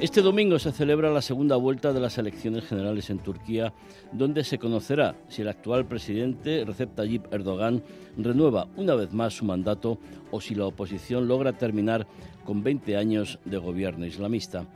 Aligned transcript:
Este 0.00 0.22
domingo 0.22 0.60
se 0.60 0.70
celebra 0.70 1.10
la 1.10 1.20
segunda 1.20 1.56
vuelta 1.56 1.92
de 1.92 1.98
las 1.98 2.18
elecciones 2.18 2.64
generales 2.64 3.10
en 3.10 3.18
Turquía, 3.18 3.72
donde 4.12 4.44
se 4.44 4.56
conocerá 4.56 5.16
si 5.26 5.42
el 5.42 5.48
actual 5.48 5.86
presidente 5.86 6.64
Recep 6.64 6.94
Tayyip 6.94 7.34
Erdogan 7.34 7.82
renueva 8.16 8.68
una 8.76 8.94
vez 8.94 9.12
más 9.12 9.34
su 9.34 9.44
mandato 9.44 9.98
o 10.30 10.40
si 10.40 10.54
la 10.54 10.66
oposición 10.66 11.26
logra 11.26 11.54
terminar 11.54 12.06
con 12.44 12.62
20 12.62 12.96
años 12.96 13.40
de 13.44 13.58
gobierno 13.58 14.06
islamista. 14.06 14.66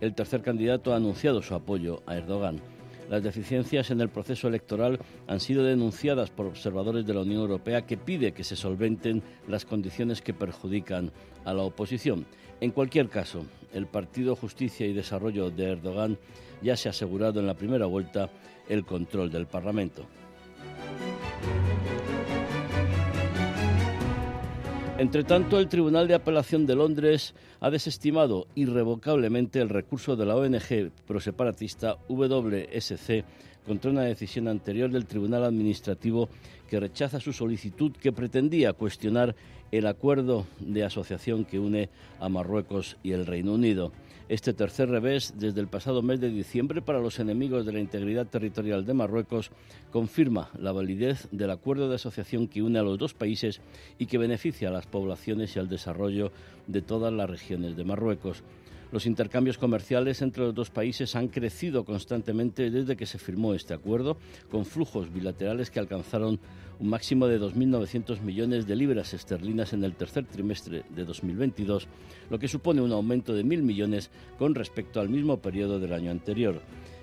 El 0.00 0.14
tercer 0.14 0.40
candidato 0.40 0.94
ha 0.94 0.96
anunciado 0.96 1.42
su 1.42 1.54
apoyo 1.54 2.02
a 2.06 2.16
Erdogan. 2.16 2.62
Las 3.10 3.22
deficiencias 3.22 3.90
en 3.90 4.00
el 4.00 4.08
proceso 4.08 4.48
electoral 4.48 4.98
han 5.26 5.40
sido 5.40 5.62
denunciadas 5.62 6.30
por 6.30 6.46
observadores 6.46 7.04
de 7.04 7.12
la 7.12 7.20
Unión 7.20 7.42
Europea 7.42 7.84
que 7.84 7.98
pide 7.98 8.32
que 8.32 8.44
se 8.44 8.56
solventen 8.56 9.22
las 9.46 9.66
condiciones 9.66 10.22
que 10.22 10.32
perjudican 10.32 11.12
a 11.44 11.52
la 11.52 11.64
oposición. 11.64 12.24
En 12.62 12.70
cualquier 12.70 13.08
caso, 13.10 13.44
el 13.72 13.86
Partido 13.86 14.36
Justicia 14.36 14.86
y 14.86 14.92
Desarrollo 14.92 15.50
de 15.50 15.72
Erdogan 15.72 16.18
ya 16.62 16.76
se 16.76 16.88
ha 16.88 16.90
asegurado 16.90 17.40
en 17.40 17.46
la 17.46 17.54
primera 17.54 17.86
vuelta 17.86 18.30
el 18.68 18.84
control 18.84 19.30
del 19.30 19.46
Parlamento. 19.46 20.06
Entre 24.98 25.24
tanto, 25.24 25.58
el 25.58 25.68
Tribunal 25.68 26.06
de 26.08 26.14
Apelación 26.14 26.66
de 26.66 26.76
Londres 26.76 27.34
ha 27.60 27.70
desestimado 27.70 28.46
irrevocablemente 28.54 29.58
el 29.58 29.70
recurso 29.70 30.14
de 30.14 30.26
la 30.26 30.36
ONG 30.36 30.90
proseparatista 31.06 31.96
WSC 32.06 33.24
contra 33.66 33.90
una 33.90 34.02
decisión 34.02 34.46
anterior 34.46 34.90
del 34.90 35.06
Tribunal 35.06 35.44
Administrativo 35.44 36.28
que 36.68 36.80
rechaza 36.80 37.18
su 37.18 37.32
solicitud 37.32 37.92
que 37.92 38.12
pretendía 38.12 38.74
cuestionar 38.74 39.34
el 39.72 39.86
acuerdo 39.86 40.46
de 40.58 40.84
asociación 40.84 41.44
que 41.44 41.58
une 41.58 41.88
a 42.18 42.28
Marruecos 42.28 42.96
y 43.02 43.12
el 43.12 43.26
Reino 43.26 43.54
Unido. 43.54 43.92
Este 44.28 44.52
tercer 44.52 44.88
revés, 44.88 45.34
desde 45.38 45.60
el 45.60 45.66
pasado 45.66 46.02
mes 46.02 46.20
de 46.20 46.30
diciembre 46.30 46.82
para 46.82 47.00
los 47.00 47.18
enemigos 47.18 47.66
de 47.66 47.72
la 47.72 47.80
integridad 47.80 48.26
territorial 48.26 48.86
de 48.86 48.94
Marruecos, 48.94 49.50
confirma 49.90 50.50
la 50.56 50.70
validez 50.70 51.26
del 51.32 51.50
acuerdo 51.50 51.88
de 51.88 51.96
asociación 51.96 52.46
que 52.46 52.62
une 52.62 52.78
a 52.78 52.84
los 52.84 52.96
dos 52.96 53.12
países 53.12 53.60
y 53.98 54.06
que 54.06 54.18
beneficia 54.18 54.68
a 54.68 54.72
las 54.72 54.86
poblaciones 54.86 55.56
y 55.56 55.58
al 55.58 55.68
desarrollo 55.68 56.30
de 56.68 56.80
todas 56.80 57.12
las 57.12 57.28
regiones 57.28 57.76
de 57.76 57.84
Marruecos. 57.84 58.44
Los 58.92 59.06
intercambios 59.06 59.56
comerciales 59.56 60.20
entre 60.20 60.42
los 60.42 60.54
dos 60.54 60.70
países 60.70 61.14
han 61.14 61.28
crecido 61.28 61.84
constantemente 61.84 62.70
desde 62.70 62.96
que 62.96 63.06
se 63.06 63.18
firmó 63.18 63.54
este 63.54 63.72
acuerdo, 63.72 64.16
con 64.50 64.64
flujos 64.64 65.12
bilaterales 65.12 65.70
que 65.70 65.78
alcanzaron 65.78 66.40
un 66.80 66.88
máximo 66.88 67.28
de 67.28 67.40
2.900 67.40 68.20
millones 68.20 68.66
de 68.66 68.74
libras 68.74 69.14
esterlinas 69.14 69.74
en 69.74 69.84
el 69.84 69.94
tercer 69.94 70.26
trimestre 70.26 70.82
de 70.88 71.04
2022, 71.04 71.86
lo 72.30 72.38
que 72.40 72.48
supone 72.48 72.80
un 72.80 72.90
aumento 72.90 73.32
de 73.32 73.44
1.000 73.44 73.62
millones 73.62 74.10
con 74.38 74.56
respecto 74.56 74.98
al 75.00 75.08
mismo 75.08 75.36
periodo 75.38 75.78
del 75.78 75.92
año 75.92 76.10
anterior. 76.10 76.60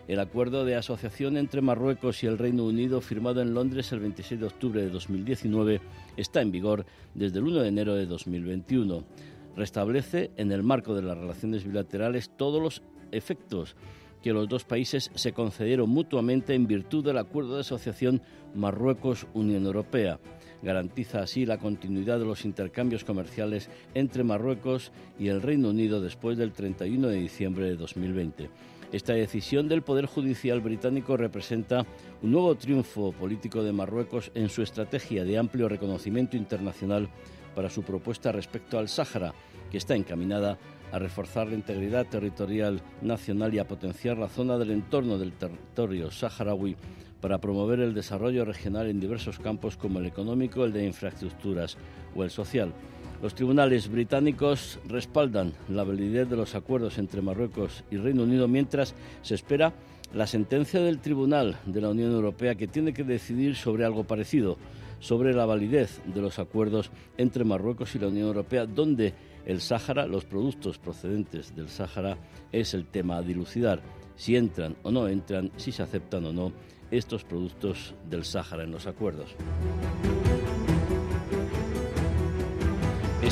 El 0.10 0.20
acuerdo 0.20 0.66
de 0.66 0.76
asociación 0.76 1.38
entre 1.38 1.62
Marruecos 1.62 2.24
y 2.24 2.28
el 2.28 2.38
Reino 2.38 2.66
Unido, 2.66 3.00
firmado 3.00 3.42
en 3.42 3.54
Londres 3.54 3.92
el 3.92 4.00
26 4.00 4.40
de 4.40 4.48
octubre 4.48 4.82
de 4.82 4.90
2019, 4.90 5.82
está 6.18 6.42
en 6.42 6.52
vigor 6.52 6.86
desde 7.14 7.40
el 7.40 7.46
1 7.46 7.62
de 7.62 7.68
enero 7.68 7.96
de 7.96 8.06
2021 8.06 9.04
restablece 9.58 10.32
en 10.38 10.52
el 10.54 10.64
marco 10.64 10.96
de 10.96 11.02
las 11.02 11.18
relaciones 11.18 11.66
bilaterales 11.66 12.30
todos 12.38 12.62
los 12.62 12.82
efectos 13.12 13.76
que 14.22 14.34
los 14.34 14.48
dos 14.48 14.64
países 14.64 15.12
se 15.16 15.34
concedieron 15.34 15.90
mutuamente 15.90 16.54
en 16.54 16.68
virtud 16.68 17.04
del 17.04 17.18
acuerdo 17.18 17.56
de 17.56 17.62
asociación 17.62 18.22
Marruecos-Unión 18.56 19.66
Europea. 19.66 20.20
Garantiza 20.64 21.22
así 21.22 21.46
la 21.46 21.60
continuidad 21.60 22.20
de 22.20 22.26
los 22.26 22.44
intercambios 22.44 23.04
comerciales 23.04 23.70
entre 23.94 24.24
Marruecos 24.24 24.92
y 25.20 25.28
el 25.28 25.42
Reino 25.42 25.70
Unido 25.70 26.02
después 26.02 26.38
del 26.38 26.52
31 26.52 27.08
de 27.10 27.16
diciembre 27.16 27.66
de 27.66 27.76
2020. 27.76 28.50
Esta 28.92 29.14
decisión 29.14 29.68
del 29.68 29.82
Poder 29.82 30.06
Judicial 30.06 30.62
británico 30.62 31.18
representa 31.18 31.86
un 32.24 32.32
nuevo 32.32 32.56
triunfo 32.56 33.12
político 33.12 33.62
de 33.62 33.74
Marruecos 33.74 34.32
en 34.34 34.50
su 34.50 34.62
estrategia 34.62 35.26
de 35.26 35.38
amplio 35.38 35.68
reconocimiento 35.68 36.38
internacional 36.38 37.10
para 37.58 37.72
su 37.72 37.82
propuesta 37.82 38.32
respecto 38.32 38.78
al 38.78 38.88
Sáhara, 38.88 39.34
que 39.72 39.80
está 39.80 39.96
encaminada 39.96 40.60
a 40.92 41.00
reforzar 41.00 41.48
la 41.48 41.56
integridad 41.56 42.06
territorial 42.06 42.84
nacional 43.02 43.52
y 43.52 43.58
a 43.58 43.68
potenciar 43.68 44.16
la 44.20 44.30
zona 44.30 44.60
del 44.60 44.70
entorno 44.70 45.18
del 45.18 45.34
territorio 45.34 46.12
saharaui 46.12 46.76
para 47.20 47.40
promover 47.40 47.80
el 47.80 47.96
desarrollo 47.96 48.46
regional 48.46 48.86
en 48.86 49.00
diversos 49.00 49.40
campos 49.40 49.76
como 49.76 49.98
el 49.98 50.06
económico, 50.06 50.66
el 50.66 50.72
de 50.72 50.86
infraestructuras 50.86 51.78
o 52.16 52.24
el 52.24 52.30
social. 52.30 52.72
Los 53.24 53.34
tribunales 53.34 53.90
británicos 53.90 54.80
respaldan 54.88 55.54
la 55.68 55.84
validez 55.84 56.30
de 56.30 56.38
los 56.38 56.54
acuerdos 56.54 57.00
entre 57.00 57.24
Marruecos 57.24 57.84
y 57.90 57.98
Reino 57.98 58.22
Unido 58.22 58.48
mientras 58.48 58.94
se 59.24 59.34
espera 59.34 59.74
la 60.14 60.28
sentencia 60.28 60.80
del 60.80 61.00
Tribunal 61.00 61.58
de 61.66 61.82
la 61.82 61.90
Unión 61.90 62.12
Europea 62.12 62.54
que 62.54 62.68
tiene 62.68 62.94
que 62.94 63.04
decidir 63.04 63.56
sobre 63.56 63.84
algo 63.84 64.04
parecido 64.04 64.60
sobre 65.00 65.34
la 65.34 65.46
validez 65.46 66.02
de 66.06 66.22
los 66.22 66.40
acuerdos 66.40 66.92
entre 67.18 67.44
Marruecos 67.44 67.96
y 67.96 68.00
la 68.00 68.08
Unión 68.08 68.28
Europea, 68.28 68.66
donde 68.66 69.14
el 69.46 69.62
Sáhara, 69.62 70.08
los 70.08 70.26
productos 70.26 70.78
procedentes 70.78 71.56
del 71.56 71.70
Sáhara, 71.70 72.18
es 72.52 72.74
el 72.74 72.86
tema 72.86 73.18
a 73.18 73.22
dilucidar, 73.22 73.82
si 74.16 74.36
entran 74.36 74.76
o 74.84 74.92
no 74.92 75.08
entran, 75.08 75.52
si 75.58 75.72
se 75.72 75.84
aceptan 75.84 76.26
o 76.26 76.34
no 76.34 76.52
estos 76.92 77.24
productos 77.24 77.94
del 78.10 78.24
Sáhara 78.24 78.64
en 78.64 78.72
los 78.72 78.88
acuerdos. 78.88 79.36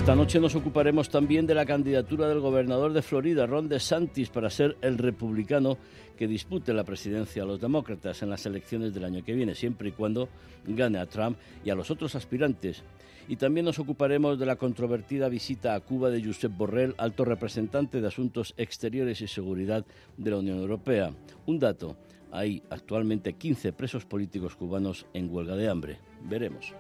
Esta 0.05 0.15
noche 0.15 0.39
nos 0.39 0.53
ocuparemos 0.53 1.09
también 1.09 1.47
de 1.47 1.55
la 1.55 1.65
candidatura 1.65 2.29
del 2.29 2.39
gobernador 2.39 2.93
de 2.93 3.01
Florida, 3.01 3.47
Ron 3.47 3.67
DeSantis, 3.67 4.29
para 4.29 4.51
ser 4.51 4.77
el 4.81 4.99
republicano 4.99 5.79
que 6.15 6.27
dispute 6.27 6.75
la 6.75 6.83
presidencia 6.83 7.41
a 7.41 7.47
los 7.47 7.59
demócratas 7.59 8.21
en 8.21 8.29
las 8.29 8.45
elecciones 8.45 8.93
del 8.93 9.05
año 9.05 9.23
que 9.23 9.33
viene, 9.33 9.55
siempre 9.55 9.89
y 9.89 9.93
cuando 9.93 10.29
gane 10.67 10.99
a 10.99 11.07
Trump 11.07 11.39
y 11.63 11.71
a 11.71 11.75
los 11.75 11.89
otros 11.89 12.13
aspirantes. 12.13 12.83
Y 13.27 13.37
también 13.37 13.65
nos 13.65 13.79
ocuparemos 13.79 14.37
de 14.37 14.45
la 14.45 14.57
controvertida 14.57 15.27
visita 15.27 15.73
a 15.73 15.79
Cuba 15.79 16.11
de 16.11 16.23
Josep 16.23 16.55
Borrell, 16.55 16.93
alto 16.99 17.25
representante 17.25 17.99
de 17.99 18.07
Asuntos 18.07 18.53
Exteriores 18.57 19.21
y 19.21 19.27
Seguridad 19.27 19.87
de 20.17 20.29
la 20.29 20.37
Unión 20.37 20.59
Europea. 20.59 21.15
Un 21.47 21.57
dato, 21.57 21.97
hay 22.31 22.61
actualmente 22.69 23.33
15 23.33 23.73
presos 23.73 24.05
políticos 24.05 24.55
cubanos 24.55 25.07
en 25.15 25.33
huelga 25.33 25.55
de 25.55 25.67
hambre. 25.67 25.97
Veremos. 26.21 26.75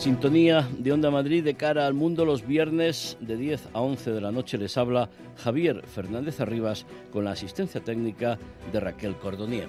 Sintonía 0.00 0.66
de 0.78 0.92
Onda 0.92 1.10
Madrid 1.10 1.44
de 1.44 1.56
cara 1.56 1.86
al 1.86 1.92
mundo 1.92 2.24
los 2.24 2.46
viernes 2.46 3.18
de 3.20 3.36
10 3.36 3.68
a 3.74 3.82
11 3.82 4.12
de 4.12 4.20
la 4.22 4.32
noche 4.32 4.56
les 4.56 4.78
habla 4.78 5.10
Javier 5.36 5.86
Fernández 5.86 6.40
Arribas 6.40 6.86
con 7.12 7.26
la 7.26 7.32
asistencia 7.32 7.84
técnica 7.84 8.38
de 8.72 8.80
Raquel 8.80 9.14
Cordonier. 9.16 9.68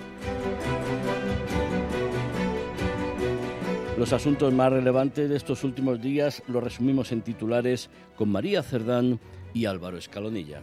Los 3.97 4.13
asuntos 4.13 4.53
más 4.53 4.71
relevantes 4.71 5.29
de 5.29 5.35
estos 5.35 5.65
últimos 5.65 6.01
días 6.01 6.41
los 6.47 6.63
resumimos 6.63 7.11
en 7.11 7.23
titulares 7.23 7.89
con 8.15 8.29
María 8.29 8.63
Cerdán 8.63 9.19
y 9.53 9.65
Álvaro 9.65 9.97
Escalonilla. 9.97 10.61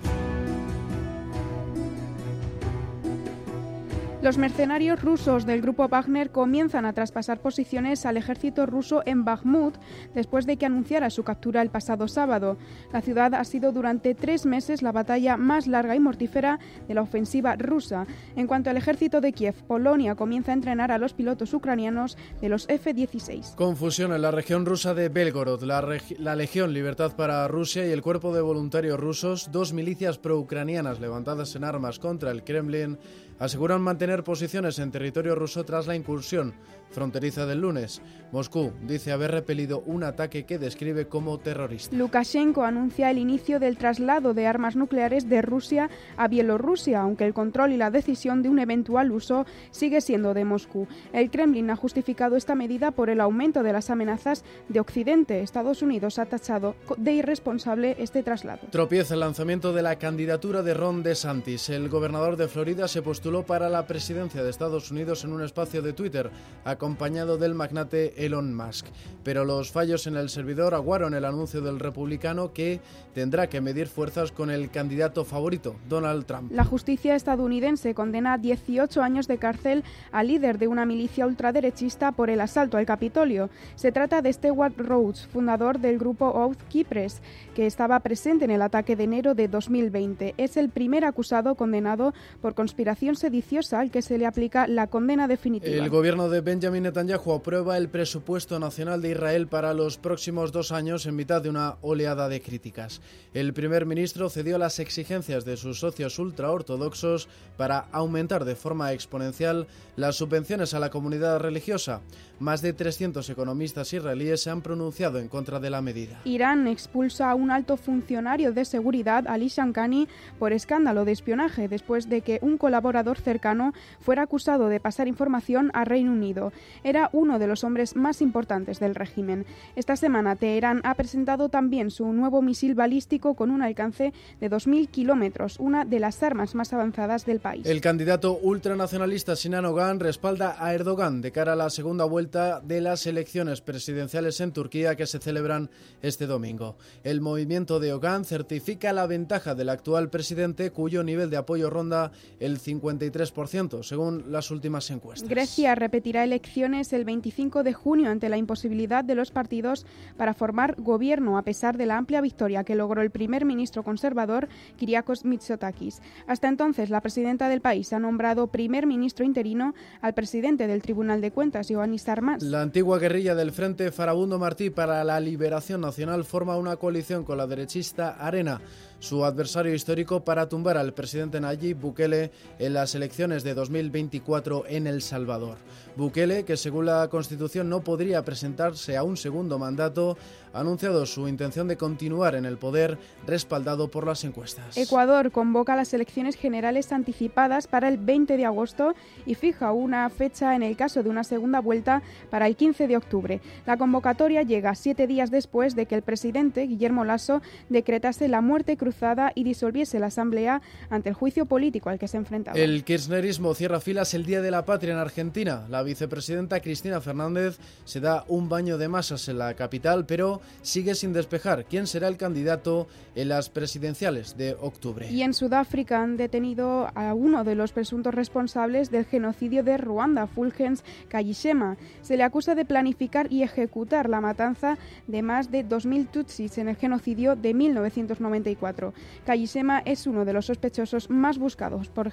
Los 4.20 4.36
mercenarios 4.36 5.00
rusos 5.00 5.46
del 5.46 5.62
grupo 5.62 5.86
Wagner 5.86 6.32
comienzan 6.32 6.84
a 6.84 6.92
traspasar 6.92 7.40
posiciones 7.40 8.04
al 8.04 8.16
ejército 8.16 8.66
ruso 8.66 9.00
en 9.06 9.24
Bakhmut 9.24 9.76
después 10.12 10.44
de 10.44 10.56
que 10.56 10.66
anunciara 10.66 11.08
su 11.10 11.22
captura 11.22 11.62
el 11.62 11.70
pasado 11.70 12.08
sábado. 12.08 12.58
La 12.92 13.00
ciudad 13.00 13.32
ha 13.34 13.44
sido 13.44 13.70
durante 13.70 14.16
tres 14.16 14.44
meses 14.44 14.82
la 14.82 14.90
batalla 14.90 15.36
más 15.36 15.68
larga 15.68 15.94
y 15.94 16.00
mortífera 16.00 16.58
de 16.88 16.94
la 16.94 17.02
ofensiva 17.02 17.54
rusa. 17.54 18.08
En 18.34 18.48
cuanto 18.48 18.70
al 18.70 18.76
ejército 18.76 19.20
de 19.20 19.32
Kiev, 19.32 19.54
Polonia 19.68 20.16
comienza 20.16 20.50
a 20.50 20.54
entrenar 20.54 20.90
a 20.90 20.98
los 20.98 21.14
pilotos 21.14 21.54
ucranianos 21.54 22.18
de 22.40 22.48
los 22.48 22.68
F-16. 22.68 23.54
Confusión 23.54 24.12
en 24.12 24.22
la 24.22 24.32
región 24.32 24.66
rusa 24.66 24.94
de 24.94 25.10
Belgorod, 25.10 25.62
la, 25.62 25.96
la 26.18 26.34
Legión 26.34 26.72
Libertad 26.72 27.14
para 27.14 27.46
Rusia 27.46 27.86
y 27.86 27.92
el 27.92 28.02
Cuerpo 28.02 28.34
de 28.34 28.40
Voluntarios 28.40 28.98
Rusos, 28.98 29.52
dos 29.52 29.72
milicias 29.72 30.18
pro-ucranianas 30.18 30.98
levantadas 30.98 31.54
en 31.54 31.62
armas 31.62 32.00
contra 32.00 32.32
el 32.32 32.42
Kremlin, 32.42 32.98
aseguran 33.38 33.81
mantener 33.81 34.25
posiciones 34.25 34.79
en 34.79 34.90
territorio 34.90 35.35
ruso 35.35 35.64
tras 35.64 35.87
la 35.87 35.96
incursión 35.96 36.55
fronteriza 36.90 37.46
del 37.46 37.61
lunes. 37.61 38.02
Moscú 38.32 38.73
dice 38.82 39.12
haber 39.12 39.31
repelido 39.31 39.82
un 39.87 40.05
ataque 40.05 40.44
que 40.44 40.58
describe 40.58 41.06
como 41.06 41.38
terrorista. 41.38 41.96
Lukashenko 41.96 42.62
anuncia 42.62 43.11
el 43.11 43.19
inicio 43.19 43.58
del 43.58 43.79
traslado 43.79 44.35
de 44.35 44.46
armas 44.46 44.76
nucleares 44.76 45.29
de 45.29 45.43
Rusia 45.43 45.88
a 46.17 46.29
Bielorrusia, 46.29 47.00
aunque 47.00 47.25
el 47.25 47.35
control 47.35 47.73
y 47.73 47.76
la 47.76 47.90
decisión 47.90 48.43
de 48.43 48.49
un 48.49 48.58
eventual 48.58 49.11
uso 49.12 49.46
sigue 49.70 50.00
siendo 50.00 50.35
de 50.35 50.44
Moscú. 50.44 50.87
El 51.12 51.31
Kremlin 51.31 51.70
ha 51.70 51.76
justificado 51.76 52.37
esta 52.37 52.55
medida 52.55 52.90
por 52.90 53.11
el 53.11 53.20
aumento 53.20 53.62
de 53.62 53.73
las 53.73 53.90
amenazas 53.90 54.44
de 54.69 54.81
Occidente. 54.81 55.40
Estados 55.40 55.82
Unidos 55.82 56.19
ha 56.19 56.26
tachado 56.26 56.75
de 56.96 57.12
irresponsable 57.12 57.96
este 57.99 58.23
traslado. 58.23 58.61
Tropieza 58.70 59.14
el 59.14 59.20
lanzamiento 59.20 59.73
de 59.73 59.82
la 59.82 59.96
candidatura 59.96 60.62
de 60.62 60.75
Ron 60.75 61.02
DeSantis. 61.02 61.69
El 61.70 61.88
gobernador 61.88 62.37
de 62.37 62.49
Florida 62.49 62.88
se 62.88 63.02
postuló 63.02 63.44
para 63.44 63.69
la 63.69 63.87
presidencia 63.87 64.43
de 64.43 64.50
Estados 64.50 64.90
Unidos 64.90 65.25
en 65.25 65.32
un 65.32 65.43
espacio 65.43 65.82
de 65.82 65.93
Twitter 65.93 66.31
acompañado 66.78 67.38
del 67.38 67.56
magnate 67.56 68.25
Elon 68.25 68.54
Musk. 68.54 68.86
Pero 69.25 69.44
los 69.44 69.72
fallos 69.72 70.06
en 70.06 70.16
el 70.16 70.28
servidor 70.28 70.75
aguaron 70.75 71.12
el 71.12 71.25
anuncio 71.25 71.60
del 71.60 71.80
republicano 71.80 72.52
que 72.52 72.80
tendrá 73.14 73.48
que 73.48 73.60
medir 73.60 73.88
fuerzas 73.88 74.30
con 74.30 74.48
el 74.48 74.70
candidato 74.70 75.25
favorito, 75.25 75.75
Donald 75.88 76.25
Trump. 76.25 76.52
La 76.52 76.64
justicia 76.64 77.16
estadounidense 77.16 77.94
condena 77.94 78.34
a 78.34 78.38
18 78.38 79.02
años 79.02 79.26
de 79.26 79.38
cárcel 79.38 79.82
al 80.12 80.28
líder 80.28 80.58
de 80.58 80.69
una 80.69 80.86
milicia 80.86 81.26
ultraderechista 81.26 82.12
por 82.12 82.30
el 82.30 82.40
asalto 82.40 82.76
al 82.76 82.86
Capitolio. 82.86 83.50
Se 83.75 83.90
trata 83.90 84.22
de 84.22 84.32
Stewart 84.32 84.78
Rhodes, 84.78 85.26
fundador 85.26 85.80
del 85.80 85.98
grupo 85.98 86.26
Oath 86.26 86.62
Keepers, 86.69 87.20
que 87.56 87.66
estaba 87.66 87.98
presente 88.00 88.44
en 88.44 88.52
el 88.52 88.62
ataque 88.62 88.94
de 88.94 89.02
enero 89.04 89.34
de 89.34 89.48
2020. 89.48 90.34
Es 90.36 90.56
el 90.56 90.69
primer 90.69 91.04
acusado 91.04 91.56
condenado 91.56 92.14
por 92.40 92.54
conspiración 92.54 93.16
sediciosa 93.16 93.80
al 93.80 93.90
que 93.90 94.00
se 94.00 94.16
le 94.16 94.26
aplica 94.26 94.69
la 94.69 94.86
condena 94.86 95.26
definitiva. 95.26 95.75
El 95.75 95.90
gobierno 95.90 96.28
de 96.28 96.40
Benjamin 96.40 96.67
Benjamin 96.68 96.82
Netanyahu 96.82 97.32
aprueba 97.32 97.78
el 97.78 97.88
presupuesto 97.88 98.58
nacional 98.58 99.00
de 99.00 99.12
Israel 99.12 99.46
para 99.46 99.72
los 99.72 99.96
próximos 99.96 100.52
dos 100.52 100.70
años 100.70 101.06
en 101.06 101.16
mitad 101.16 101.40
de 101.40 101.48
una 101.48 101.76
oleada 101.80 102.28
de 102.28 102.42
críticas. 102.42 103.00
El 103.32 103.54
primer 103.54 103.86
ministro 103.86 104.28
cedió 104.28 104.56
a 104.56 104.58
las 104.58 104.78
exigencias 104.78 105.46
de 105.46 105.56
sus 105.56 105.80
socios 105.80 106.18
ultraortodoxos 106.18 107.26
para 107.56 107.86
aumentar 107.90 108.44
de 108.44 108.54
forma 108.54 108.92
exponencial 108.92 109.66
las 109.96 110.16
subvenciones 110.16 110.74
a 110.74 110.78
la 110.78 110.90
comunidad 110.90 111.40
religiosa. 111.40 112.02
Más 112.38 112.60
de 112.60 112.74
300 112.74 113.28
economistas 113.30 113.92
israelíes 113.94 114.42
se 114.42 114.50
han 114.50 114.60
pronunciado 114.60 115.18
en 115.18 115.28
contra 115.28 115.60
de 115.60 115.70
la 115.70 115.80
medida. 115.80 116.20
Irán 116.24 116.68
expulsa 116.68 117.30
a 117.30 117.34
un 117.34 117.50
alto 117.50 117.78
funcionario 117.78 118.52
de 118.52 118.66
seguridad, 118.66 119.26
Ali 119.26 119.48
Shankani, 119.48 120.06
por 120.38 120.52
escándalo 120.52 121.06
de 121.06 121.12
espionaje 121.12 121.66
después 121.66 122.10
de 122.10 122.20
que 122.20 122.38
un 122.42 122.58
colaborador 122.58 123.18
cercano 123.18 123.72
fuera 124.00 124.22
acusado 124.22 124.68
de 124.68 124.80
pasar 124.80 125.08
información 125.08 125.70
a 125.72 125.84
Reino 125.84 126.12
Unido 126.12 126.52
era 126.84 127.10
uno 127.12 127.38
de 127.38 127.46
los 127.46 127.64
hombres 127.64 127.96
más 127.96 128.22
importantes 128.22 128.81
del 128.81 128.94
régimen. 128.94 129.46
Esta 129.76 129.96
semana 129.96 130.37
Teherán 130.37 130.81
ha 130.84 130.94
presentado 130.94 131.49
también 131.49 131.90
su 131.90 132.12
nuevo 132.12 132.43
misil 132.43 132.75
balístico 132.75 133.34
con 133.34 133.50
un 133.50 133.62
alcance 133.62 134.12
de 134.40 134.50
2.000 134.50 134.88
kilómetros, 134.88 135.58
una 135.58 135.84
de 135.84 136.00
las 136.00 136.22
armas 136.22 136.55
más 136.55 136.72
avanzadas 136.72 137.25
del 137.26 137.40
país. 137.40 137.66
El 137.66 137.81
candidato 137.81 138.38
ultranacionalista 138.43 139.37
Sinan 139.37 139.64
Ogan 139.64 140.00
respalda 140.00 140.56
a 140.58 140.75
Erdogan 140.75 141.20
de 141.20 141.32
cara 141.32 141.52
a 141.52 141.56
la 141.56 141.70
segunda 141.70 142.05
vuelta 142.05 142.61
de 142.61 142.81
las 142.81 143.06
elecciones 143.06 143.61
presidenciales 143.61 144.40
en 144.40 144.52
Turquía 144.52 144.96
que 144.96 145.06
se 145.06 145.19
celebran 145.19 145.70
este 146.02 146.26
domingo. 146.26 146.76
El 147.04 147.20
movimiento 147.20 147.81
de 147.81 147.93
Ogan 147.93 148.25
certifica 148.25 148.93
la 148.93 149.06
ventaja 149.06 149.54
del 149.54 149.69
actual 149.69 150.11
presidente 150.11 150.70
cuyo 150.70 151.04
nivel 151.04 151.31
de 151.31 151.37
apoyo 151.37 151.70
ronda 151.70 152.12
el 152.40 152.58
53%, 152.58 153.82
según 153.82 154.32
las 154.32 154.50
últimas 154.50 154.90
encuestas. 154.90 155.28
Grecia 155.28 155.75
repetirá 155.75 156.25
elecciones 156.25 156.47
el 156.56 157.04
25 157.04 157.62
de 157.62 157.72
junio 157.72 158.10
ante 158.10 158.28
la 158.28 158.36
imposibilidad 158.36 159.04
de 159.04 159.14
los 159.14 159.30
partidos 159.30 159.86
para 160.16 160.34
formar 160.34 160.74
gobierno 160.78 161.38
a 161.38 161.42
pesar 161.42 161.76
de 161.76 161.86
la 161.86 161.96
amplia 161.96 162.20
victoria 162.20 162.64
que 162.64 162.74
logró 162.74 163.02
el 163.02 163.10
primer 163.10 163.44
ministro 163.44 163.82
conservador 163.82 164.48
Kyriakos 164.76 165.24
Mitsotakis. 165.24 166.00
Hasta 166.26 166.48
entonces, 166.48 166.90
la 166.90 167.00
presidenta 167.00 167.48
del 167.48 167.60
país 167.60 167.92
ha 167.92 167.98
nombrado 167.98 168.48
primer 168.48 168.86
ministro 168.86 169.24
interino 169.24 169.74
al 170.00 170.14
presidente 170.14 170.66
del 170.66 170.82
Tribunal 170.82 171.20
de 171.20 171.30
Cuentas, 171.30 171.70
Ioannis 171.70 172.08
Armas. 172.08 172.42
La 172.42 172.62
antigua 172.62 172.98
guerrilla 172.98 173.34
del 173.34 173.52
Frente 173.52 173.92
Farabundo 173.92 174.38
Martí 174.38 174.70
para 174.70 175.04
la 175.04 175.20
Liberación 175.20 175.80
Nacional 175.80 176.24
forma 176.24 176.56
una 176.56 176.76
coalición 176.76 177.24
con 177.24 177.38
la 177.38 177.46
derechista 177.46 178.16
Arena 178.18 178.60
su 178.98 179.24
adversario 179.24 179.74
histórico 179.74 180.24
para 180.24 180.48
tumbar 180.48 180.76
al 180.76 180.92
presidente 180.92 181.40
Nayib 181.40 181.78
Bukele 181.78 182.32
en 182.58 182.74
las 182.74 182.94
elecciones 182.94 183.44
de 183.44 183.54
2024 183.54 184.64
en 184.68 184.86
El 184.86 185.02
Salvador. 185.02 185.56
Bukele, 185.96 186.44
que 186.44 186.56
según 186.56 186.86
la 186.86 187.08
Constitución 187.08 187.68
no 187.68 187.80
podría 187.80 188.24
presentarse 188.24 188.96
a 188.96 189.02
un 189.02 189.16
segundo 189.16 189.58
mandato, 189.58 190.16
ha 190.52 190.60
anunciado 190.60 191.04
su 191.06 191.28
intención 191.28 191.68
de 191.68 191.76
continuar 191.76 192.34
en 192.34 192.44
el 192.44 192.56
poder 192.56 192.98
respaldado 193.26 193.88
por 193.88 194.06
las 194.06 194.24
encuestas. 194.24 194.76
Ecuador 194.76 195.30
convoca 195.30 195.76
las 195.76 195.92
elecciones 195.94 196.36
generales 196.36 196.92
anticipadas 196.92 197.66
para 197.66 197.88
el 197.88 197.98
20 197.98 198.36
de 198.36 198.46
agosto 198.46 198.94
y 199.26 199.34
fija 199.34 199.72
una 199.72 200.08
fecha 200.10 200.54
en 200.54 200.62
el 200.62 200.76
caso 200.76 201.02
de 201.02 201.10
una 201.10 201.24
segunda 201.24 201.60
vuelta 201.60 202.02
para 202.30 202.46
el 202.46 202.56
15 202.56 202.86
de 202.86 202.96
octubre. 202.96 203.40
La 203.66 203.76
convocatoria 203.76 204.42
llega 204.42 204.74
siete 204.74 205.06
días 205.06 205.30
después 205.30 205.74
de 205.74 205.86
que 205.86 205.94
el 205.94 206.02
presidente 206.02 206.62
Guillermo 206.62 207.04
Lasso 207.04 207.42
decretase 207.68 208.28
la 208.28 208.40
muerte 208.40 208.76
cruzada 208.88 209.32
y 209.35 209.44
disolviese 209.44 209.99
la 209.99 210.06
Asamblea 210.06 210.62
ante 210.88 211.11
el 211.11 211.14
juicio 211.14 211.44
político 211.44 211.90
al 211.90 211.99
que 211.99 212.08
se 212.08 212.17
enfrentaba. 212.17 212.58
El 212.58 212.85
kirchnerismo 212.85 213.55
cierra 213.55 213.81
filas 213.81 214.14
el 214.14 214.25
Día 214.25 214.40
de 214.40 214.50
la 214.50 214.64
Patria 214.64 214.94
en 214.94 214.99
Argentina. 214.99 215.67
La 215.69 215.82
vicepresidenta 215.82 216.61
Cristina 216.61 217.02
Fernández 217.02 217.58
se 217.85 218.00
da 218.00 218.25
un 218.29 218.49
baño 218.49 218.79
de 218.79 218.88
masas 218.88 219.29
en 219.29 219.38
la 219.38 219.52
capital, 219.55 220.06
pero 220.06 220.40
sigue 220.62 220.94
sin 220.94 221.12
despejar 221.12 221.67
quién 221.67 221.87
será 221.87 222.08
el 222.08 222.17
candidato 222.17 222.87
en 223.14 223.29
las 223.29 223.50
presidenciales 223.50 224.38
de 224.38 224.56
octubre. 224.58 225.11
Y 225.11 225.23
en 225.23 225.35
Sudáfrica 225.35 226.02
han 226.02 226.17
detenido 226.17 226.88
a 226.94 227.12
uno 227.12 227.44
de 227.44 227.56
los 227.56 227.73
presuntos 227.73 228.14
responsables 228.14 228.90
del 228.90 229.05
genocidio 229.05 229.62
de 229.64 229.76
Ruanda, 229.76 230.26
Fulgens 230.26 230.82
Kayishema. 231.08 231.76
Se 232.00 232.17
le 232.17 232.23
acusa 232.23 232.55
de 232.55 232.64
planificar 232.64 233.31
y 233.31 233.43
ejecutar 233.43 234.08
la 234.08 234.23
matanza 234.23 234.79
de 235.06 235.20
más 235.20 235.50
de 235.50 235.67
2.000 235.67 236.11
tutsis 236.11 236.56
en 236.56 236.69
el 236.69 236.76
genocidio 236.76 237.37
de 237.37 237.52
1994. 237.52 238.77
Kayishema 239.25 239.80
es 239.80 240.06
uno 240.06 240.25
de 240.25 240.32
los 240.32 240.46
sospechosos 240.46 241.10
más 241.10 241.38
buscados 241.38 241.88
por, 241.88 242.12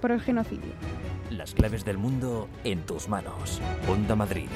por 0.00 0.12
el 0.12 0.20
genocidio. 0.20 0.72
Las 1.30 1.54
claves 1.54 1.84
del 1.84 1.98
mundo 1.98 2.48
en 2.64 2.84
tus 2.86 3.08
manos. 3.08 3.60
Onda 3.88 4.14
Madrid. 4.14 4.48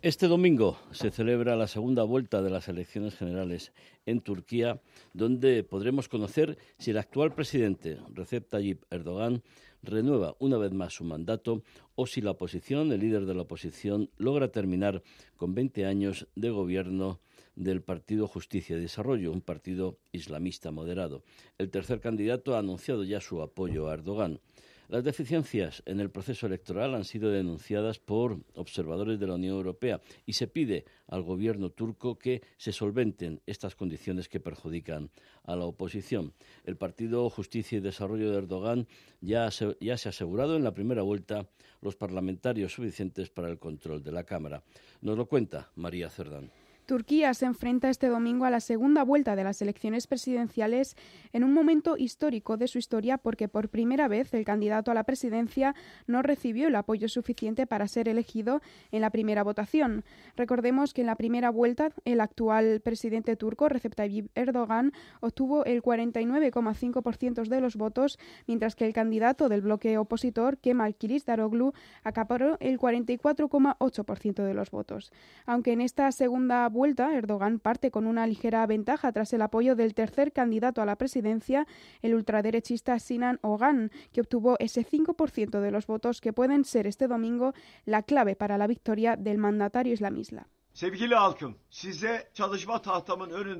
Este 0.00 0.28
domingo 0.28 0.78
se 0.92 1.10
celebra 1.10 1.56
la 1.56 1.66
segunda 1.66 2.04
vuelta 2.04 2.40
de 2.40 2.50
las 2.50 2.68
elecciones 2.68 3.16
generales 3.16 3.72
en 4.06 4.20
Turquía, 4.20 4.80
donde 5.12 5.64
podremos 5.64 6.08
conocer 6.08 6.56
si 6.78 6.92
el 6.92 6.98
actual 6.98 7.34
presidente 7.34 7.98
Recep 8.14 8.48
Tayyip 8.48 8.84
Erdogan 8.92 9.42
renueva 9.82 10.36
una 10.38 10.56
vez 10.56 10.72
más 10.72 10.94
su 10.94 11.02
mandato 11.02 11.62
o 11.96 12.06
si 12.06 12.20
la 12.20 12.30
oposición, 12.30 12.92
el 12.92 13.00
líder 13.00 13.26
de 13.26 13.34
la 13.34 13.42
oposición, 13.42 14.08
logra 14.18 14.52
terminar 14.52 15.02
con 15.36 15.54
20 15.56 15.84
años 15.84 16.28
de 16.36 16.50
gobierno 16.50 17.18
del 17.58 17.82
Partido 17.82 18.28
Justicia 18.28 18.76
y 18.76 18.80
Desarrollo, 18.80 19.32
un 19.32 19.40
partido 19.40 19.98
islamista 20.12 20.70
moderado. 20.70 21.24
El 21.58 21.70
tercer 21.70 22.00
candidato 22.00 22.54
ha 22.54 22.60
anunciado 22.60 23.02
ya 23.02 23.20
su 23.20 23.42
apoyo 23.42 23.88
a 23.88 23.94
Erdogan. 23.94 24.40
Las 24.88 25.04
deficiencias 25.04 25.82
en 25.84 26.00
el 26.00 26.10
proceso 26.10 26.46
electoral 26.46 26.94
han 26.94 27.04
sido 27.04 27.30
denunciadas 27.30 27.98
por 27.98 28.38
observadores 28.54 29.20
de 29.20 29.26
la 29.26 29.34
Unión 29.34 29.56
Europea 29.56 30.00
y 30.24 30.32
se 30.32 30.46
pide 30.46 30.86
al 31.08 31.22
gobierno 31.22 31.68
turco 31.68 32.18
que 32.18 32.40
se 32.56 32.72
solventen 32.72 33.42
estas 33.44 33.74
condiciones 33.74 34.30
que 34.30 34.40
perjudican 34.40 35.10
a 35.42 35.56
la 35.56 35.66
oposición. 35.66 36.32
El 36.64 36.76
Partido 36.76 37.28
Justicia 37.28 37.76
y 37.76 37.82
Desarrollo 37.82 38.30
de 38.30 38.38
Erdogan 38.38 38.86
ya, 39.20 39.50
se 39.50 39.76
ha 39.90 39.94
asegurado 39.94 40.56
en 40.56 40.64
la 40.64 40.72
primera 40.72 41.02
vuelta 41.02 41.50
los 41.82 41.96
parlamentarios 41.96 42.72
suficientes 42.72 43.28
para 43.28 43.50
el 43.50 43.58
control 43.58 44.02
de 44.02 44.12
la 44.12 44.24
Cámara. 44.24 44.62
Nos 45.02 45.18
lo 45.18 45.26
cuenta 45.26 45.70
María 45.74 46.08
Cerdán. 46.08 46.50
Turquía 46.88 47.34
se 47.34 47.44
enfrenta 47.44 47.90
este 47.90 48.08
domingo 48.08 48.46
a 48.46 48.50
la 48.50 48.60
segunda 48.60 49.04
vuelta 49.04 49.36
de 49.36 49.44
las 49.44 49.60
elecciones 49.60 50.06
presidenciales 50.06 50.96
en 51.34 51.44
un 51.44 51.52
momento 51.52 51.98
histórico 51.98 52.56
de 52.56 52.66
su 52.66 52.78
historia 52.78 53.18
porque 53.18 53.46
por 53.46 53.68
primera 53.68 54.08
vez 54.08 54.32
el 54.32 54.46
candidato 54.46 54.90
a 54.90 54.94
la 54.94 55.04
presidencia 55.04 55.74
no 56.06 56.22
recibió 56.22 56.66
el 56.68 56.74
apoyo 56.74 57.10
suficiente 57.10 57.66
para 57.66 57.88
ser 57.88 58.08
elegido 58.08 58.62
en 58.90 59.02
la 59.02 59.10
primera 59.10 59.42
votación. 59.42 60.02
Recordemos 60.34 60.94
que 60.94 61.02
en 61.02 61.08
la 61.08 61.16
primera 61.16 61.50
vuelta 61.50 61.90
el 62.06 62.22
actual 62.22 62.80
presidente 62.80 63.36
turco 63.36 63.68
Recep 63.68 63.94
Tayyip 63.94 64.30
Erdogan 64.34 64.92
obtuvo 65.20 65.66
el 65.66 65.82
49,5% 65.82 67.46
de 67.48 67.60
los 67.60 67.76
votos, 67.76 68.18
mientras 68.46 68.74
que 68.76 68.86
el 68.86 68.94
candidato 68.94 69.50
del 69.50 69.60
bloque 69.60 69.98
opositor 69.98 70.56
Kemal 70.56 70.96
Kılıçdaroğlu 70.96 71.74
acaparó 72.02 72.56
el 72.60 72.78
44,8% 72.78 74.42
de 74.42 74.54
los 74.54 74.70
votos. 74.70 75.12
Aunque 75.44 75.72
en 75.72 75.82
esta 75.82 76.10
segunda 76.12 76.70
Erdogan 76.86 77.58
parte 77.58 77.90
con 77.90 78.06
una 78.06 78.26
ligera 78.26 78.66
ventaja 78.66 79.12
tras 79.12 79.32
el 79.32 79.42
apoyo 79.42 79.76
del 79.76 79.94
tercer 79.94 80.32
candidato 80.32 80.80
a 80.80 80.86
la 80.86 80.96
presidencia, 80.96 81.66
el 82.02 82.14
ultraderechista 82.14 82.98
Sinan 82.98 83.38
Ogan, 83.42 83.90
que 84.12 84.20
obtuvo 84.20 84.56
ese 84.58 84.84
5% 84.84 85.60
de 85.60 85.70
los 85.70 85.86
votos 85.86 86.20
que 86.20 86.32
pueden 86.32 86.64
ser 86.64 86.86
este 86.86 87.08
domingo 87.08 87.52
la 87.84 88.02
clave 88.02 88.36
para 88.36 88.58
la 88.58 88.66
victoria 88.66 89.16
del 89.16 89.38
mandatario 89.38 89.92
islamista. 89.92 90.48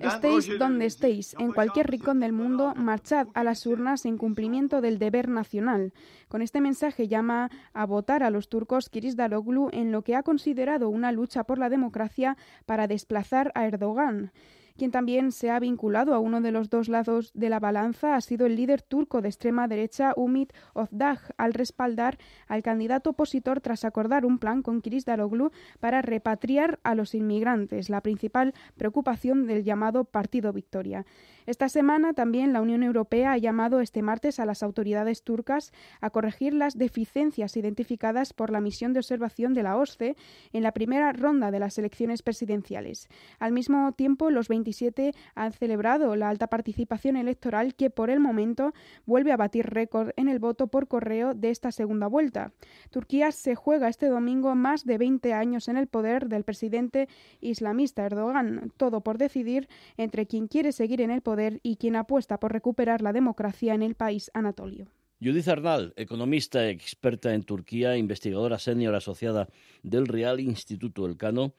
Estéis 0.07 0.57
donde 0.57 0.87
estéis, 0.87 1.35
en 1.37 1.51
cualquier 1.51 1.91
rincón 1.91 2.21
del 2.21 2.33
mundo, 2.33 2.75
marchad 2.77 3.27
a 3.35 3.43
las 3.43 3.67
urnas 3.67 4.07
en 4.07 4.19
cumplimiento 4.19 4.81
del 4.81 5.01
deber 5.01 5.29
nacional. 5.29 5.93
Con 6.29 6.43
este 6.43 6.61
mensaje 6.61 7.09
llama 7.09 7.51
a 7.73 7.87
votar 7.87 8.23
a 8.23 8.31
los 8.31 8.49
turcos 8.49 8.89
Kiris 8.89 9.17
Daroglu 9.17 9.69
en 9.73 9.91
lo 9.91 10.03
que 10.03 10.15
ha 10.15 10.23
considerado 10.23 10.91
una 10.91 11.11
lucha 11.11 11.43
por 11.43 11.59
la 11.59 11.69
democracia 11.69 12.37
para 12.67 12.87
desplazar 12.87 13.51
a 13.57 13.67
Erdogan. 13.67 14.31
Quien 14.79 14.93
también 14.93 15.33
se 15.33 15.51
ha 15.51 15.59
vinculado 15.59 16.15
a 16.15 16.21
uno 16.21 16.41
de 16.41 16.53
los 16.53 16.71
dos 16.71 16.89
lados 16.89 17.33
de 17.35 17.51
la 17.51 17.59
balanza 17.59 18.15
ha 18.15 18.21
sido 18.21 18.47
el 18.47 18.55
líder 18.55 18.81
turco 18.81 19.21
de 19.21 19.29
extrema 19.29 19.67
derecha 19.67 20.13
Umit 20.17 20.53
Ozdag, 20.73 21.19
al 21.37 21.53
respaldar 21.53 22.17
al 22.47 22.63
candidato 22.63 23.11
opositor 23.11 23.61
tras 23.61 23.85
acordar 23.85 24.25
un 24.25 24.39
plan 24.39 24.63
con 24.63 24.81
Kiris 24.81 25.05
Daroglu 25.05 25.51
para 25.81 26.01
repatriar 26.01 26.79
a 26.85 26.95
los 26.95 27.17
inmigrantes, 27.17 27.91
la 27.91 28.03
principal 28.03 28.55
preocupación 28.77 29.49
del 29.49 29.65
llamado 29.65 30.05
Partido 30.05 30.53
Victoria. 30.53 31.05
Esta 31.47 31.69
semana 31.69 32.13
también 32.13 32.53
la 32.53 32.61
Unión 32.61 32.83
Europea 32.83 33.33
ha 33.33 33.39
llamado 33.39 33.81
este 33.81 34.03
martes 34.03 34.39
a 34.39 34.45
las 34.45 34.63
autoridades 34.63 35.23
turcas 35.23 35.73
a 36.01 36.11
corregir 36.11 36.55
las 36.55 36.77
deficiencias 36.79 37.57
identificadas 37.57 38.33
por 38.33 38.51
la 38.51 38.61
misión 38.61 38.93
de 38.93 39.01
observación 39.01 39.55
de 39.55 39.63
la 39.63 39.77
OSCE 39.77 40.15
en 40.53 40.63
la 40.63 40.73
primera 40.73 41.11
ronda 41.13 41.51
de 41.51 41.59
las 41.59 41.79
elecciones 41.79 42.23
presidenciales. 42.23 43.09
Al 43.41 43.53
mismo 43.53 43.91
tiempo, 43.93 44.31
los 44.31 44.49
27 44.69 45.15
han 45.35 45.53
celebrado 45.53 46.15
la 46.17 46.29
alta 46.29 46.49
participación 46.49 47.17
electoral 47.17 47.75
que 47.75 47.91
por 47.91 48.11
el 48.11 48.21
momento 48.21 48.75
vuelve 49.07 49.33
a 49.33 49.37
batir 49.37 49.67
récord 49.67 50.11
en 50.17 50.29
el 50.29 50.39
voto 50.39 50.67
por 50.67 50.89
correo 50.89 51.35
de 51.35 51.51
esta 51.51 51.73
segunda 51.73 52.07
vuelta. 52.07 52.53
Turquía 52.91 53.33
se 53.33 53.55
juega 53.55 53.89
este 53.89 54.09
domingo 54.09 54.55
más 54.55 54.85
de 54.85 54.99
20 54.99 55.33
años 55.33 55.69
en 55.69 55.79
el 55.79 55.87
poder 55.87 56.29
del 56.29 56.45
presidente 56.45 57.09
islamista 57.41 58.05
Erdogan, 58.05 58.73
todo 58.77 59.01
por 59.01 59.17
decidir 59.17 59.69
entre 59.97 60.27
quien 60.27 60.49
quiere 60.49 60.73
seguir 60.73 61.01
en 61.01 61.11
el 61.11 61.23
poder 61.23 61.61
y 61.63 61.77
quien 61.77 61.97
apuesta 61.97 62.39
por 62.39 62.53
recuperar 62.53 63.01
la 63.01 63.13
democracia 63.13 63.75
en 63.75 63.83
el 63.83 63.95
país 63.95 64.31
anatolio. 64.35 64.89
Judith 65.21 65.49
Arnal, 65.49 65.95
economista 65.97 66.69
experta 66.69 67.35
en 67.35 67.43
Turquía, 67.43 67.97
investigadora 67.97 68.59
senior 68.59 68.95
asociada 68.95 69.49
del 69.83 70.07
Real 70.07 70.39
Instituto 70.39 71.07
Elcano. 71.07 71.55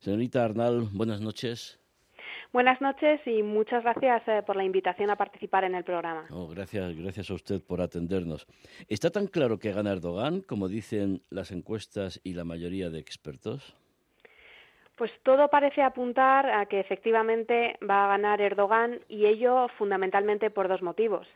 Señorita 0.00 0.44
Arnal, 0.44 0.88
buenas 0.92 1.20
noches. 1.20 1.78
Buenas 2.56 2.80
noches 2.80 3.20
y 3.26 3.42
muchas 3.42 3.82
gracias 3.82 4.26
eh, 4.28 4.42
por 4.42 4.56
la 4.56 4.64
invitación 4.64 5.10
a 5.10 5.16
participar 5.16 5.64
en 5.64 5.74
el 5.74 5.84
programa. 5.84 6.24
Oh, 6.30 6.48
gracias, 6.48 6.96
gracias 6.96 7.30
a 7.30 7.34
usted 7.34 7.60
por 7.62 7.82
atendernos. 7.82 8.46
¿Está 8.88 9.10
tan 9.10 9.26
claro 9.26 9.58
que 9.58 9.72
gana 9.72 9.92
Erdogan, 9.92 10.40
como 10.40 10.66
dicen 10.66 11.20
las 11.28 11.52
encuestas 11.52 12.18
y 12.24 12.32
la 12.32 12.44
mayoría 12.44 12.88
de 12.88 12.98
expertos? 12.98 13.76
Pues 14.96 15.10
todo 15.22 15.48
parece 15.48 15.82
apuntar 15.82 16.48
a 16.48 16.64
que 16.64 16.80
efectivamente 16.80 17.76
va 17.86 18.06
a 18.06 18.08
ganar 18.08 18.40
Erdogan 18.40 19.00
y 19.06 19.26
ello 19.26 19.68
fundamentalmente 19.76 20.48
por 20.48 20.66
dos 20.66 20.80
motivos. 20.80 21.28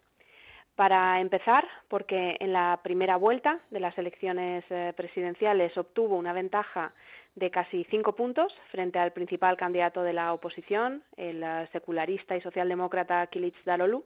Para 0.74 1.20
empezar, 1.20 1.68
porque 1.88 2.38
en 2.40 2.54
la 2.54 2.80
primera 2.82 3.16
vuelta 3.16 3.60
de 3.68 3.80
las 3.80 3.98
elecciones 3.98 4.64
eh, 4.70 4.94
presidenciales 4.96 5.76
obtuvo 5.76 6.16
una 6.16 6.32
ventaja 6.32 6.94
de 7.34 7.50
casi 7.50 7.84
cinco 7.84 8.14
puntos 8.14 8.52
frente 8.70 8.98
al 8.98 9.12
principal 9.12 9.56
candidato 9.56 10.02
de 10.02 10.12
la 10.12 10.32
oposición, 10.32 11.02
el 11.16 11.42
eh, 11.42 11.68
secularista 11.72 12.36
y 12.36 12.40
socialdemócrata 12.40 13.26
Kilic 13.28 13.62
Darolu. 13.64 14.04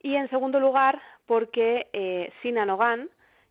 Y 0.00 0.16
en 0.16 0.28
segundo 0.30 0.58
lugar, 0.58 1.00
porque 1.26 1.86
eh, 1.92 2.32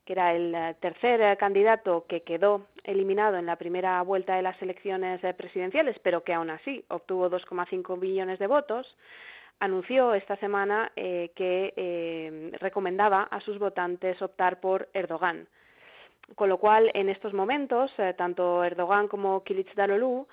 que 0.06 0.14
era 0.14 0.34
el 0.34 0.54
eh, 0.54 0.76
tercer 0.80 1.22
eh, 1.22 1.38
candidato 1.38 2.06
que 2.08 2.22
quedó 2.24 2.68
eliminado 2.84 3.38
en 3.38 3.46
la 3.46 3.58
primera 3.58 4.02
vuelta 4.02 4.36
de 4.36 4.42
las 4.42 4.60
elecciones 4.62 5.24
eh, 5.24 5.34
presidenciales, 5.34 5.98
pero 6.00 6.24
que 6.24 6.34
aún 6.34 6.50
así 6.50 6.84
obtuvo 6.90 7.30
2,5 7.30 8.00
millones 8.00 8.40
de 8.40 8.48
votos, 8.48 8.98
anunció 9.60 10.16
esta 10.16 10.38
semana 10.38 10.92
que 10.96 12.52
recomendaba 12.60 13.22
a 13.22 13.40
sus 13.42 13.60
votantes 13.60 14.20
optar 14.24 14.60
por 14.60 14.90
Erdogan. 14.92 15.48
Con 16.36 16.50
lo 16.50 16.58
cual, 16.58 16.92
en 16.94 17.10
estos 17.10 17.34
momentos, 17.34 17.92
tanto 18.18 18.64
Erdogan 18.64 19.08
como 19.08 19.44
Kilic 19.44 19.74
Daroglu 19.76 20.28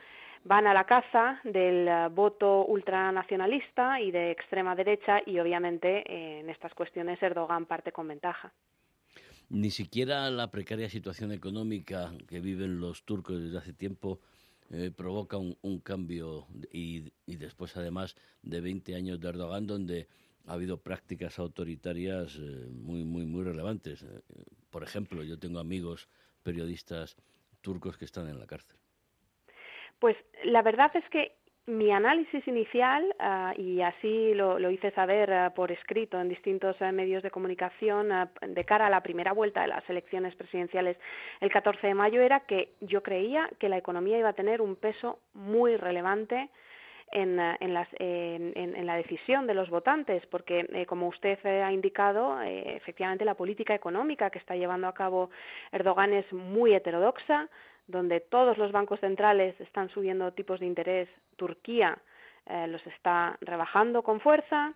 van 0.44 0.66
a 0.66 0.74
la 0.74 0.84
caza 0.84 1.40
del 1.44 1.88
voto 2.10 2.64
ultranacionalista 2.66 4.00
y 4.00 4.10
de 4.10 4.30
extrema 4.30 4.74
derecha 4.74 5.20
y, 5.26 5.38
obviamente, 5.38 6.38
en 6.38 6.48
estas 6.48 6.72
cuestiones 6.74 7.22
Erdogan 7.22 7.66
parte 7.66 7.92
con 7.92 8.08
ventaja. 8.08 8.52
Ni 9.50 9.70
siquiera 9.70 10.30
la 10.30 10.50
precaria 10.50 10.90
situación 10.90 11.32
económica 11.32 12.12
que 12.28 12.40
viven 12.40 12.80
los 12.80 13.04
turcos 13.04 13.42
desde 13.42 13.58
hace 13.58 13.72
tiempo 13.72 14.20
eh, 14.70 14.90
provoca 14.94 15.38
un, 15.38 15.80
cambio 15.80 16.46
y, 16.70 17.10
después 17.26 17.74
además 17.78 18.14
de 18.42 18.60
20 18.60 18.94
años 18.94 19.18
de 19.18 19.28
Erdogan 19.30 19.66
donde 19.66 20.08
ha 20.48 20.54
habido 20.54 20.78
prácticas 20.78 21.38
autoritarias 21.38 22.36
eh, 22.36 22.66
muy 22.70 23.04
muy 23.04 23.26
muy 23.26 23.44
relevantes. 23.44 24.02
Eh, 24.02 24.20
por 24.70 24.82
ejemplo, 24.82 25.22
yo 25.22 25.38
tengo 25.38 25.60
amigos 25.60 26.08
periodistas 26.42 27.16
turcos 27.60 27.96
que 27.98 28.04
están 28.04 28.28
en 28.28 28.38
la 28.38 28.46
cárcel. 28.46 28.76
Pues 29.98 30.16
la 30.44 30.62
verdad 30.62 30.90
es 30.94 31.04
que 31.10 31.32
mi 31.68 31.92
análisis 31.92 32.48
inicial, 32.48 33.14
ah, 33.18 33.52
y 33.54 33.82
así 33.82 34.32
lo, 34.32 34.58
hice 34.70 34.90
saber 34.92 35.30
ah, 35.30 35.52
por 35.54 35.70
escrito 35.70 36.18
en 36.18 36.30
distintos 36.30 36.74
eh, 36.80 36.92
medios 36.92 37.22
de 37.22 37.30
comunicación 37.30 38.10
ah, 38.10 38.30
de 38.40 38.64
cara 38.64 38.86
a 38.86 38.90
la 38.90 39.02
primera 39.02 39.32
vuelta 39.32 39.60
de 39.60 39.68
las 39.68 39.88
elecciones 39.90 40.34
presidenciales 40.34 40.96
el 41.40 41.50
14 41.50 41.86
de 41.86 41.94
mayo, 41.94 42.22
era 42.22 42.40
que 42.40 42.72
yo 42.80 43.02
creía 43.02 43.50
que 43.58 43.68
la 43.68 43.76
economía 43.76 44.18
iba 44.18 44.30
a 44.30 44.32
tener 44.32 44.62
un 44.62 44.76
peso 44.76 45.18
muy 45.34 45.76
relevante 45.76 46.48
en, 47.12 47.36
la 47.36 48.96
decisión 48.96 49.46
de 49.46 49.54
los 49.54 49.70
votantes, 49.70 50.24
porque, 50.26 50.66
eh, 50.72 50.86
como 50.86 51.08
usted 51.08 51.38
eh, 51.44 51.62
ha 51.62 51.72
indicado, 51.72 52.40
efectivamente 52.42 53.24
la 53.24 53.34
política 53.34 53.74
económica 53.74 54.30
que 54.30 54.38
está 54.38 54.56
llevando 54.56 54.86
a 54.86 54.94
cabo 54.94 55.30
Erdogan 55.72 56.12
es 56.12 56.30
muy 56.32 56.74
heterodoxa, 56.74 57.48
donde 57.86 58.20
todos 58.20 58.58
los 58.58 58.70
bancos 58.70 59.00
centrales 59.00 59.58
están 59.60 59.88
subiendo 59.88 60.32
tipos 60.32 60.60
de 60.60 60.66
interés, 60.66 61.08
Turquía 61.36 61.98
eh, 62.48 62.66
los 62.66 62.86
está 62.86 63.36
rebajando 63.42 64.02
con 64.02 64.20
fuerza 64.20 64.72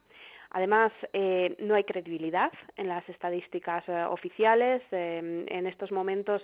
Además, 0.54 0.92
eh, 1.14 1.56
no 1.61 1.75
hay 1.75 1.85
credibilidad 1.85 2.52
en 2.76 2.87
las 2.87 3.09
estadísticas 3.09 3.88
eh, 3.88 4.04
oficiales. 4.04 4.82
Eh, 4.90 5.47
en 5.49 5.66
estos 5.66 5.90
momentos, 5.90 6.42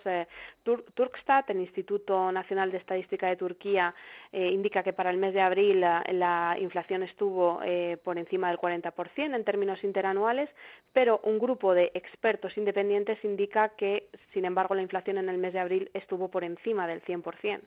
Turkstat, 0.94 1.50
el 1.50 1.60
Instituto 1.60 2.32
Nacional 2.32 2.70
de 2.70 2.78
Estadística 2.78 3.26
de 3.28 3.36
Turquía, 3.36 3.94
indica 4.32 4.82
que 4.82 4.92
para 4.92 5.10
el 5.10 5.18
mes 5.18 5.34
de 5.34 5.40
abril 5.40 5.80
la, 5.80 6.56
inflación 6.58 7.02
estuvo 7.02 7.60
por 8.02 8.18
encima 8.18 8.48
del 8.48 8.58
40% 8.58 9.34
en 9.34 9.44
términos 9.44 9.82
interanuales, 9.84 10.50
pero 10.92 11.20
un 11.24 11.38
grupo 11.38 11.74
de 11.74 11.90
expertos 11.94 12.56
independientes 12.56 13.22
indica 13.24 13.70
que, 13.70 14.08
sin 14.32 14.44
embargo, 14.44 14.74
la 14.74 14.82
inflación 14.82 15.18
en 15.18 15.28
el 15.28 15.38
mes 15.38 15.52
de 15.52 15.60
abril 15.60 15.90
estuvo 15.94 16.28
por 16.28 16.44
encima 16.44 16.86
del 16.86 17.02
100% 17.02 17.60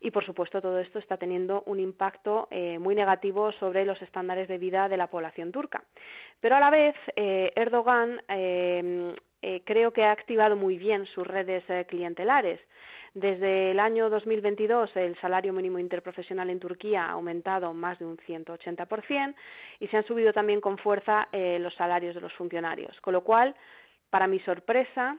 y 0.00 0.10
por 0.10 0.24
supuesto 0.24 0.62
todo 0.62 0.78
esto 0.78 0.98
está 0.98 1.16
teniendo 1.16 1.62
un 1.66 1.78
impacto 1.78 2.48
eh, 2.50 2.78
muy 2.78 2.94
negativo 2.94 3.52
sobre 3.52 3.84
los 3.84 4.00
estándares 4.02 4.48
de 4.48 4.58
vida 4.58 4.88
de 4.88 4.96
la 4.96 5.08
población 5.08 5.52
turca. 5.52 5.84
Pero 6.40 6.56
a 6.56 6.60
la 6.60 6.70
vez, 6.70 6.94
eh, 7.16 7.52
Erdogan 7.54 8.22
eh, 8.28 9.14
creo 9.64 9.92
que 9.92 10.04
ha 10.04 10.12
activado 10.12 10.56
muy 10.56 10.78
bien 10.78 11.06
sus 11.06 11.26
redes 11.26 11.64
clientelares. 11.86 12.60
Desde 13.12 13.72
el 13.72 13.80
año 13.80 14.08
2022 14.08 14.96
el 14.96 15.18
salario 15.20 15.52
mínimo 15.52 15.78
interprofesional 15.78 16.48
en 16.48 16.60
Turquía 16.60 17.06
ha 17.06 17.10
aumentado 17.10 17.74
más 17.74 17.98
de 17.98 18.06
un 18.06 18.16
180% 18.18 19.34
y 19.80 19.88
se 19.88 19.96
han 19.96 20.04
subido 20.04 20.32
también 20.32 20.60
con 20.60 20.78
fuerza 20.78 21.28
los 21.32 21.74
salarios 21.74 22.14
de 22.14 22.20
los 22.20 22.32
funcionarios. 22.34 23.00
Con 23.00 23.14
lo 23.14 23.22
cual, 23.22 23.56
para 24.10 24.28
mi 24.28 24.38
sorpresa, 24.40 25.18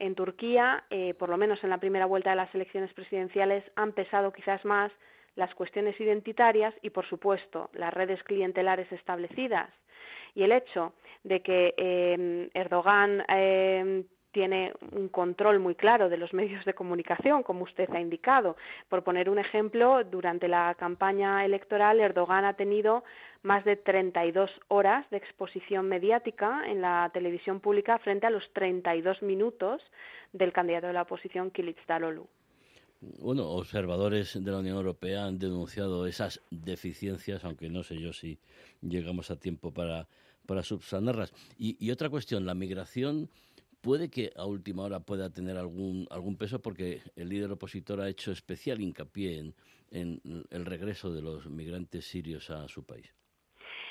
en 0.00 0.14
Turquía, 0.14 0.84
eh, 0.90 1.14
por 1.14 1.28
lo 1.28 1.36
menos 1.36 1.62
en 1.62 1.70
la 1.70 1.78
primera 1.78 2.06
vuelta 2.06 2.30
de 2.30 2.36
las 2.36 2.54
elecciones 2.54 2.92
presidenciales, 2.94 3.62
han 3.76 3.92
pesado 3.92 4.32
quizás 4.32 4.64
más 4.64 4.90
las 5.36 5.54
cuestiones 5.54 5.98
identitarias 6.00 6.74
y, 6.82 6.90
por 6.90 7.06
supuesto, 7.06 7.70
las 7.74 7.94
redes 7.94 8.22
clientelares 8.24 8.90
establecidas. 8.90 9.70
Y 10.34 10.42
el 10.42 10.52
hecho 10.52 10.94
de 11.22 11.42
que 11.42 11.74
eh, 11.76 12.50
Erdogan 12.54 13.24
eh, 13.28 14.04
tiene 14.32 14.72
un 14.92 15.08
control 15.08 15.58
muy 15.58 15.74
claro 15.74 16.08
de 16.08 16.16
los 16.16 16.32
medios 16.32 16.64
de 16.64 16.74
comunicación, 16.74 17.42
como 17.42 17.64
usted 17.64 17.88
ha 17.90 18.00
indicado. 18.00 18.56
Por 18.88 19.02
poner 19.02 19.28
un 19.28 19.38
ejemplo, 19.38 20.04
durante 20.04 20.48
la 20.48 20.74
campaña 20.78 21.44
electoral, 21.44 22.00
Erdogan 22.00 22.44
ha 22.44 22.54
tenido 22.54 23.04
más 23.42 23.64
de 23.64 23.76
32 23.76 24.50
horas 24.68 25.08
de 25.10 25.16
exposición 25.16 25.88
mediática 25.88 26.62
en 26.66 26.80
la 26.80 27.10
televisión 27.12 27.60
pública 27.60 27.98
frente 27.98 28.26
a 28.26 28.30
los 28.30 28.50
32 28.52 29.22
minutos 29.22 29.82
del 30.32 30.52
candidato 30.52 30.88
de 30.88 30.92
la 30.92 31.02
oposición, 31.02 31.50
Kilic 31.50 31.84
Daroglu. 31.86 32.28
bueno, 33.00 33.48
observadores 33.48 34.42
de 34.42 34.50
la 34.50 34.58
Unión 34.58 34.76
Europea 34.76 35.24
han 35.24 35.38
denunciado 35.38 36.06
esas 36.06 36.42
deficiencias, 36.50 37.44
aunque 37.44 37.68
no 37.68 37.82
sé 37.82 37.98
yo 37.98 38.12
si 38.12 38.38
llegamos 38.82 39.30
a 39.30 39.36
tiempo 39.36 39.72
para 39.72 40.06
subsanarlas. 40.62 41.32
Y, 41.58 41.90
otra 41.90 42.10
cuestión, 42.10 42.44
la 42.44 42.54
migración 42.54 43.30
puede 43.80 44.10
que 44.10 44.32
a 44.36 44.46
última 44.46 44.82
hora 44.82 45.00
pueda 45.00 45.30
tener 45.30 45.56
algún, 45.56 46.06
algún 46.10 46.36
peso 46.36 46.60
porque 46.60 47.02
el 47.16 47.28
líder 47.28 47.52
opositor 47.52 48.00
ha 48.00 48.08
hecho 48.08 48.32
especial 48.32 48.80
hincapié 48.80 49.38
en, 49.38 49.54
en 49.90 50.44
el 50.50 50.66
regreso 50.66 51.12
de 51.12 51.22
los 51.22 51.46
migrantes 51.46 52.06
sirios 52.06 52.50
a 52.50 52.68
su 52.68 52.84
país. 52.84 53.12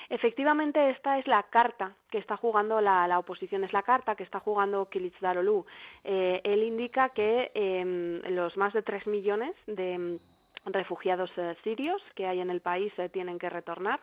Efectivamente, 0.10 0.89
esta 0.89 1.19
es 1.19 1.27
la 1.27 1.43
carta 1.43 1.93
que 2.10 2.17
está 2.17 2.36
jugando 2.36 2.81
la, 2.81 3.19
oposición, 3.19 3.63
es 3.63 3.74
la 3.74 3.84
carta 3.84 4.15
que 4.15 4.24
está 4.24 4.39
jugando 4.39 4.89
Kilicdaroglu. 4.89 5.65
Eh, 6.03 6.41
él 6.43 6.63
indica 6.63 7.10
que 7.10 7.51
em, 7.53 8.19
los 8.34 8.58
más 8.58 8.74
de 8.74 8.81
tres 8.81 9.05
millones 9.05 9.55
de 9.67 9.93
em, 9.93 10.19
refugiados 10.65 11.31
eh, 11.38 11.55
sirios 11.63 12.01
que 12.15 12.25
hay 12.25 12.39
en 12.39 12.50
el 12.50 12.60
país 12.60 12.91
eh, 12.98 13.10
tienen 13.10 13.38
que 13.38 13.50
retornar 13.50 14.00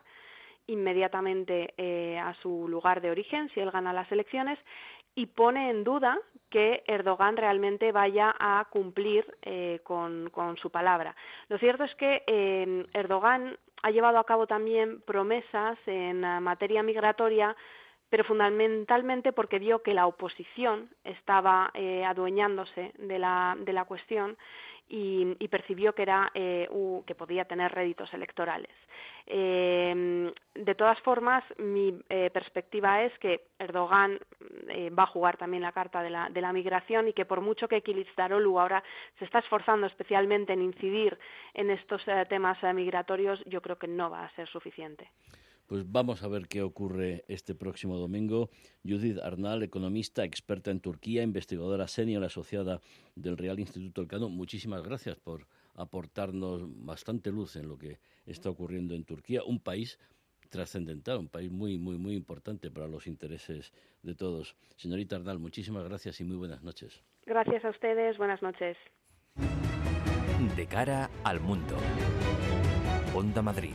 inmediatamente 0.69 1.75
a 2.19 2.35
su 2.43 2.67
lugar 2.67 3.01
de 3.01 3.13
origen 3.13 3.49
si 3.51 3.61
él 3.61 3.71
gana 3.71 3.93
las 3.93 4.11
elecciones 4.11 4.59
y 5.17 5.27
pone 5.27 5.71
en 5.71 5.83
duda 5.83 6.17
que 6.49 6.85
Erdogan 6.87 7.37
realmente 7.37 7.91
vaya 7.91 8.33
a 8.39 8.65
cumplir 8.71 9.27
con, 9.83 10.31
con, 10.31 10.57
su 10.57 10.71
palabra. 10.71 11.17
Lo 11.49 11.59
cierto 11.59 11.83
es 11.83 11.95
que 11.97 12.23
em, 12.29 12.87
Erdogan 12.93 13.59
ha 13.83 13.91
llevado 13.91 14.19
a 14.19 14.25
cabo 14.25 14.47
también 14.47 15.01
promesas 15.01 15.77
en 15.87 16.21
materia 16.21 16.85
migratoria, 16.85 17.57
pero 18.09 18.25
fundamentalmente 18.25 19.33
porque 19.33 19.59
vio 19.59 19.83
que 19.83 19.95
la 19.95 20.07
oposición 20.07 20.91
estaba 21.05 21.71
eh, 21.75 22.05
adueñándose 22.05 22.93
de 22.99 23.19
la, 23.19 23.57
de 23.59 23.73
la 23.73 23.85
cuestión 23.85 24.37
y, 24.89 25.49
percibió 25.49 25.95
que 25.95 26.03
era 26.03 26.31
eh, 26.35 26.69
que 27.07 27.15
podía 27.15 27.45
tener 27.45 27.73
réditos 27.73 28.13
electorales. 28.13 28.71
Eh, 29.27 30.33
de 30.55 30.75
todas 30.75 31.01
formas, 31.01 31.43
mi 31.59 31.99
eh, 32.09 32.31
perspectiva 32.31 33.03
es 33.03 33.19
que 33.19 33.47
Erdogan 33.59 34.19
va 34.97 35.05
a 35.05 35.09
jugar 35.09 35.37
también 35.37 35.63
la 35.63 35.73
carta 35.73 36.03
de 36.03 36.11
la, 36.11 36.29
de 36.29 36.41
la 36.41 36.53
migración 36.53 37.09
y 37.09 37.13
que 37.13 37.25
por 37.25 37.41
mucho 37.41 37.69
que 37.69 37.83
Kilicdaroglu 37.83 38.59
ahora 38.59 38.83
se 39.19 39.25
está 39.25 39.41
esforzando 39.41 39.87
especialmente 39.87 40.53
en 40.53 40.63
incidir 40.63 41.19
en 41.55 41.71
estos 41.71 42.05
temas 42.29 42.63
migratorios, 42.75 43.43
yo 43.47 43.61
creo 43.63 43.79
que 43.79 43.89
no 43.89 44.11
va 44.11 44.25
a 44.25 44.35
ser 44.35 44.49
suficiente. 44.49 45.11
Pues 45.67 45.91
vamos 45.91 46.23
a 46.23 46.29
ver 46.29 46.47
qué 46.47 46.63
ocurre 46.63 47.25
este 47.29 47.55
próximo 47.55 47.97
domingo. 47.97 48.51
Judith 48.85 49.19
Arnal, 49.19 49.63
economista, 49.63 50.25
experta 50.25 50.71
en 50.71 50.81
Turquía, 50.81 51.23
investigadora 51.23 51.89
senior 51.89 52.23
asociada 52.23 52.81
del 53.17 53.37
Real 53.37 53.59
Instituto 53.59 54.01
Elcano, 54.01 54.29
muchísimas 54.29 54.83
gracias 54.83 55.17
por 55.17 55.47
aportarnos 55.75 56.63
bastante 56.85 57.31
luz 57.31 57.57
en 57.57 57.69
lo 57.69 57.79
que 57.79 57.99
está 58.27 58.49
ocurriendo 58.49 58.95
en 58.95 59.05
Turquía, 59.05 59.43
un 59.43 59.61
país 59.61 59.99
trascendental, 60.51 61.19
un 61.19 61.29
país 61.29 61.51
muy, 61.51 61.79
muy, 61.79 61.99
muy 61.99 62.15
importante 62.15 62.71
para 62.71 62.87
los 62.87 63.07
intereses 63.07 63.73
de 64.03 64.15
todos. 64.15 64.57
Señorita 64.77 65.17
Arnal, 65.17 65.39
muchísimas 65.39 65.85
gracias 65.85 66.21
y 66.21 66.25
muy 66.25 66.37
buenas 66.37 66.63
noches. 66.63 67.03
Gracias 67.27 67.65
a 67.65 67.71
ustedes, 67.71 68.17
buenas 68.19 68.41
noches. 68.41 68.77
De 70.57 70.67
cara 70.67 71.11
al 71.25 71.41
mundo. 71.41 71.77
Onda 73.15 73.43
Madrid. 73.43 73.75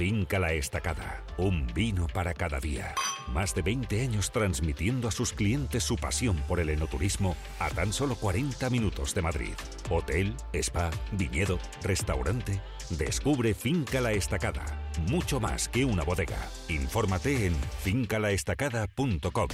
Finca 0.00 0.38
La 0.38 0.54
Estacada, 0.54 1.22
un 1.36 1.66
vino 1.74 2.06
para 2.06 2.32
cada 2.32 2.58
día. 2.58 2.94
Más 3.34 3.54
de 3.54 3.60
20 3.60 4.00
años 4.00 4.32
transmitiendo 4.32 5.08
a 5.08 5.10
sus 5.10 5.34
clientes 5.34 5.84
su 5.84 5.96
pasión 5.96 6.38
por 6.48 6.58
el 6.58 6.70
enoturismo 6.70 7.36
a 7.58 7.68
tan 7.68 7.92
solo 7.92 8.14
40 8.14 8.70
minutos 8.70 9.14
de 9.14 9.20
Madrid. 9.20 9.52
Hotel, 9.90 10.34
spa, 10.54 10.88
viñedo, 11.12 11.58
restaurante. 11.82 12.62
Descubre 12.88 13.52
Finca 13.52 14.00
La 14.00 14.12
Estacada, 14.12 14.64
mucho 15.10 15.38
más 15.38 15.68
que 15.68 15.84
una 15.84 16.02
bodega. 16.02 16.48
Infórmate 16.70 17.48
en 17.48 17.54
fincalaestacada.com. 17.82 19.48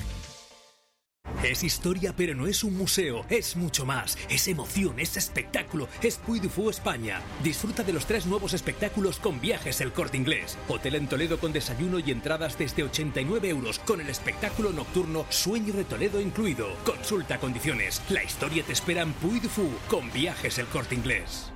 Es 1.44 1.62
historia, 1.62 2.14
pero 2.16 2.34
no 2.34 2.46
es 2.46 2.64
un 2.64 2.76
museo, 2.76 3.24
es 3.28 3.56
mucho 3.56 3.84
más. 3.84 4.16
Es 4.28 4.48
emoción, 4.48 4.98
es 4.98 5.16
espectáculo, 5.16 5.88
es 6.02 6.16
Puy 6.16 6.40
España. 6.70 7.20
Disfruta 7.42 7.82
de 7.82 7.92
los 7.92 8.06
tres 8.06 8.26
nuevos 8.26 8.54
espectáculos 8.54 9.18
con 9.18 9.40
viajes 9.40 9.80
El 9.80 9.92
Corte 9.92 10.16
Inglés. 10.16 10.56
Hotel 10.68 10.94
en 10.94 11.08
Toledo 11.08 11.38
con 11.38 11.52
desayuno 11.52 11.98
y 11.98 12.10
entradas 12.10 12.58
desde 12.58 12.82
89 12.82 13.48
euros, 13.48 13.78
con 13.80 14.00
el 14.00 14.08
espectáculo 14.08 14.72
nocturno 14.72 15.26
Sueño 15.28 15.74
de 15.74 15.84
Toledo 15.84 16.20
incluido. 16.20 16.68
Consulta 16.84 17.38
condiciones. 17.38 18.02
La 18.08 18.24
historia 18.24 18.64
te 18.64 18.72
espera 18.72 19.02
en 19.02 19.12
Puy 19.12 19.40
con 19.88 20.10
viajes 20.12 20.58
El 20.58 20.66
Corte 20.66 20.94
Inglés. 20.94 21.52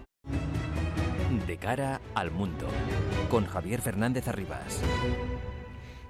De 1.46 1.56
cara 1.56 2.00
al 2.14 2.30
mundo, 2.30 2.68
con 3.28 3.46
Javier 3.46 3.80
Fernández 3.80 4.28
Arribas. 4.28 4.80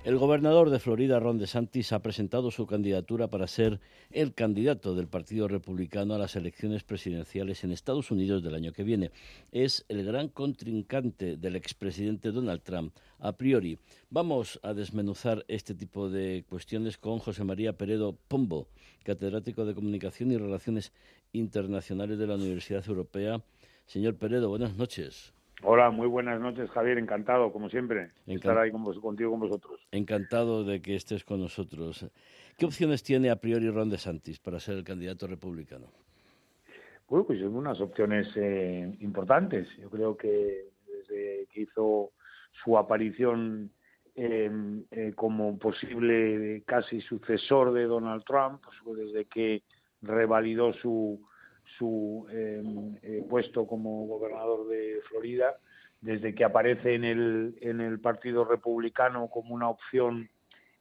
El 0.03 0.17
gobernador 0.17 0.71
de 0.71 0.79
Florida, 0.79 1.21
Ron 1.21 1.37
DeSantis, 1.37 1.93
ha 1.93 1.99
presentado 1.99 2.51
su 2.51 2.67
candidatura 2.67 3.29
para 3.29 3.47
ser 3.47 3.81
el 4.11 4.33
candidato 4.33 4.95
del 4.95 5.09
Partido 5.09 5.47
Republicano 5.47 6.15
a 6.15 6.19
las 6.19 6.37
elecciones 6.37 6.85
presidenciales 6.85 7.65
en 7.65 7.71
Estados 7.71 8.11
Unidos 8.11 8.43
del 8.43 8.55
año 8.55 8.73
que 8.73 8.83
viene. 8.83 9.11
Es 9.53 9.85
el 9.91 10.03
gran 10.07 10.29
contrincante 10.29 11.37
del 11.37 11.55
expresidente 11.55 12.33
Donald 12.33 12.63
Trump. 12.63 12.95
A 13.19 13.33
priori, 13.33 13.79
vamos 14.09 14.59
a 14.63 14.73
desmenuzar 14.73 15.45
este 15.49 15.75
tipo 15.75 16.09
de 16.09 16.47
cuestiones 16.49 16.97
con 16.97 17.19
José 17.19 17.45
María 17.45 17.75
Peredo 17.75 18.17
Pombo, 18.27 18.69
catedrático 19.05 19.67
de 19.67 19.75
Comunicación 19.75 20.33
y 20.33 20.39
Relaciones 20.39 20.93
Internacionales 21.35 22.19
de 22.19 22.27
la 22.27 22.37
Universidad 22.37 22.89
Europea. 22.89 23.43
Señor 23.85 24.17
Peredo, 24.17 24.49
buenas 24.49 24.75
noches. 24.77 25.35
Hola, 25.63 25.91
muy 25.91 26.07
buenas 26.07 26.41
noches, 26.41 26.71
Javier. 26.71 26.97
Encantado, 26.97 27.53
como 27.53 27.69
siempre, 27.69 28.11
estar 28.27 28.57
ahí 28.57 28.71
contigo 28.71 29.31
con 29.31 29.41
vosotros. 29.41 29.81
Encantado 29.93 30.65
de 30.65 30.81
que 30.81 30.97
estés 30.97 31.23
con 31.23 31.41
nosotros. 31.41 32.07
¿Qué 32.57 32.65
opciones 32.65 33.03
tiene 33.03 33.31
a 33.31 33.37
priori 33.37 33.69
Ron 33.69 33.91
DeSantis 33.91 34.39
para 34.39 34.59
ser 34.59 34.79
el 34.79 34.85
candidato 34.85 35.27
republicano? 35.27 35.87
Bueno, 37.09 37.27
pues 37.27 37.43
unas 37.43 37.79
opciones 37.81 38.29
eh, 38.37 38.97
importantes. 39.01 39.69
Yo 39.77 39.91
creo 39.91 40.17
que 40.17 40.65
desde 40.87 41.47
que 41.53 41.63
hizo 41.63 42.13
su 42.65 42.79
aparición 42.79 43.71
em, 44.15 44.85
eh, 44.91 45.13
como 45.15 45.59
posible 45.59 46.63
casi 46.67 47.03
sucesor 47.03 47.73
de 47.73 47.85
Donald 47.85 48.25
Trump, 48.25 48.63
pues 48.85 48.99
desde 48.99 49.27
que 49.27 49.63
revalidó 50.01 50.73
su 50.73 51.21
su 51.81 52.27
em, 52.31 52.95
eh, 53.03 53.25
puesto 53.29 53.67
como 53.67 54.07
gobernador 54.07 54.69
de 54.69 55.01
Florida, 55.09 55.57
desde 56.03 56.35
que 56.35 56.45
aparece 56.45 56.95
en 56.95 57.05
el, 57.05 57.57
en 57.63 57.81
el 57.81 58.01
Partido 58.01 58.45
Republicano 58.45 59.29
como 59.29 59.55
una 59.55 59.71
opción 59.71 60.29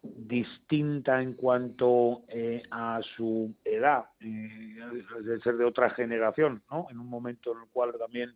distinta 0.01 1.21
en 1.21 1.33
cuanto 1.33 2.23
eh, 2.27 2.63
a 2.71 2.99
su 3.15 3.53
edad, 3.63 4.05
eh, 4.19 4.79
de 5.23 5.39
ser 5.39 5.55
de 5.55 5.65
otra 5.65 5.89
generación, 5.91 6.63
¿no? 6.69 6.87
En 6.89 6.99
un 6.99 7.07
momento 7.07 7.53
en 7.53 7.59
el 7.59 7.69
cual 7.71 7.93
también 7.97 8.35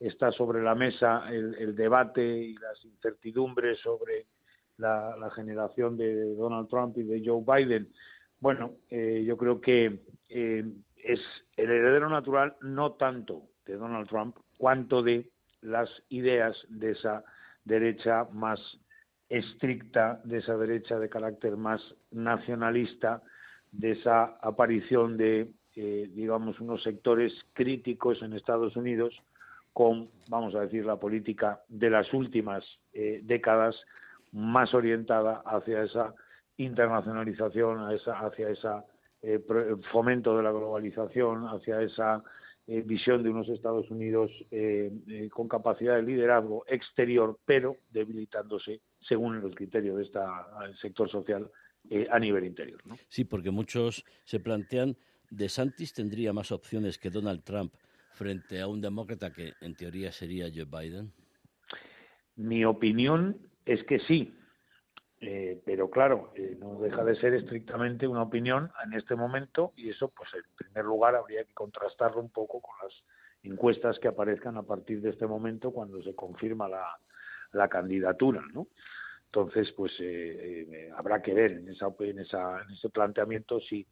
está 0.00 0.32
sobre 0.32 0.62
la 0.62 0.74
mesa 0.74 1.24
el, 1.30 1.76
debate 1.76 2.22
y 2.24 2.54
las 2.54 2.84
incertidumbres 2.84 3.78
sobre 3.80 4.26
la, 4.78 5.16
la, 5.16 5.30
generación 5.30 5.96
de 5.96 6.34
Donald 6.34 6.68
Trump 6.68 6.96
y 6.98 7.02
de 7.02 7.22
Joe 7.24 7.44
Biden. 7.46 7.88
Bueno, 8.40 8.76
yo 8.88 9.36
creo 9.36 9.60
que 9.60 10.00
es 11.04 11.20
el 11.56 11.70
heredero 11.70 12.08
natural 12.08 12.56
no 12.60 12.92
tanto 12.92 13.42
de 13.66 13.76
Donald 13.76 14.08
Trump 14.08 14.36
cuanto 14.58 15.02
de 15.02 15.28
las 15.62 15.90
ideas 16.08 16.56
de 16.68 16.92
esa 16.92 17.24
derecha 17.64 18.26
más 18.32 18.60
estricta, 19.28 20.20
de 20.24 20.38
esa 20.38 20.56
derecha 20.56 20.98
de 20.98 21.08
carácter 21.08 21.56
más 21.56 21.80
nacionalista, 22.10 23.22
de 23.70 23.92
esa 23.92 24.36
aparición 24.40 25.16
de, 25.16 25.48
eh, 25.76 26.10
digamos, 26.12 26.60
unos 26.60 26.82
sectores 26.82 27.32
críticos 27.52 28.22
en 28.22 28.32
Estados 28.32 28.76
Unidos 28.76 29.14
con, 29.72 30.10
vamos 30.28 30.54
a 30.54 30.62
decir, 30.62 30.84
la 30.84 30.96
política 30.96 31.60
de 31.68 31.90
las 31.90 32.12
últimas 32.12 32.64
eh, 32.92 33.20
décadas 33.22 33.76
más 34.32 34.74
orientada 34.74 35.42
hacia 35.46 35.82
esa 35.82 36.14
internacionalización, 36.56 37.78
hacia 37.78 38.48
esa 38.50 38.84
eh, 39.22 39.40
fomento 39.92 40.36
de 40.36 40.42
la 40.42 40.50
globalización, 40.50 41.46
hacia 41.46 41.82
esa 41.82 42.22
eh, 42.72 42.82
visión 42.82 43.20
de 43.24 43.30
unos 43.30 43.48
Estados 43.48 43.90
Unidos 43.90 44.30
eh, 44.52 44.92
eh, 45.08 45.28
con 45.28 45.48
capacidad 45.48 45.96
de 45.96 46.04
liderazgo 46.04 46.64
exterior, 46.68 47.36
pero 47.44 47.78
debilitándose, 47.90 48.80
según 49.00 49.40
los 49.40 49.56
criterios 49.56 49.96
de 49.96 50.04
este 50.04 50.20
sector 50.80 51.10
social, 51.10 51.50
a 52.10 52.18
nivel 52.20 52.44
interior. 52.44 52.80
¿no? 52.84 52.96
Sí, 53.08 53.24
porque 53.24 53.50
muchos 53.50 54.04
se 54.22 54.38
plantean, 54.38 54.96
¿de 55.30 55.48
Santis 55.48 55.94
tendría 55.94 56.32
más 56.32 56.52
opciones 56.52 56.96
que 56.96 57.10
Donald 57.10 57.42
Trump 57.42 57.74
frente 58.12 58.60
a 58.60 58.68
un 58.68 58.80
demócrata 58.80 59.32
que 59.32 59.54
en 59.62 59.74
teoría 59.74 60.12
sería 60.12 60.48
Joe 60.54 60.66
Biden? 60.66 61.10
Mi 62.36 62.64
opinión 62.64 63.36
es 63.64 63.82
que 63.82 63.98
sí, 63.98 64.32
eh, 65.22 65.60
pero 65.66 65.90
claro, 65.90 66.32
eh, 66.34 66.56
no 66.58 66.80
deja 66.80 67.04
de 67.04 67.14
ser 67.14 67.34
estrictamente 67.34 68.08
una 68.08 68.22
opinión 68.22 68.70
en 68.84 68.94
este 68.94 69.14
momento 69.14 69.72
y 69.76 69.90
eso, 69.90 70.08
pues 70.08 70.30
en 70.32 70.42
primer 70.56 70.86
lugar, 70.86 71.14
habría 71.14 71.44
que 71.44 71.52
contrastarlo 71.52 72.20
un 72.20 72.30
poco 72.30 72.60
con 72.62 72.74
las 72.82 72.94
encuestas 73.42 73.98
que 73.98 74.08
aparezcan 74.08 74.56
a 74.56 74.62
partir 74.62 75.02
de 75.02 75.10
este 75.10 75.26
momento 75.26 75.72
cuando 75.72 76.02
se 76.02 76.14
confirma 76.14 76.68
la, 76.68 76.86
la 77.52 77.68
candidatura, 77.68 78.42
¿no? 78.54 78.68
Entonces, 79.26 79.70
pues 79.72 79.92
eh, 80.00 80.90
habrá 80.96 81.22
que 81.22 81.34
ver 81.34 81.52
en, 81.52 81.68
esa, 81.68 81.86
en, 82.00 82.18
ese 82.18 82.88
planteamiento 82.88 83.60
si, 83.60 83.86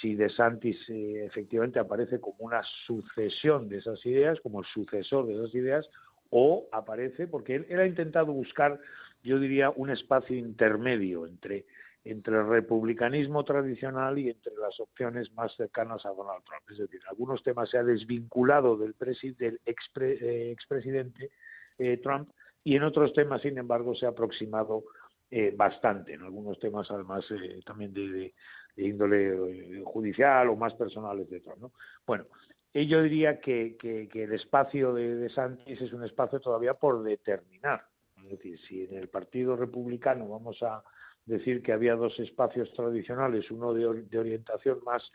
si 0.00 0.14
De 0.16 0.28
Santis 0.28 0.78
efectivamente 0.88 1.78
aparece 1.78 2.20
como 2.20 2.36
una 2.40 2.60
sucesión 2.86 3.68
de 3.68 3.78
esas 3.78 4.04
ideas, 4.04 4.38
como 4.40 4.60
el 4.60 4.66
sucesor 4.66 5.26
de 5.28 5.34
esas 5.34 5.54
ideas, 5.54 5.88
o 6.28 6.68
aparece, 6.72 7.26
porque 7.26 7.56
él 7.56 7.78
ha 7.78 7.86
intentado 7.86 8.32
buscar 8.32 8.80
yo 9.22 9.38
diría, 9.38 9.70
un 9.70 9.90
espacio 9.90 10.36
intermedio 10.36 11.26
entre, 11.26 11.66
entre 12.04 12.36
el 12.36 12.48
republicanismo 12.48 13.44
tradicional 13.44 14.18
y 14.18 14.30
entre 14.30 14.54
las 14.56 14.78
opciones 14.80 15.32
más 15.32 15.54
cercanas 15.56 16.04
a 16.04 16.10
Donald 16.10 16.42
Trump. 16.44 16.62
Es 16.70 16.78
decir, 16.78 17.00
en 17.00 17.08
algunos 17.08 17.42
temas 17.42 17.70
se 17.70 17.78
ha 17.78 17.84
desvinculado 17.84 18.76
del, 18.76 18.94
del 19.38 19.60
eh, 19.64 20.50
expresidente 20.50 21.30
eh, 21.78 21.98
Trump 21.98 22.30
y 22.64 22.76
en 22.76 22.82
otros 22.82 23.12
temas, 23.12 23.42
sin 23.42 23.58
embargo, 23.58 23.94
se 23.94 24.06
ha 24.06 24.10
aproximado 24.10 24.84
eh, 25.30 25.52
bastante. 25.56 26.14
En 26.14 26.22
algunos 26.22 26.58
temas, 26.58 26.90
además, 26.90 27.24
también 27.64 27.92
de, 27.92 28.34
índole 28.76 29.82
judicial 29.84 30.48
o 30.48 30.56
más 30.56 30.74
personales 30.74 31.28
de 31.28 31.40
Trump. 31.40 31.58
¿no? 31.60 31.72
Bueno, 32.06 32.26
yo 32.72 33.02
diría 33.02 33.40
que, 33.40 33.76
el 33.82 34.32
espacio 34.32 34.94
de, 34.94 35.14
de 35.16 35.28
Sánchez 35.30 35.80
es 35.80 35.92
un 35.92 36.04
espacio 36.04 36.40
todavía 36.40 36.74
por 36.74 37.02
determinar 37.02 37.84
es 38.24 38.30
decir, 38.30 38.58
si 38.68 38.84
en 38.84 38.94
el 38.94 39.08
Partido 39.08 39.56
Republicano 39.56 40.28
vamos 40.28 40.62
a 40.62 40.82
decir 41.26 41.62
que 41.62 41.72
había 41.72 41.94
dos 41.94 42.18
espacios 42.18 42.72
tradicionales, 42.72 43.50
uno 43.50 43.72
de, 43.72 43.86
orientación 43.86 44.80
más 44.84 45.10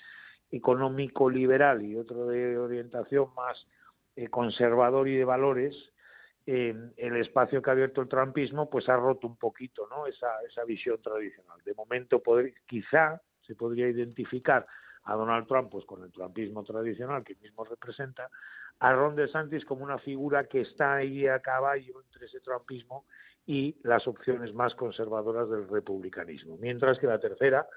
económico-liberal 0.52 1.84
y 1.84 1.98
otro 1.98 2.28
de 2.28 2.58
orientación 2.58 3.34
más 3.36 3.68
eh, 4.16 4.30
conservador 4.30 5.08
y 5.08 5.18
de 5.18 5.26
valores, 5.26 5.76
el 6.48 7.18
espacio 7.18 7.62
que 7.62 7.70
ha 7.70 7.74
abierto 7.74 8.00
el 8.00 8.08
trumpismo 8.08 8.70
pues 8.70 8.88
ha 8.88 8.96
roto 8.96 9.28
un 9.28 9.36
poquito 9.36 9.86
¿no? 9.90 10.08
esa, 10.08 10.30
esa 10.50 10.64
visión 10.64 11.02
tradicional. 11.02 11.60
De 11.66 11.74
momento 11.74 12.24
poder, 12.24 12.54
quizá 12.66 13.22
se 13.42 13.54
podría 13.54 13.90
identificar 13.90 14.66
a 15.04 15.16
Donald 15.16 15.46
Trump 15.48 15.70
pues 15.70 15.86
con 15.86 16.04
el 16.04 16.12
trumpismo 16.12 16.64
tradicional 16.64 17.26
que 17.26 17.36
mismo 17.36 17.66
representa, 17.66 18.30
a 18.80 18.94
Ron 18.94 19.16
DeSantis 19.16 19.66
como 19.66 19.84
una 19.84 19.98
figura 19.98 20.46
que 20.46 20.62
está 20.62 20.96
ahí 20.96 21.28
a 21.28 21.40
caballo 21.40 22.02
entre 22.02 22.28
ese 22.28 22.40
trumpismo 22.40 23.06
y 23.46 23.76
las 23.84 24.08
opciones 24.08 24.54
más 24.54 24.76
conservadoras 24.76 25.50
del 25.50 25.68
republicanismo. 25.68 26.58
Mientras 26.58 27.00
que 27.00 27.08
la 27.08 27.20
tercera, 27.20 27.68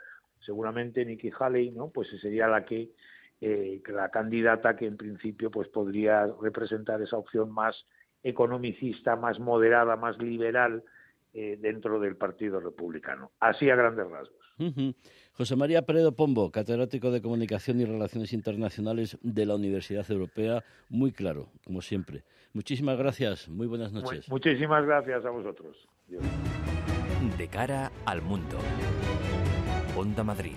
seguramente 0.40 1.04
Nikki 1.04 1.30
Haley, 1.38 1.70
¿no? 1.70 1.90
pues 1.90 2.08
sería 2.20 2.48
la 2.48 2.64
que, 2.64 2.90
eh, 3.40 3.80
la 3.86 4.10
candidata 4.10 4.76
que 4.76 4.86
en 4.86 4.96
principio 4.96 5.50
pues 5.50 5.68
podría 5.68 6.26
representar 6.40 7.00
esa 7.00 7.16
opción 7.16 7.50
más 7.50 7.86
economicista, 8.22 9.16
más 9.16 9.38
moderada, 9.38 9.96
más 9.96 10.18
liberal 10.18 10.82
eh, 11.32 11.56
dentro 11.60 12.00
del 12.00 12.16
Partido 12.16 12.60
Republicano. 12.60 13.32
Así 13.40 13.70
a 13.70 13.76
grandes 13.76 14.08
rasgos. 14.08 14.40
José 15.32 15.56
María 15.56 15.82
Peredo 15.82 16.12
Pombo, 16.12 16.50
catedrático 16.50 17.10
de 17.10 17.22
Comunicación 17.22 17.80
y 17.80 17.84
Relaciones 17.84 18.32
Internacionales 18.32 19.16
de 19.22 19.46
la 19.46 19.54
Universidad 19.54 20.10
Europea, 20.10 20.62
muy 20.88 21.12
claro, 21.12 21.48
como 21.64 21.80
siempre. 21.80 22.24
Muchísimas 22.52 22.98
gracias, 22.98 23.48
muy 23.48 23.66
buenas 23.66 23.92
noches. 23.92 24.28
muchísimas 24.28 24.84
gracias 24.84 25.24
a 25.24 25.30
vosotros. 25.30 25.88
De 27.38 27.48
cara 27.48 27.90
al 28.04 28.20
mundo. 28.20 28.58
Onda 29.96 30.24
Madrid. 30.24 30.56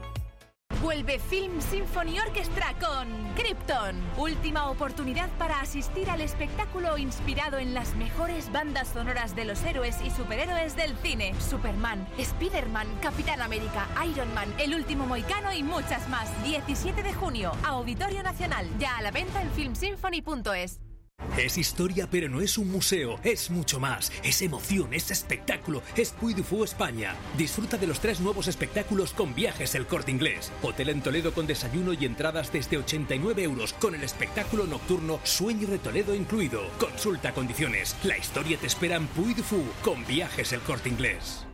Vuelve 0.81 1.19
Film 1.19 1.61
Symphony 1.61 2.19
Orchestra 2.19 2.73
con 2.79 3.07
Krypton. 3.35 3.95
Última 4.17 4.67
oportunidad 4.71 5.29
para 5.37 5.61
asistir 5.61 6.09
al 6.09 6.21
espectáculo 6.21 6.97
inspirado 6.97 7.59
en 7.59 7.75
las 7.75 7.95
mejores 7.95 8.51
bandas 8.51 8.87
sonoras 8.87 9.35
de 9.35 9.45
los 9.45 9.63
héroes 9.63 9.97
y 10.03 10.09
superhéroes 10.09 10.75
del 10.75 10.95
cine. 10.97 11.35
Superman, 11.39 12.07
Spider-Man, 12.17 12.87
Capitán 12.99 13.41
América, 13.41 13.87
Iron 14.07 14.33
Man, 14.33 14.51
El 14.57 14.73
Último 14.73 15.05
Moicano 15.05 15.53
y 15.53 15.61
muchas 15.61 16.09
más. 16.09 16.29
17 16.43 17.03
de 17.03 17.13
junio, 17.13 17.51
Auditorio 17.63 18.23
Nacional. 18.23 18.67
Ya 18.79 18.97
a 18.97 19.03
la 19.03 19.11
venta 19.11 19.39
en 19.43 19.51
filmsymphony.es. 19.51 20.90
Es 21.37 21.57
historia, 21.57 22.07
pero 22.09 22.29
no 22.29 22.41
es 22.41 22.57
un 22.57 22.71
museo, 22.71 23.19
es 23.23 23.49
mucho 23.49 23.79
más. 23.79 24.11
Es 24.23 24.41
emoción, 24.41 24.93
es 24.93 25.11
espectáculo, 25.11 25.81
es 25.95 26.11
Puy 26.11 26.33
du 26.33 26.63
España. 26.63 27.15
Disfruta 27.37 27.77
de 27.77 27.87
los 27.87 27.99
tres 27.99 28.19
nuevos 28.19 28.47
espectáculos 28.47 29.13
con 29.13 29.33
viajes 29.33 29.75
el 29.75 29.87
corte 29.87 30.11
inglés. 30.11 30.51
Hotel 30.61 30.89
en 30.89 31.01
Toledo 31.01 31.33
con 31.33 31.47
desayuno 31.47 31.93
y 31.93 32.05
entradas 32.05 32.51
desde 32.51 32.77
89 32.77 33.43
euros, 33.43 33.73
con 33.73 33.95
el 33.95 34.03
espectáculo 34.03 34.67
nocturno 34.67 35.19
Sueño 35.23 35.67
de 35.67 35.79
Toledo 35.79 36.13
incluido. 36.13 36.61
Consulta 36.79 37.33
condiciones. 37.33 37.95
La 38.03 38.17
historia 38.17 38.57
te 38.57 38.67
espera 38.67 38.97
en 38.97 39.07
Puy 39.07 39.33
du 39.33 39.43
con 39.83 40.05
viajes 40.05 40.53
el 40.53 40.59
corte 40.61 40.89
inglés. 40.89 41.45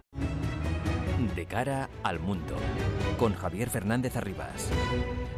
De 1.37 1.45
cara 1.45 1.87
al 2.01 2.19
mundo, 2.19 2.55
con 3.19 3.35
Javier 3.35 3.69
Fernández 3.69 4.15
Arribas. 4.15 4.71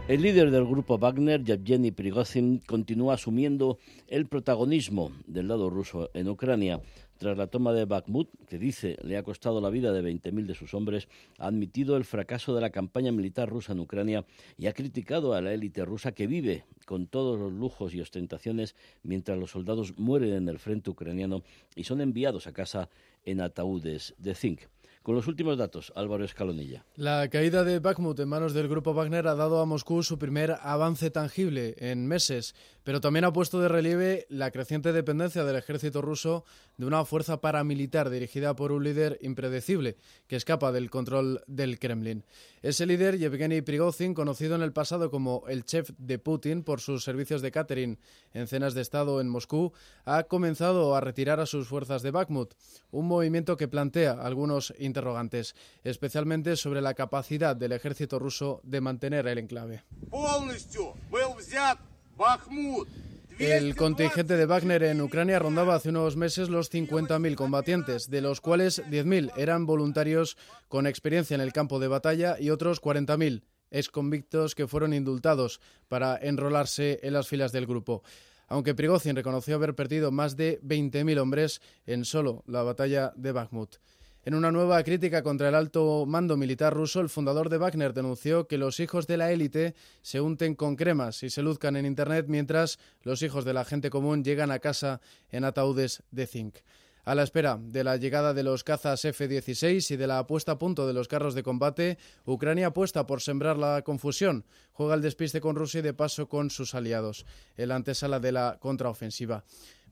El 0.07 0.21
líder 0.21 0.49
del 0.49 0.63
grupo 0.63 0.97
Wagner, 0.97 1.43
Yevgeny 1.43 1.91
Prigozhin, 1.91 2.59
continúa 2.59 3.15
asumiendo 3.15 3.79
el 4.07 4.25
protagonismo 4.25 5.11
del 5.27 5.49
lado 5.49 5.69
ruso 5.69 6.09
en 6.13 6.29
Ucrania. 6.29 6.79
Tras 7.17 7.37
la 7.37 7.47
toma 7.47 7.73
de 7.73 7.83
Bakhmut, 7.83 8.29
que 8.47 8.57
dice 8.57 8.95
le 9.03 9.17
ha 9.17 9.23
costado 9.23 9.59
la 9.59 9.69
vida 9.69 9.91
de 9.91 10.01
20.000 10.01 10.45
de 10.45 10.55
sus 10.55 10.73
hombres, 10.73 11.09
ha 11.37 11.47
admitido 11.47 11.97
el 11.97 12.05
fracaso 12.05 12.55
de 12.55 12.61
la 12.61 12.69
campaña 12.69 13.11
militar 13.11 13.49
rusa 13.49 13.73
en 13.73 13.81
Ucrania 13.81 14.25
y 14.57 14.67
ha 14.67 14.73
criticado 14.73 15.33
a 15.33 15.41
la 15.41 15.51
élite 15.51 15.83
rusa 15.83 16.13
que 16.13 16.27
vive 16.27 16.63
con 16.85 17.07
todos 17.07 17.37
los 17.37 17.51
lujos 17.51 17.93
y 17.93 17.99
ostentaciones 17.99 18.73
mientras 19.03 19.37
los 19.37 19.51
soldados 19.51 19.97
mueren 19.97 20.31
en 20.31 20.47
el 20.47 20.59
frente 20.59 20.91
ucraniano 20.91 21.43
y 21.75 21.83
son 21.83 21.99
enviados 21.99 22.47
a 22.47 22.53
casa 22.53 22.87
en 23.25 23.41
ataúdes 23.41 24.15
de 24.17 24.33
zinc. 24.33 24.61
Con 25.09 25.15
los 25.15 25.25
últimos 25.25 25.57
datos, 25.57 25.91
Álvaro 25.95 26.23
Escalonilla. 26.23 26.85
La 26.95 27.27
caída 27.29 27.63
de 27.63 27.79
Bakhmut 27.79 28.19
en 28.19 28.29
manos 28.29 28.53
del 28.53 28.67
grupo 28.67 28.93
Wagner 28.93 29.27
ha 29.27 29.33
dado 29.33 29.59
a 29.59 29.65
Moscú 29.65 30.03
su 30.03 30.19
primer 30.19 30.57
avance 30.61 31.09
tangible 31.09 31.73
en 31.79 32.05
meses, 32.05 32.53
pero 32.83 33.01
también 33.01 33.25
ha 33.25 33.33
puesto 33.33 33.59
de 33.59 33.69
relieve 33.69 34.27
la 34.29 34.51
creciente 34.51 34.93
dependencia 34.93 35.43
del 35.45 35.55
ejército 35.55 36.03
ruso 36.03 36.45
de 36.79 36.85
una 36.85 37.03
fuerza 37.03 37.41
paramilitar 37.41 38.09
dirigida 38.09 38.55
por 38.55 38.71
un 38.71 38.85
líder 38.85 39.19
impredecible 39.21 39.97
que 40.27 40.37
escapa 40.37 40.71
del 40.71 40.89
control 40.89 41.43
del 41.45 41.77
Kremlin. 41.77 42.23
Ese 42.61 42.85
líder, 42.85 43.17
Yevgeny 43.17 43.61
Prigozhin, 43.61 44.13
conocido 44.13 44.55
en 44.55 44.61
el 44.61 44.71
pasado 44.71 45.11
como 45.11 45.43
el 45.49 45.65
chef 45.65 45.91
de 45.97 46.19
Putin 46.19 46.63
por 46.63 46.79
sus 46.79 47.03
servicios 47.03 47.41
de 47.41 47.51
catering 47.51 47.99
en 48.33 48.47
cenas 48.47 48.73
de 48.73 48.81
Estado 48.81 49.19
en 49.19 49.27
Moscú, 49.27 49.73
ha 50.05 50.23
comenzado 50.23 50.95
a 50.95 51.01
retirar 51.01 51.41
a 51.41 51.45
sus 51.45 51.67
fuerzas 51.67 52.01
de 52.01 52.11
Bakhmut, 52.11 52.53
un 52.91 53.07
movimiento 53.07 53.57
que 53.57 53.67
plantea 53.67 54.13
algunos 54.13 54.73
interrogantes, 54.79 55.55
especialmente 55.83 56.55
sobre 56.55 56.81
la 56.81 56.93
capacidad 56.93 57.57
del 57.57 57.73
ejército 57.73 58.19
ruso 58.19 58.61
de 58.63 58.79
mantener 58.79 59.27
el 59.27 59.37
enclave. 59.37 59.83
El 63.39 63.77
contingente 63.77 64.35
de 64.35 64.45
Wagner 64.45 64.83
en 64.83 64.99
Ucrania 64.99 65.39
rondaba 65.39 65.75
hace 65.75 65.89
unos 65.89 66.17
meses 66.17 66.49
los 66.49 66.69
50.000 66.69 67.35
combatientes, 67.35 68.09
de 68.09 68.19
los 68.19 68.41
cuales 68.41 68.83
10.000 68.83 69.31
eran 69.37 69.65
voluntarios 69.65 70.35
con 70.67 70.85
experiencia 70.85 71.35
en 71.35 71.41
el 71.41 71.53
campo 71.53 71.79
de 71.79 71.87
batalla 71.87 72.35
y 72.37 72.49
otros 72.49 72.81
40.000 72.81 73.43
exconvictos 73.71 74.55
que 74.55 74.67
fueron 74.67 74.93
indultados 74.93 75.61
para 75.87 76.17
enrolarse 76.17 76.99
en 77.01 77.13
las 77.13 77.29
filas 77.29 77.53
del 77.53 77.65
grupo. 77.65 78.03
aunque 78.49 78.75
Prigozhin 78.75 79.15
reconoció 79.15 79.55
haber 79.55 79.73
perdido 79.73 80.11
más 80.11 80.35
de 80.35 80.59
20.000 80.61 81.19
hombres 81.19 81.61
en 81.85 82.03
solo 82.03 82.43
la 82.45 82.63
batalla 82.63 83.13
de 83.15 83.31
Bakhmut. 83.31 83.75
En 84.29 84.35
una 84.35 84.51
nueva 84.51 84.83
crítica 84.83 85.23
contra 85.23 85.49
el 85.49 85.55
alto 85.55 86.05
mando 86.05 86.37
militar 86.37 86.71
ruso, 86.71 87.01
el 87.01 87.09
fundador 87.09 87.49
de 87.49 87.57
Wagner 87.57 87.95
denunció 87.95 88.45
que 88.45 88.59
los 88.59 88.79
hijos 88.79 89.07
de 89.07 89.17
la 89.17 89.31
élite 89.31 89.73
se 90.03 90.21
unten 90.21 90.53
con 90.53 90.75
cremas 90.75 91.23
y 91.23 91.31
se 91.31 91.41
luzcan 91.41 91.75
en 91.75 91.87
Internet 91.87 92.27
mientras 92.27 92.77
los 93.01 93.23
hijos 93.23 93.43
de 93.43 93.53
la 93.53 93.65
gente 93.65 93.89
común 93.89 94.23
llegan 94.23 94.51
a 94.51 94.59
casa 94.59 95.01
en 95.31 95.45
ataúdes 95.45 96.03
de 96.11 96.27
zinc. 96.27 96.57
A 97.05 97.15
la 97.15 97.23
espera 97.23 97.57
de 97.59 97.83
la 97.83 97.97
llegada 97.97 98.35
de 98.35 98.43
los 98.43 98.63
cazas 98.63 99.03
F-16 99.03 99.89
y 99.89 99.97
de 99.97 100.05
la 100.05 100.27
puesta 100.27 100.51
a 100.51 100.59
punto 100.59 100.85
de 100.85 100.93
los 100.93 101.07
carros 101.07 101.33
de 101.33 101.41
combate, 101.41 101.97
Ucrania 102.23 102.67
apuesta 102.67 103.07
por 103.07 103.21
sembrar 103.21 103.57
la 103.57 103.81
confusión, 103.81 104.45
juega 104.73 104.93
el 104.93 105.01
despiste 105.01 105.41
con 105.41 105.55
Rusia 105.55 105.79
y 105.79 105.81
de 105.81 105.95
paso 105.95 106.29
con 106.29 106.51
sus 106.51 106.75
aliados, 106.75 107.25
en 107.57 107.69
la 107.69 107.77
antesala 107.77 108.19
de 108.19 108.31
la 108.31 108.57
contraofensiva. 108.59 109.43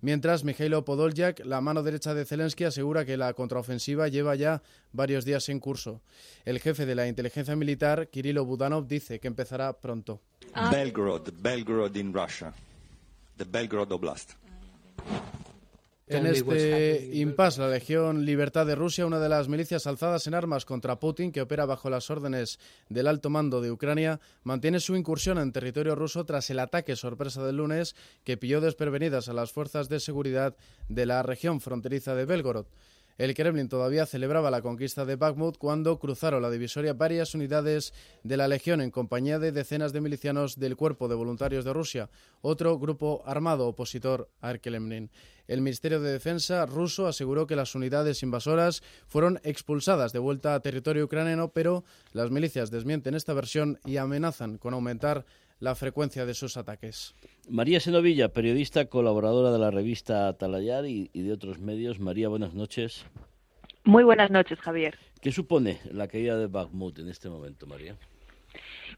Mientras, 0.01 0.43
Mikhailo 0.43 0.85
Podoljak, 0.85 1.43
la 1.45 1.59
mano 1.61 1.81
derecha 1.81 2.13
de 2.13 2.25
Zelensky, 2.25 2.65
asegura 2.65 3.05
que 3.05 3.17
la 3.17 3.33
contraofensiva 3.33 4.07
lleva 4.07 4.35
ya 4.35 4.61
varios 4.91 5.25
días 5.25 5.49
en 5.49 5.59
curso. 5.59 6.01
El 6.45 6.59
jefe 6.59 6.85
de 6.85 6.95
la 6.95 7.07
inteligencia 7.07 7.55
militar, 7.55 8.09
Kirilo 8.09 8.45
Budanov, 8.45 8.87
dice 8.87 9.19
que 9.19 9.27
empezará 9.27 9.73
pronto. 9.73 10.21
Belgorod, 10.71 11.29
Belgorod 11.41 11.95
in 11.95 12.13
Russia, 12.13 12.53
the 13.37 13.45
Belgorod 13.45 13.91
Oblast. 13.91 14.33
En 16.09 16.25
este 16.25 17.09
impasse, 17.13 17.59
la 17.59 17.67
Legión 17.67 18.23
Libertad 18.23 18.65
de 18.65 18.75
Rusia, 18.75 19.05
una 19.05 19.19
de 19.19 19.27
las 19.27 19.49
milicias 19.49 19.87
alzadas 19.87 20.25
en 20.25 20.35
armas 20.35 20.63
contra 20.63 21.01
Putin, 21.01 21.33
que 21.33 21.41
opera 21.41 21.65
bajo 21.65 21.89
las 21.89 22.09
órdenes 22.09 22.59
del 22.87 23.07
alto 23.07 23.29
mando 23.29 23.59
de 23.59 23.71
Ucrania, 23.71 24.21
mantiene 24.43 24.79
su 24.79 24.95
incursión 24.95 25.37
en 25.37 25.51
territorio 25.51 25.95
ruso 25.95 26.23
tras 26.23 26.49
el 26.49 26.59
ataque 26.59 26.95
sorpresa 26.95 27.45
del 27.45 27.57
lunes 27.57 27.93
que 28.23 28.37
pilló 28.37 28.61
desprevenidas 28.61 29.27
a 29.27 29.33
las 29.33 29.51
fuerzas 29.51 29.89
de 29.89 29.99
seguridad 29.99 30.55
de 30.87 31.05
la 31.05 31.23
región 31.23 31.59
fronteriza 31.59 32.15
de 32.15 32.23
Belgorod. 32.23 32.67
El 33.17 33.33
Kremlin 33.33 33.67
todavía 33.67 34.05
celebraba 34.05 34.51
la 34.51 34.61
conquista 34.61 35.03
de 35.03 35.15
Bakhmut 35.15 35.57
cuando 35.57 35.97
cruzaron 35.97 36.43
la 36.43 36.51
divisoria 36.51 36.93
varias 36.93 37.33
unidades 37.33 37.91
de 38.23 38.37
la 38.37 38.47
Legión 38.47 38.79
en 38.79 38.91
compañía 38.91 39.39
de 39.39 39.51
decenas 39.51 39.91
de 39.91 40.01
milicianos 40.01 40.59
del 40.59 40.75
Cuerpo 40.75 41.07
de 41.07 41.15
Voluntarios 41.15 41.65
de 41.65 41.73
Rusia, 41.73 42.11
otro 42.41 42.77
grupo 42.77 43.23
armado 43.25 43.67
opositor 43.67 44.29
al 44.39 44.61
Kremlin. 44.61 45.09
El 45.47 45.61
Ministerio 45.61 45.99
de 45.99 46.11
Defensa 46.11 46.67
ruso 46.67 47.07
aseguró 47.07 47.47
que 47.47 47.55
las 47.55 47.73
unidades 47.73 48.21
invasoras 48.21 48.83
fueron 49.07 49.39
expulsadas 49.43 50.13
de 50.13 50.19
vuelta 50.19 50.53
a 50.53 50.59
territorio 50.59 51.05
ucraniano, 51.05 51.49
pero 51.49 51.85
las 52.13 52.29
milicias 52.29 52.69
desmienten 52.69 53.15
esta 53.15 53.33
versión 53.33 53.79
y 53.83 53.97
amenazan 53.97 54.59
con 54.59 54.75
aumentar 54.75 55.25
la 55.59 55.75
frecuencia 55.75 56.25
de 56.25 56.33
sus 56.33 56.57
ataques. 56.57 57.15
María 57.49 57.79
Senovilla, 57.79 58.29
periodista 58.29 58.85
colaboradora 58.85 59.51
de 59.51 59.59
la 59.59 59.71
revista 59.71 60.27
Atalayar 60.27 60.85
y, 60.85 61.09
y 61.13 61.21
de 61.21 61.33
otros 61.33 61.59
medios. 61.59 61.99
María, 61.99 62.29
buenas 62.29 62.53
noches. 62.53 63.05
Muy 63.83 64.03
buenas 64.03 64.29
noches, 64.29 64.59
Javier. 64.59 64.97
¿Qué 65.21 65.31
supone 65.31 65.79
la 65.91 66.07
caída 66.07 66.37
de 66.37 66.47
Bakhmut 66.47 66.99
en 66.99 67.09
este 67.09 67.29
momento, 67.29 67.65
María? 67.65 67.97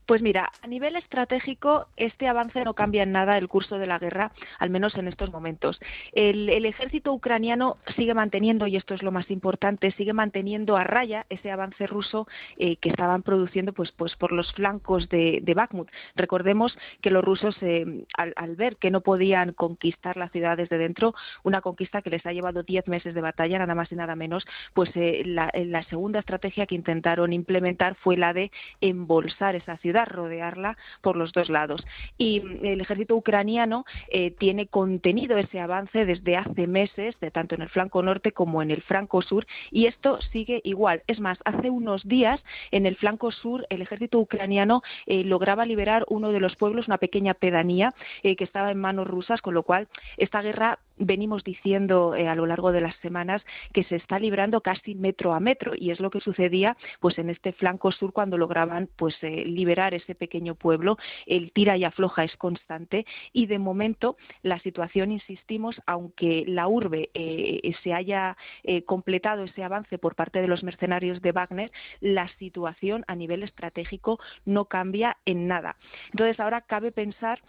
Pues 0.09 0.23
mira, 0.23 0.51
a 0.63 0.67
nivel 0.67 0.95
estratégico, 0.95 1.85
este 1.95 2.27
avance 2.27 2.63
no 2.63 2.73
cambia 2.73 3.03
en 3.03 3.11
nada 3.11 3.37
el 3.37 3.47
curso 3.47 3.77
de 3.77 3.85
la 3.85 3.99
guerra, 3.99 4.31
al 4.57 4.71
menos 4.71 4.95
en 4.95 5.07
estos 5.07 5.31
momentos. 5.31 5.79
El, 6.13 6.49
ejército 6.65 7.13
ucraniano 7.13 7.77
sigue 7.95 8.15
manteniendo, 8.15 8.65
y 8.65 8.75
esto 8.75 8.95
es 8.95 9.03
lo 9.03 9.11
más 9.11 9.29
importante, 9.29 9.91
sigue 9.91 10.13
manteniendo 10.13 10.77
a 10.77 10.83
raya 10.83 11.27
ese 11.29 11.51
avance 11.51 11.85
ruso 11.85 12.27
eh, 12.57 12.77
que 12.77 12.89
estaban 12.89 13.21
produciendo 13.21 13.71
pues, 13.71 13.91
pues 13.91 14.15
por 14.15 14.31
los 14.31 14.51
flancos 14.53 15.09
de, 15.09 15.41
de 15.43 15.53
Bakhmut. 15.53 15.91
Recordemos 16.15 16.75
que 17.01 17.11
los 17.11 17.23
rusos, 17.23 17.55
eh, 17.61 18.03
al, 18.17 18.55
ver 18.55 18.77
que 18.77 18.89
no 18.89 19.01
podían 19.01 19.53
conquistar 19.53 20.17
la 20.17 20.29
ciudad 20.29 20.57
desde 20.57 20.79
dentro, 20.79 21.13
una 21.43 21.61
conquista 21.61 22.01
que 22.01 22.09
les 22.09 22.25
ha 22.25 22.33
llevado 22.33 22.63
diez 22.63 22.87
meses 22.87 23.13
de 23.13 23.21
batalla, 23.21 23.59
nada 23.59 23.75
más 23.75 23.91
y 23.91 23.95
nada 23.95 24.15
menos, 24.15 24.43
pues 24.73 24.89
eh, 24.95 25.21
la 25.23 25.83
segunda 25.83 26.17
estrategia 26.17 26.65
que 26.65 26.73
intentaron 26.73 27.31
implementar 27.31 27.93
fue 27.93 28.17
la 28.17 28.33
de 28.33 28.51
embolsar 28.81 29.55
esa 29.55 29.77
ciudad 29.77 29.98
rodearla 30.05 30.77
por 31.01 31.15
los 31.15 31.31
dos 31.31 31.49
lados. 31.49 31.85
Y 32.17 32.41
el 32.63 32.81
ejército 32.81 33.15
ucraniano 33.15 33.85
eh, 34.09 34.31
tiene 34.31 34.67
contenido 34.67 35.37
ese 35.37 35.59
avance 35.59 36.05
desde 36.05 36.37
hace 36.37 36.67
meses, 36.67 37.19
de 37.19 37.31
tanto 37.31 37.55
en 37.55 37.61
el 37.61 37.69
flanco 37.69 38.01
norte 38.01 38.31
como 38.31 38.61
en 38.61 38.71
el 38.71 38.81
flanco 38.81 39.21
sur, 39.21 39.45
y 39.71 39.85
esto 39.85 40.19
sigue 40.31 40.61
igual. 40.63 41.03
Es 41.07 41.19
más, 41.19 41.37
hace 41.45 41.69
unos 41.69 42.07
días 42.07 42.41
en 42.71 42.85
el 42.85 42.95
flanco 42.95 43.31
sur 43.31 43.65
el 43.69 43.81
ejército 43.81 44.19
ucraniano 44.19 44.81
eh, 45.05 45.23
lograba 45.23 45.65
liberar 45.65 46.05
uno 46.09 46.31
de 46.31 46.39
los 46.39 46.55
pueblos, 46.55 46.87
una 46.87 46.97
pequeña 46.97 47.33
pedanía 47.33 47.93
eh, 48.23 48.35
que 48.35 48.43
estaba 48.43 48.71
en 48.71 48.79
manos 48.79 49.07
rusas, 49.07 49.41
con 49.41 49.53
lo 49.53 49.63
cual 49.63 49.87
esta 50.17 50.41
guerra 50.41 50.79
venimos 50.99 51.43
diciendo 51.43 52.13
a 52.13 52.35
lo 52.35 52.45
largo 52.45 52.71
de 52.71 52.81
las 52.81 52.95
semanas 52.97 53.43
que 53.73 53.83
se 53.85 53.95
está 53.95 54.19
librando 54.19 54.61
casi 54.61 54.95
metro 54.95 55.33
a 55.33 55.39
metro 55.39 55.73
y 55.75 55.91
es 55.91 55.99
lo 55.99 56.09
que 56.09 56.19
sucedía 56.19 56.77
pues 56.99 57.17
en 57.17 57.29
este 57.29 57.53
flanco 57.53 57.91
sur 57.91 58.13
cuando 58.13 58.37
lograban 58.37 58.89
pues 58.95 59.15
liberar 59.21 59.93
ese 59.93 60.15
pequeño 60.15 60.55
pueblo. 60.55 60.97
El 61.25 61.51
tira 61.51 61.77
y 61.77 61.83
afloja 61.83 62.23
es 62.23 62.35
constante 62.37 63.05
y 63.33 63.47
de 63.47 63.59
momento 63.59 64.17
la 64.41 64.59
situación, 64.59 65.11
insistimos, 65.11 65.81
aunque 65.85 66.43
la 66.47 66.67
urbe 66.67 67.09
eh, 67.13 67.73
se 67.83 67.93
haya 67.93 68.37
eh, 68.63 68.83
completado 68.83 69.43
ese 69.43 69.63
avance 69.63 69.97
por 69.97 70.15
parte 70.15 70.41
de 70.41 70.47
los 70.47 70.63
mercenarios 70.63 71.21
de 71.21 71.31
Wagner, 71.31 71.71
la 71.99 72.27
situación 72.37 73.03
a 73.07 73.15
nivel 73.15 73.43
estratégico 73.43 74.19
no 74.45 74.65
cambia 74.65 75.17
en 75.25 75.47
nada. 75.47 75.75
Entonces 76.11 76.39
ahora 76.39 76.61
cabe 76.61 76.91
pensar 76.91 77.41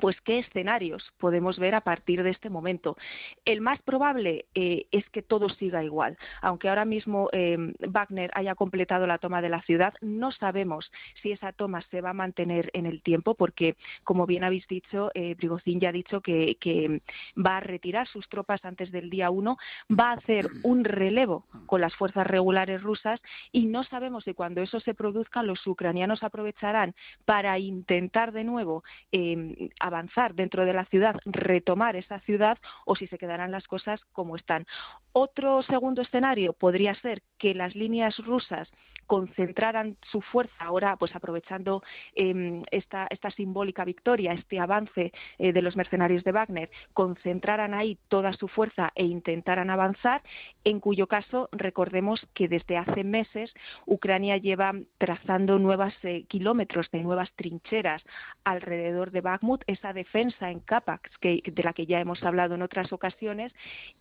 pues 0.00 0.20
qué 0.22 0.40
escenarios 0.40 1.12
podemos 1.18 1.58
ver 1.58 1.74
a 1.74 1.80
partir 1.80 2.22
de 2.22 2.30
este 2.30 2.50
momento. 2.50 2.96
El 3.44 3.60
más 3.60 3.80
probable 3.82 4.46
eh, 4.54 4.86
es 4.90 5.08
que 5.10 5.22
todo 5.22 5.48
siga 5.48 5.84
igual. 5.84 6.16
Aunque 6.40 6.68
ahora 6.68 6.84
mismo 6.84 7.28
eh, 7.32 7.56
Wagner 7.80 8.30
haya 8.34 8.54
completado 8.54 9.06
la 9.06 9.18
toma 9.18 9.42
de 9.42 9.48
la 9.48 9.62
ciudad, 9.62 9.94
no 10.00 10.32
sabemos 10.32 10.90
si 11.22 11.32
esa 11.32 11.52
toma 11.52 11.82
se 11.90 12.00
va 12.00 12.10
a 12.10 12.14
mantener 12.14 12.70
en 12.72 12.86
el 12.86 13.02
tiempo, 13.02 13.34
porque, 13.34 13.76
como 14.04 14.26
bien 14.26 14.44
habéis 14.44 14.66
dicho, 14.68 15.10
eh, 15.14 15.36
ya 15.78 15.88
ha 15.88 15.92
dicho 15.92 16.20
que, 16.20 17.00
va 17.36 17.58
a 17.58 17.60
retirar 17.60 18.06
sus 18.08 18.28
tropas 18.28 18.64
antes 18.64 18.90
del 18.90 19.10
día 19.10 19.30
1, 19.30 19.56
va 19.90 20.10
a 20.10 20.14
hacer 20.14 20.48
un 20.62 20.84
relevo 20.84 21.46
con 21.66 21.80
las 21.80 21.94
fuerzas 21.94 22.26
regulares 22.26 22.82
rusas 22.82 23.20
y 23.52 23.66
no 23.66 23.84
sabemos 23.84 24.24
si 24.24 24.34
cuando 24.34 24.62
eso 24.62 24.80
se 24.80 24.94
produzca 24.94 25.42
los 25.42 25.64
ucranianos 25.66 26.22
aprovecharán 26.22 26.94
para 27.24 27.58
intentar 27.58 28.32
de 28.32 28.44
nuevo 28.44 28.82
eh, 29.12 29.70
avanzar 29.88 30.34
dentro 30.34 30.64
de 30.64 30.72
la 30.72 30.84
ciudad, 30.86 31.16
retomar 31.26 31.96
esa 31.96 32.20
ciudad 32.20 32.58
o 32.86 32.94
si 32.94 33.06
se 33.06 33.18
quedarán 33.18 33.50
las 33.50 33.66
cosas 33.66 34.00
como 34.12 34.36
están. 34.36 34.66
Otro 35.12 35.62
segundo 35.62 36.02
escenario 36.02 36.52
podría 36.52 36.94
ser 36.94 37.22
que 37.38 37.54
las 37.54 37.74
líneas 37.74 38.16
rusas 38.18 38.68
concentraran 39.08 39.96
su 40.12 40.20
fuerza 40.20 40.54
ahora, 40.58 40.96
pues 40.96 41.16
aprovechando 41.16 41.82
em, 42.14 42.62
esta, 42.70 43.06
esta, 43.08 43.30
simbólica 43.30 43.84
victoria, 43.84 44.34
este 44.34 44.60
avance 44.60 45.12
eh, 45.38 45.52
de 45.52 45.62
los 45.62 45.76
mercenarios 45.76 46.24
de 46.24 46.32
Wagner, 46.32 46.70
concentraran 46.92 47.72
ahí 47.72 47.98
toda 48.08 48.34
su 48.34 48.48
fuerza 48.48 48.92
e 48.94 49.04
intentaran 49.04 49.70
avanzar, 49.70 50.22
en 50.62 50.78
cuyo 50.78 51.06
caso 51.06 51.48
recordemos 51.52 52.20
que 52.34 52.48
desde 52.48 52.76
hace 52.76 53.02
meses 53.02 53.52
Ucrania 53.86 54.36
lleva 54.36 54.74
trazando 54.98 55.58
nuevos 55.58 55.94
eh, 56.02 56.24
kilómetros 56.28 56.90
de 56.90 57.02
nuevas 57.02 57.32
trincheras 57.34 58.02
alrededor 58.44 59.10
de 59.10 59.22
Bakhmut, 59.22 59.62
esa 59.66 59.94
defensa 59.94 60.50
en 60.50 60.60
Capax 60.60 61.16
que, 61.18 61.42
de 61.44 61.62
la 61.62 61.72
que 61.72 61.86
ya 61.86 61.98
hemos 61.98 62.22
hablado 62.22 62.56
en 62.56 62.62
otras 62.62 62.92
ocasiones, 62.92 63.54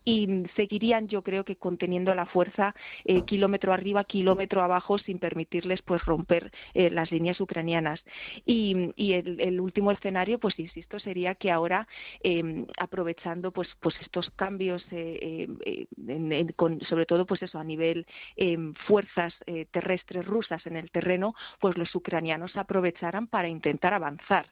y 0.03 0.43
seguirían 0.57 1.07
yo 1.07 1.21
creo 1.21 1.45
que 1.45 1.55
conteniendo 1.55 2.13
la 2.13 2.25
fuerza 2.25 2.75
eh, 3.05 3.21
kilómetro 3.21 3.71
arriba, 3.71 4.03
kilómetro 4.03 4.61
abajo 4.61 4.96
sin 4.97 5.19
permitirles 5.19 5.81
pues 5.81 6.03
romper 6.05 6.51
eh, 6.73 6.89
las 6.89 7.11
líneas 7.11 7.39
ucranianas. 7.39 8.03
Y, 8.45 8.93
el, 9.13 9.59
último 9.59 9.91
escenario, 9.91 10.39
pues 10.39 10.57
insisto, 10.59 10.99
sería 10.99 11.35
que 11.35 11.51
ahora 11.51 11.87
em, 12.21 12.65
aprovechando 12.77 13.51
pues 13.51 13.67
pues 13.79 13.95
estos 14.01 14.29
cambios 14.31 14.85
eh, 14.91 15.47
eh, 15.65 15.87
sobre 16.87 17.05
todo 17.05 17.25
pues 17.25 17.41
eso 17.41 17.59
a 17.59 17.63
nivel 17.63 18.05
em, 18.35 18.73
fuerzas 18.73 19.33
terrestres 19.71 20.25
rusas 20.25 20.65
en 20.65 20.77
el 20.77 20.91
terreno, 20.91 21.33
pues 21.59 21.77
los 21.77 21.93
ucranianos 21.95 22.55
aprovecharan 22.55 23.27
para 23.27 23.47
intentar 23.49 23.93
avanzar. 23.93 24.51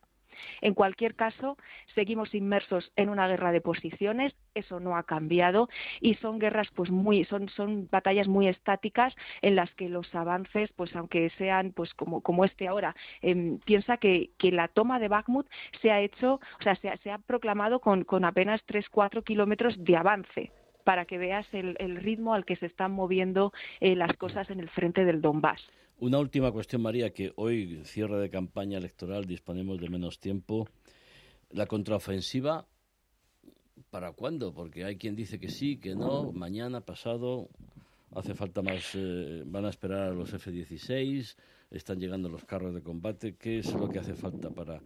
En 0.62 0.74
cualquier 0.74 1.16
caso, 1.16 1.58
seguimos 1.94 2.34
inmersos 2.34 2.92
en 2.96 3.10
una 3.10 3.28
guerra 3.28 3.52
de 3.52 3.62
posiciones, 3.62 4.36
eso 4.54 4.80
no 4.80 4.96
ha 4.98 5.04
cambiado 5.04 5.70
y 6.02 6.16
son 6.16 6.40
guerras 6.40 6.68
pues 6.74 6.90
muy 6.90 7.26
son 7.26 7.50
son 7.50 7.88
batallas 7.92 8.28
muy 8.28 8.48
estáticas 8.48 9.14
en 9.42 9.56
las 9.56 9.74
que 9.76 9.90
los 9.90 10.14
avances 10.16 10.72
pues 10.76 10.96
aunque 10.96 11.30
sean 11.38 11.72
pues 11.74 11.94
como 11.94 12.22
como 12.22 12.46
este 12.46 12.68
ahora 12.68 12.96
em, 13.22 13.60
piensa 13.60 13.98
que, 13.98 14.32
la 14.42 14.68
toma 14.70 15.00
de 15.00 15.10
Bakhmut 15.10 15.48
se 15.82 15.92
ha 15.92 16.00
hecho 16.00 16.36
o 16.36 16.64
sea 16.64 16.76
se, 16.76 17.12
ha 17.12 17.18
proclamado 17.18 17.80
con, 17.80 18.04
con 18.04 18.24
apenas 18.24 18.62
3-4 18.68 19.24
kilómetros 19.24 19.76
de 19.84 19.98
avance 19.98 20.52
para 20.86 21.06
que 21.06 21.18
veas 21.18 21.46
el, 21.52 21.76
el, 21.80 21.98
ritmo 21.98 22.34
al 22.34 22.46
que 22.46 22.56
se 22.56 22.68
están 22.68 22.92
moviendo 22.92 23.52
eh, 23.82 23.96
las 23.96 24.16
cosas 24.18 24.50
en 24.52 24.60
el 24.60 24.70
frente 24.70 25.04
del 25.04 25.20
Donbass. 25.20 25.68
Una 25.98 26.20
última 26.20 26.52
cuestión, 26.52 26.82
María, 26.82 27.14
que 27.14 27.32
hoy, 27.36 27.82
cierre 27.86 28.20
de 28.20 28.30
campaña 28.30 28.78
electoral, 28.78 29.26
disponemos 29.26 29.80
de 29.80 29.90
menos 29.90 30.20
tiempo. 30.20 30.68
La 31.52 31.68
contraofensiva 31.68 32.68
¿para 33.90 34.12
cuándo? 34.12 34.54
Porque 34.54 34.84
hay 34.84 34.98
quien 34.98 35.16
dice 35.16 35.40
que 35.40 35.50
sí, 35.50 35.78
que 35.78 35.96
no, 35.96 36.34
mañana, 36.34 36.82
pasado, 36.82 37.50
hace 38.12 38.36
falta 38.36 38.62
más, 38.62 38.92
eh, 38.94 39.44
van 39.46 39.64
a 39.64 39.70
esperar 39.70 40.10
a 40.10 40.14
los 40.14 40.34
F-16, 40.34 41.36
están 41.72 42.00
llegando 42.00 42.28
los 42.28 42.44
carros 42.44 42.74
de 42.74 42.82
combate, 42.82 43.36
¿qué 43.36 43.60
es 43.60 43.74
lo 43.74 43.90
que 43.90 44.00
hace 44.00 44.16
falta 44.16 44.50
para 44.50 44.82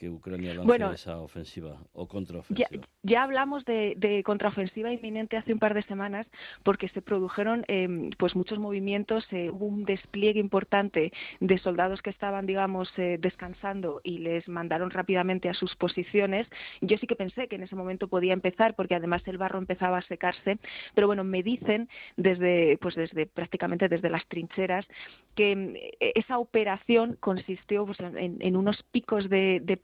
que 0.00 0.08
Ucrania 0.08 0.54
lance 0.54 0.94
esa 0.94 1.18
ofensiva 1.18 1.76
o 1.92 2.08
contraofensiva? 2.08 2.70
Ya, 3.02 3.22
hablamos 3.22 3.66
de, 3.66 4.22
contraofensiva 4.24 4.90
inminente 4.90 5.36
hace 5.36 5.52
un 5.52 5.58
par 5.58 5.74
de 5.74 5.82
semanas 5.82 6.26
porque 6.62 6.88
se 6.88 7.02
produjeron 7.02 7.64
em, 7.68 8.08
pues 8.18 8.34
muchos 8.34 8.58
movimientos, 8.58 9.26
eh, 9.30 9.50
hubo 9.50 9.66
un 9.66 9.84
despliegue 9.84 10.40
importante 10.40 11.12
de 11.40 11.58
soldados 11.58 12.00
que 12.00 12.08
estaban, 12.08 12.46
digamos, 12.46 12.88
eh, 12.96 13.18
descansando 13.20 14.00
y 14.02 14.18
les 14.18 14.48
mandaron 14.48 14.90
rápidamente 14.90 15.50
a 15.50 15.54
sus 15.54 15.76
posiciones. 15.76 16.48
Yo 16.80 16.96
sí 16.96 17.06
que 17.06 17.14
pensé 17.14 17.46
que 17.48 17.56
en 17.56 17.64
ese 17.64 17.76
momento 17.76 18.08
podía 18.08 18.32
empezar 18.32 18.74
porque 18.74 18.94
además 18.94 19.20
el 19.26 19.36
barro 19.36 19.58
empezaba 19.58 19.98
a 19.98 20.02
secarse, 20.02 20.58
pero 20.94 21.08
bueno, 21.08 21.24
me 21.24 21.42
dicen 21.42 21.90
desde, 22.16 22.78
pues 22.78 22.94
desde 22.94 23.26
prácticamente 23.26 23.88
desde 23.88 24.08
las 24.08 24.26
trincheras 24.28 24.86
que 25.34 25.52
em, 25.52 25.74
esa 26.00 26.38
operación 26.38 27.18
consistió 27.20 27.84
pues, 27.84 27.98
en, 28.00 28.56
unos 28.56 28.82
picos 28.90 29.28
de, 29.28 29.60
de 29.62 29.76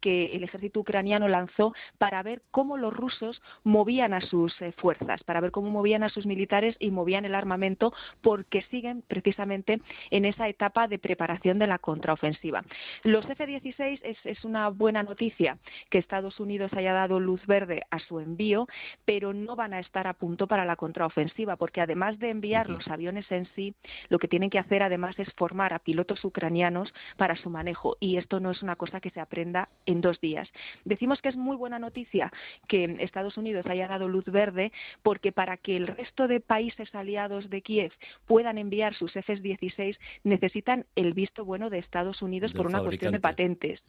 que 0.00 0.26
el 0.36 0.44
ejército 0.44 0.80
ucraniano 0.80 1.28
lanzó 1.28 1.74
para 1.98 2.22
ver 2.22 2.42
cómo 2.50 2.76
los 2.76 2.92
rusos 2.92 3.42
movían 3.62 4.14
a 4.14 4.20
sus 4.20 4.60
eh, 4.60 4.72
fuerzas, 4.72 5.22
para 5.24 5.40
ver 5.40 5.50
cómo 5.50 5.70
movían 5.70 6.02
a 6.02 6.08
sus 6.08 6.26
militares 6.26 6.76
y 6.78 6.90
movían 6.90 7.24
el 7.24 7.34
armamento, 7.34 7.92
porque 8.20 8.62
siguen 8.70 9.02
precisamente 9.06 9.80
en 10.10 10.24
esa 10.24 10.48
etapa 10.48 10.88
de 10.88 10.98
preparación 10.98 11.58
de 11.58 11.66
la 11.66 11.78
contraofensiva. 11.78 12.64
Los 13.02 13.28
F-16 13.28 14.00
es, 14.02 14.44
una 14.44 14.68
buena 14.68 15.02
noticia 15.02 15.58
que 15.90 15.98
Estados 15.98 16.40
Unidos 16.40 16.72
haya 16.74 16.92
dado 16.92 17.20
luz 17.20 17.44
verde 17.46 17.82
a 17.90 17.98
su 17.98 18.20
envío, 18.20 18.66
pero 19.04 19.32
no 19.32 19.56
van 19.56 19.74
a 19.74 19.80
estar 19.80 20.06
a 20.06 20.12
punto 20.12 20.46
para 20.46 20.64
la 20.64 20.76
contraofensiva, 20.76 21.56
porque 21.56 21.80
además 21.80 22.18
de 22.18 22.30
enviar 22.30 22.68
los 22.68 22.86
aviones 22.88 23.30
en 23.30 23.46
sí, 23.54 23.74
lo 24.08 24.18
que 24.18 24.28
tienen 24.28 24.50
que 24.50 24.58
hacer 24.58 24.82
además 24.82 25.18
es 25.18 25.32
formar 25.34 25.72
a 25.72 25.78
pilotos 25.78 26.24
ucranianos 26.24 26.92
para 27.16 27.36
su 27.36 27.50
manejo. 27.50 27.96
Y 28.00 28.16
esto 28.16 28.40
no 28.40 28.50
es 28.50 28.62
una 28.62 28.76
cosa 28.76 29.00
que 29.00 29.10
se 29.14 29.20
aprenda 29.20 29.68
en 29.86 30.00
dos 30.00 30.20
días. 30.20 30.50
Decimos 30.84 31.22
que 31.22 31.28
es 31.28 31.36
muy 31.36 31.56
buena 31.56 31.78
noticia 31.78 32.32
que 32.68 32.96
Estados 33.00 33.36
Unidos 33.36 33.64
haya 33.66 33.88
dado 33.88 34.08
luz 34.08 34.24
verde 34.26 34.72
porque 35.02 35.32
para 35.32 35.56
que 35.56 35.76
el 35.76 35.86
resto 35.86 36.28
de 36.28 36.40
países 36.40 36.94
aliados 36.94 37.48
de 37.48 37.62
Kiev 37.62 37.92
puedan 38.26 38.58
enviar 38.58 38.94
sus 38.94 39.14
F-16 39.16 39.96
necesitan 40.24 40.86
el 40.96 41.14
visto 41.14 41.44
bueno 41.44 41.70
de 41.70 41.78
Estados 41.78 42.22
Unidos 42.22 42.52
por 42.52 42.66
una 42.66 42.82
cuestión 42.82 43.12
de 43.12 43.20
patentes. 43.20 43.82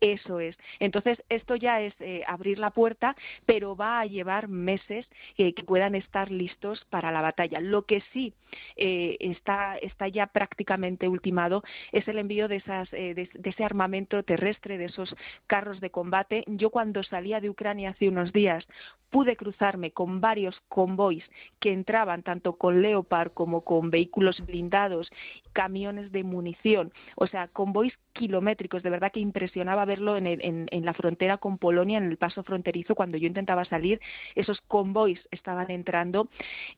Eso 0.00 0.40
es. 0.40 0.56
Entonces, 0.78 1.22
esto 1.28 1.56
ya 1.56 1.80
es 1.80 1.94
eh, 2.00 2.22
abrir 2.26 2.58
la 2.58 2.70
puerta, 2.70 3.16
pero 3.46 3.76
va 3.76 4.00
a 4.00 4.06
llevar 4.06 4.48
meses 4.48 5.06
eh, 5.38 5.54
que 5.54 5.62
puedan 5.62 5.94
estar 5.94 6.30
listos 6.30 6.84
para 6.90 7.10
la 7.10 7.22
batalla. 7.22 7.60
Lo 7.60 7.82
que 7.82 8.02
sí 8.12 8.34
eh, 8.76 9.16
está, 9.20 9.76
está 9.78 10.08
ya 10.08 10.26
prácticamente 10.26 11.08
ultimado 11.08 11.62
es 11.92 12.06
el 12.08 12.18
envío 12.18 12.48
de, 12.48 12.56
esas, 12.56 12.90
de 12.90 13.28
ese 13.42 13.64
armamento 13.64 14.22
terrestre 14.22 14.65
de 14.66 14.86
esos 14.86 15.14
carros 15.46 15.80
de 15.80 15.90
combate. 15.90 16.44
Yo 16.46 16.70
cuando 16.70 17.02
salía 17.02 17.40
de 17.40 17.50
Ucrania 17.50 17.90
hace 17.90 18.08
unos 18.08 18.32
días 18.32 18.66
pude 19.10 19.36
cruzarme 19.36 19.92
con 19.92 20.20
varios 20.20 20.60
convoys 20.68 21.24
que 21.60 21.72
entraban 21.72 22.22
tanto 22.22 22.56
con 22.56 22.82
Leopard 22.82 23.32
como 23.32 23.62
con 23.62 23.90
vehículos 23.90 24.44
blindados, 24.44 25.10
camiones 25.52 26.10
de 26.12 26.24
munición, 26.24 26.92
o 27.14 27.26
sea, 27.26 27.48
convoys 27.48 27.94
kilométricos. 28.12 28.82
De 28.82 28.90
verdad 28.90 29.12
que 29.12 29.20
impresionaba 29.20 29.84
verlo 29.84 30.16
en, 30.16 30.66
la 30.70 30.94
frontera 30.94 31.38
con 31.38 31.58
Polonia, 31.58 31.98
en 31.98 32.10
el 32.10 32.16
paso 32.16 32.42
fronterizo, 32.42 32.94
cuando 32.94 33.16
yo 33.16 33.26
intentaba 33.28 33.64
salir, 33.64 34.00
esos 34.34 34.60
convoys 34.62 35.20
estaban 35.30 35.70
entrando 35.70 36.28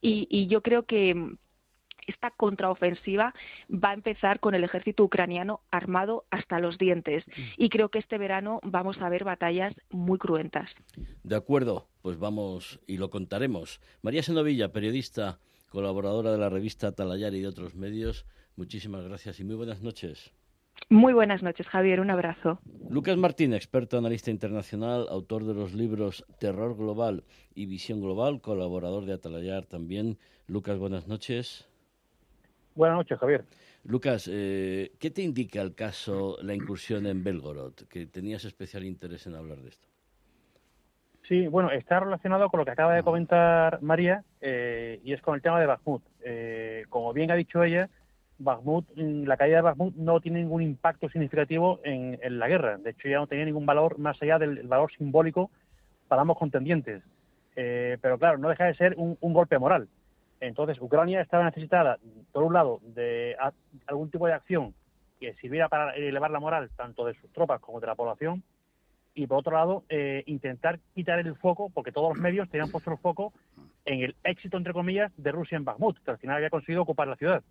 y 0.00 0.46
yo 0.48 0.62
creo 0.62 0.84
que 0.84 1.38
esta 2.08 2.30
contraofensiva 2.30 3.34
va 3.70 3.90
a 3.90 3.94
empezar 3.94 4.40
con 4.40 4.54
el 4.54 4.64
ejército 4.64 5.04
ucraniano 5.04 5.60
armado 5.70 6.24
hasta 6.30 6.58
los 6.58 6.78
dientes. 6.78 7.24
Mm. 7.26 7.42
Y 7.56 7.68
creo 7.68 7.90
que 7.90 7.98
este 7.98 8.18
verano 8.18 8.60
vamos 8.62 8.98
a 9.00 9.08
ver 9.08 9.24
batallas 9.24 9.74
muy 9.90 10.18
cruentas. 10.18 10.70
De 11.22 11.36
acuerdo, 11.36 11.88
pues 12.02 12.18
vamos 12.18 12.80
y 12.86 12.96
lo 12.96 13.10
contaremos. 13.10 13.80
María 14.02 14.22
Senovilla, 14.22 14.72
periodista, 14.72 15.38
colaboradora 15.68 16.32
de 16.32 16.38
la 16.38 16.48
revista 16.48 16.92
Talayar 16.92 17.34
y 17.34 17.40
de 17.40 17.48
otros 17.48 17.74
medios, 17.74 18.26
muchísimas 18.56 19.04
gracias 19.04 19.40
y 19.40 19.44
muy 19.44 19.54
buenas 19.54 19.82
noches. 19.82 20.32
Muy 20.90 21.12
buenas 21.12 21.42
noches, 21.42 21.66
Javier. 21.66 22.00
Un 22.00 22.10
abrazo. 22.10 22.60
Lucas 22.88 23.16
Martín, 23.16 23.52
experto 23.52 23.98
analista 23.98 24.30
internacional, 24.30 25.06
autor 25.10 25.44
de 25.44 25.52
los 25.52 25.74
libros 25.74 26.24
Terror 26.38 26.76
Global 26.76 27.24
y 27.54 27.66
Visión 27.66 28.00
Global, 28.00 28.40
colaborador 28.40 29.04
de 29.04 29.12
Atalayar 29.12 29.66
también. 29.66 30.18
Lucas, 30.46 30.78
buenas 30.78 31.06
noches. 31.06 31.68
Buenas 32.78 32.98
noches, 32.98 33.18
Javier. 33.18 33.44
Lucas, 33.82 34.30
eh, 34.32 34.92
¿qué 35.00 35.10
te 35.10 35.20
indica 35.20 35.60
el 35.60 35.74
caso, 35.74 36.36
la 36.42 36.54
incursión 36.54 37.06
en 37.06 37.24
Belgorod? 37.24 37.74
Que 37.90 38.06
tenías 38.06 38.44
especial 38.44 38.84
interés 38.84 39.26
en 39.26 39.34
hablar 39.34 39.58
de 39.58 39.70
esto. 39.70 39.88
Sí, 41.26 41.48
bueno, 41.48 41.72
está 41.72 41.98
relacionado 41.98 42.48
con 42.48 42.58
lo 42.58 42.64
que 42.64 42.70
acaba 42.70 42.94
de 42.94 43.02
comentar 43.02 43.82
María 43.82 44.22
eh, 44.40 45.00
y 45.02 45.12
es 45.12 45.20
con 45.20 45.34
el 45.34 45.42
tema 45.42 45.58
de 45.58 45.66
Bakhmut. 45.66 46.04
Eh, 46.22 46.84
como 46.88 47.12
bien 47.12 47.32
ha 47.32 47.34
dicho 47.34 47.64
ella, 47.64 47.90
Bakhmut, 48.38 48.86
mm, 48.94 49.24
la 49.24 49.36
caída 49.36 49.56
de 49.56 49.62
Bakhmut 49.62 49.96
no 49.96 50.20
tiene 50.20 50.38
ningún 50.38 50.62
impacto 50.62 51.08
significativo 51.08 51.80
en, 51.82 52.16
la 52.38 52.46
guerra. 52.46 52.78
De 52.78 52.90
hecho, 52.90 53.08
ya 53.08 53.16
no 53.16 53.26
tenía 53.26 53.44
ningún 53.44 53.66
valor 53.66 53.98
más 53.98 54.22
allá 54.22 54.38
del 54.38 54.68
valor 54.68 54.92
simbólico 54.96 55.50
para 56.06 56.22
ambos 56.22 56.38
contendientes. 56.38 57.02
pero 57.56 58.18
claro, 58.18 58.38
no 58.38 58.48
deja 58.50 58.66
de 58.66 58.76
ser 58.76 58.94
un 58.96 59.32
golpe 59.32 59.58
moral. 59.58 59.88
Entonces, 60.40 60.80
Ucrania 60.80 61.20
estaba 61.20 61.44
necesitada, 61.44 61.98
por 62.32 62.44
un 62.44 62.54
lado, 62.54 62.80
de 62.82 63.36
algún 63.86 64.10
tipo 64.10 64.26
de 64.26 64.34
acción 64.34 64.74
que 65.18 65.34
sirviera 65.34 65.68
para 65.68 65.94
elevar 65.96 66.30
la 66.30 66.40
moral 66.40 66.70
tanto 66.76 67.04
de 67.04 67.14
sus 67.14 67.30
tropas 67.32 67.60
como 67.60 67.80
de 67.80 67.88
la 67.88 67.96
población, 67.96 68.42
y 69.14 69.26
por 69.26 69.38
otro 69.38 69.56
lado, 69.56 69.84
eh, 69.88 70.22
intentar 70.26 70.78
quitar 70.94 71.18
el 71.18 71.34
foco, 71.34 71.70
porque 71.70 71.90
todos 71.90 72.10
los 72.10 72.22
medios 72.22 72.48
tenían 72.48 72.70
puesto 72.70 72.92
el 72.92 72.98
foco 72.98 73.32
en 73.84 74.02
el 74.02 74.16
éxito, 74.22 74.56
entre 74.56 74.72
comillas, 74.72 75.10
de 75.16 75.32
Rusia 75.32 75.56
en 75.56 75.64
Bakhmut, 75.64 75.98
que 76.04 76.10
al 76.12 76.18
final 76.18 76.36
había 76.36 76.50
conseguido 76.50 76.82
ocupar 76.82 77.08
la 77.08 77.16
ciudad. 77.16 77.42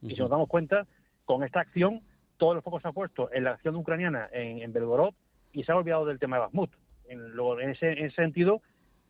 Y 0.00 0.14
si 0.14 0.20
nos 0.20 0.30
damos 0.30 0.48
cuenta, 0.48 0.86
con 1.26 1.44
esta 1.44 1.60
acción, 1.60 2.00
todo 2.38 2.52
el 2.54 2.62
foco 2.62 2.80
se 2.80 2.88
ha 2.88 2.92
puesto 2.92 3.30
en 3.32 3.44
la 3.44 3.50
acción 3.50 3.76
ucraniana 3.76 4.28
en, 4.32 4.72
Belgorod 4.72 5.12
y 5.52 5.64
se 5.64 5.72
ha 5.72 5.76
olvidado 5.76 6.06
del 6.06 6.18
tema 6.18 6.36
de 6.36 6.42
Bakhmut. 6.42 6.70
En, 7.06 7.20
en, 7.60 7.70
ese, 7.70 8.10
sentido, 8.12 8.62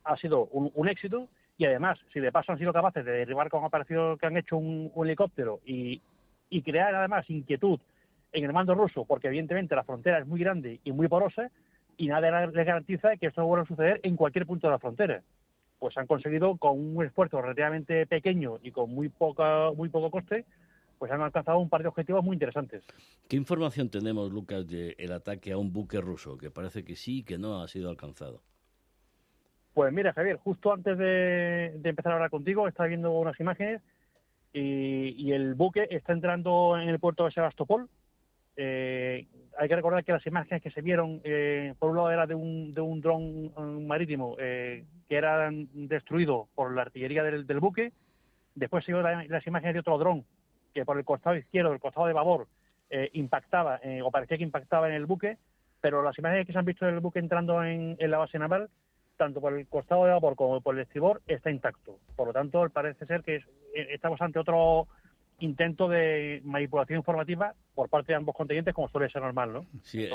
ha 0.03 0.17
sido 0.17 0.47
un 0.47 0.89
éxito 0.89 1.29
y 1.57 1.65
además, 1.65 1.97
si 2.11 2.19
de 2.19 2.31
paso 2.31 2.51
han 2.51 2.57
sido 2.57 2.73
capaces 2.73 3.05
de 3.05 3.11
derribar 3.11 3.49
con 3.49 3.63
operación 3.63 4.17
que 4.17 4.25
han 4.25 4.37
hecho 4.37 4.57
un, 4.57 4.91
helicóptero 4.95 5.61
y, 5.65 6.01
crear 6.63 6.95
además 6.95 7.29
inquietud 7.29 7.79
en 8.31 8.45
el 8.45 8.53
mando 8.53 8.75
ruso, 8.75 9.05
porque 9.05 9.27
evidentemente 9.27 9.75
la 9.75 9.83
frontera 9.83 10.19
es 10.19 10.27
muy 10.27 10.39
grande 10.39 10.79
y 10.83 10.91
muy 10.91 11.07
porosa, 11.07 11.49
y 11.97 12.07
nada 12.07 12.45
les 12.45 12.65
garantiza 12.65 13.15
que 13.17 13.27
esto 13.27 13.45
vuelva 13.45 13.63
a 13.63 13.67
suceder 13.67 13.99
en 14.03 14.15
cualquier 14.15 14.45
punto 14.45 14.67
de 14.67 14.71
la 14.71 14.79
frontera. 14.79 15.21
Pues 15.79 15.97
han 15.97 16.07
conseguido, 16.07 16.57
con 16.57 16.79
un 16.79 17.05
esfuerzo 17.05 17.41
relativamente 17.41 18.05
pequeño 18.05 18.59
y 18.63 18.71
con 18.71 18.89
muy, 18.89 19.09
poca, 19.09 19.71
muy 19.75 19.89
poco 19.89 20.11
coste, 20.11 20.45
pues 20.97 21.11
han 21.11 21.21
alcanzado 21.21 21.59
un 21.59 21.69
par 21.69 21.81
de 21.81 21.89
objetivos 21.89 22.23
muy 22.23 22.35
interesantes. 22.35 22.83
¿Qué 23.29 23.35
información 23.35 23.89
tenemos, 23.89 24.31
Lucas, 24.31 24.67
del 24.67 25.11
ataque 25.11 25.51
a 25.51 25.57
un 25.57 25.71
buque 25.71 25.99
ruso, 25.99 26.37
que 26.37 26.49
parece 26.49 26.83
que 26.83 26.95
sí 26.95 27.23
que 27.23 27.37
no 27.37 27.61
ha 27.61 27.67
sido 27.67 27.89
alcanzado? 27.89 28.41
Pues 29.75 29.91
mira, 29.91 30.13
Javier, 30.13 30.37
justo 30.37 30.71
antes 30.71 30.97
de, 30.97 31.81
empezar 31.83 32.13
a 32.13 32.15
hablar 32.15 32.29
contigo, 32.29 32.65
estaba 32.65 32.87
viendo 32.87 33.11
unas 33.11 33.37
imágenes 33.41 33.81
y, 34.53 35.33
el 35.33 35.53
buque 35.53 35.85
está 35.91 36.13
entrando 36.13 36.79
en 36.79 36.87
el 36.87 36.97
puerto 36.97 37.25
de 37.25 37.31
Sebastopol. 37.31 37.89
Eh, 38.55 39.27
hay 39.59 39.67
que 39.67 39.75
recordar 39.75 40.05
que 40.05 40.13
las 40.13 40.25
imágenes 40.25 40.63
que 40.63 40.71
se 40.71 40.81
vieron, 40.81 41.19
eh, 41.25 41.73
por 41.77 41.89
un 41.89 41.97
lado 41.97 42.09
era 42.09 42.25
de 42.25 42.35
un, 42.35 42.73
de 42.73 42.79
un 42.79 43.01
dron 43.01 43.85
marítimo 43.85 44.37
eh, 44.39 44.85
que 45.09 45.17
era 45.17 45.49
destruido 45.51 46.47
por 46.55 46.73
la 46.73 46.83
artillería 46.83 47.23
del, 47.23 47.59
buque. 47.59 47.91
Después 48.55 48.85
se 48.85 48.93
vieron 48.93 49.27
las 49.27 49.45
imágenes 49.45 49.73
de 49.73 49.81
otro 49.81 49.97
dron 49.97 50.23
que 50.73 50.85
por 50.85 50.97
el 50.97 51.03
costado 51.03 51.35
izquierdo, 51.35 51.73
el 51.73 51.81
costado 51.81 52.07
de 52.07 52.13
babor, 52.13 52.47
impactaba 53.11 53.81
o 54.05 54.09
parecía 54.09 54.37
que 54.37 54.43
impactaba 54.43 54.87
en 54.87 54.95
el 54.95 55.05
buque. 55.05 55.37
Pero 55.81 56.01
las 56.01 56.17
imágenes 56.17 56.47
que 56.47 56.53
se 56.53 56.59
han 56.59 56.65
visto 56.65 56.85
del 56.85 57.01
buque 57.01 57.19
entrando 57.19 57.61
en 57.61 57.97
la 57.99 58.19
base 58.19 58.39
naval 58.39 58.69
tanto 59.17 59.41
por 59.41 59.53
el 59.53 59.67
costado 59.67 60.05
de 60.05 60.11
vapor 60.11 60.35
como 60.35 60.61
por 60.61 60.75
el 60.75 60.81
estribor, 60.81 61.21
está 61.27 61.51
intacto. 61.51 61.99
Por 62.15 62.27
lo 62.27 62.33
tanto, 62.33 62.67
parece 62.69 63.05
ser 63.05 63.21
que 63.23 63.35
eh, 63.35 63.43
estamos 63.91 64.21
ante 64.21 64.39
otro 64.39 64.87
intento 65.39 65.89
de 65.89 66.41
manipulación 66.43 66.99
informativa 66.99 67.53
por 67.73 67.89
parte 67.89 68.13
de 68.13 68.17
ambos 68.17 68.35
continentes, 68.35 68.73
como 68.73 68.87
suele 68.87 69.09
ser 69.09 69.21
normal, 69.21 69.51
¿no? 69.51 69.65
Sí, 69.83 70.07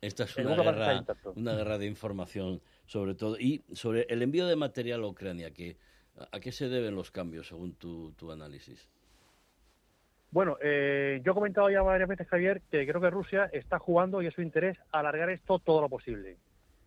esta 0.00 0.24
es 0.24 0.36
una 0.36 0.56
guerra, 0.56 1.04
una 1.36 1.54
guerra 1.54 1.78
de 1.78 1.86
información, 1.86 2.60
sobre 2.86 3.14
todo, 3.14 3.38
y 3.38 3.62
sobre 3.72 4.06
el 4.08 4.22
envío 4.22 4.46
de 4.46 4.56
material 4.56 5.04
a 5.04 5.06
Ucrania, 5.06 5.52
que, 5.52 5.76
¿a 6.32 6.40
qué 6.40 6.50
se 6.50 6.68
deben 6.68 6.96
los 6.96 7.10
cambios, 7.10 7.46
según 7.46 7.74
tu, 7.74 8.12
tu 8.12 8.32
análisis? 8.32 8.88
Bueno, 10.32 10.56
eh, 10.60 11.20
yo 11.24 11.30
he 11.30 11.34
comentado 11.34 11.70
ya 11.70 11.80
varias 11.82 12.08
veces, 12.08 12.26
Javier, 12.26 12.60
que 12.68 12.84
creo 12.84 13.00
que 13.00 13.10
Rusia 13.10 13.48
está 13.52 13.78
jugando 13.78 14.20
y 14.20 14.26
es 14.26 14.34
su 14.34 14.42
interés 14.42 14.76
alargar 14.90 15.30
esto 15.30 15.60
todo 15.60 15.80
lo 15.80 15.88
posible. 15.88 16.38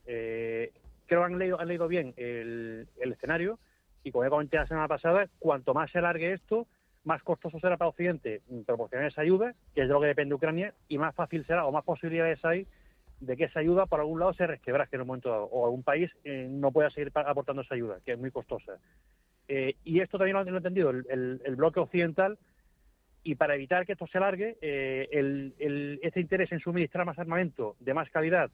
Eh, 0.06 0.74
creo 1.08 1.22
que 1.22 1.34
han 1.34 1.40
leído, 1.40 1.60
han 1.60 1.68
leído 1.68 1.88
bien 1.88 2.14
el, 2.18 2.88
el 3.00 3.12
escenario 3.14 3.60
y 4.04 4.12
como 4.12 4.24
ya 4.24 4.30
comenté 4.30 4.58
la 4.58 4.68
semana 4.68 4.88
pasada, 4.88 5.28
cuanto 5.40 5.74
más 5.74 5.92
se 5.92 5.98
alargue 5.98 6.34
esto, 6.34 6.68
más 7.04 7.24
costoso 7.24 7.60
será 7.60 7.78
para 7.78 7.90
Occidente 7.90 8.42
proporcionar 8.66 9.08
esa 9.08 9.22
ayuda, 9.22 9.54
que 9.74 9.82
es 9.82 9.88
de 9.88 9.94
lo 9.94 10.02
que 10.02 10.08
depende 10.08 10.36
Ucrania, 10.36 10.74
y 10.88 10.98
más 10.98 11.16
fácil 11.16 11.46
será 11.46 11.66
o 11.66 11.72
más 11.72 11.84
posibilidades 11.84 12.44
hay 12.46 12.68
de 13.20 13.36
que 13.36 13.46
esa 13.46 13.60
ayuda 13.60 13.86
por 13.86 14.00
algún 14.00 14.20
lado 14.20 14.34
se 14.34 14.46
resquebraje 14.46 14.96
en 14.96 15.02
un 15.02 15.08
momento 15.08 15.30
dado, 15.30 15.46
o 15.46 15.66
algún 15.66 15.84
país 15.84 16.12
eh, 16.24 16.48
no 16.50 16.72
pueda 16.72 16.90
seguir 16.92 17.12
aportando 17.16 17.64
esa 17.64 17.76
ayuda, 17.76 17.98
que 18.06 18.12
es 18.14 18.20
muy 18.20 18.30
costosa. 18.32 18.78
Eh, 19.48 19.76
y 19.84 20.02
esto 20.02 20.18
también 20.18 20.36
lo, 20.36 20.42
han 20.42 20.48
entendido 20.50 20.90
el, 20.90 21.56
bloque 21.56 21.80
occidental, 21.80 22.38
y 23.24 23.36
para 23.36 23.56
evitar 23.56 23.86
que 23.86 23.94
esto 23.94 24.08
se 24.08 24.20
alargue, 24.20 24.58
eh, 24.62 25.10
el, 25.12 26.00
este 26.02 26.22
interés 26.22 26.52
en 26.52 26.60
suministrar 26.60 27.06
más 27.06 27.18
armamento 27.18 27.76
de 27.80 27.94
más 27.94 28.10
calidad 28.10 28.52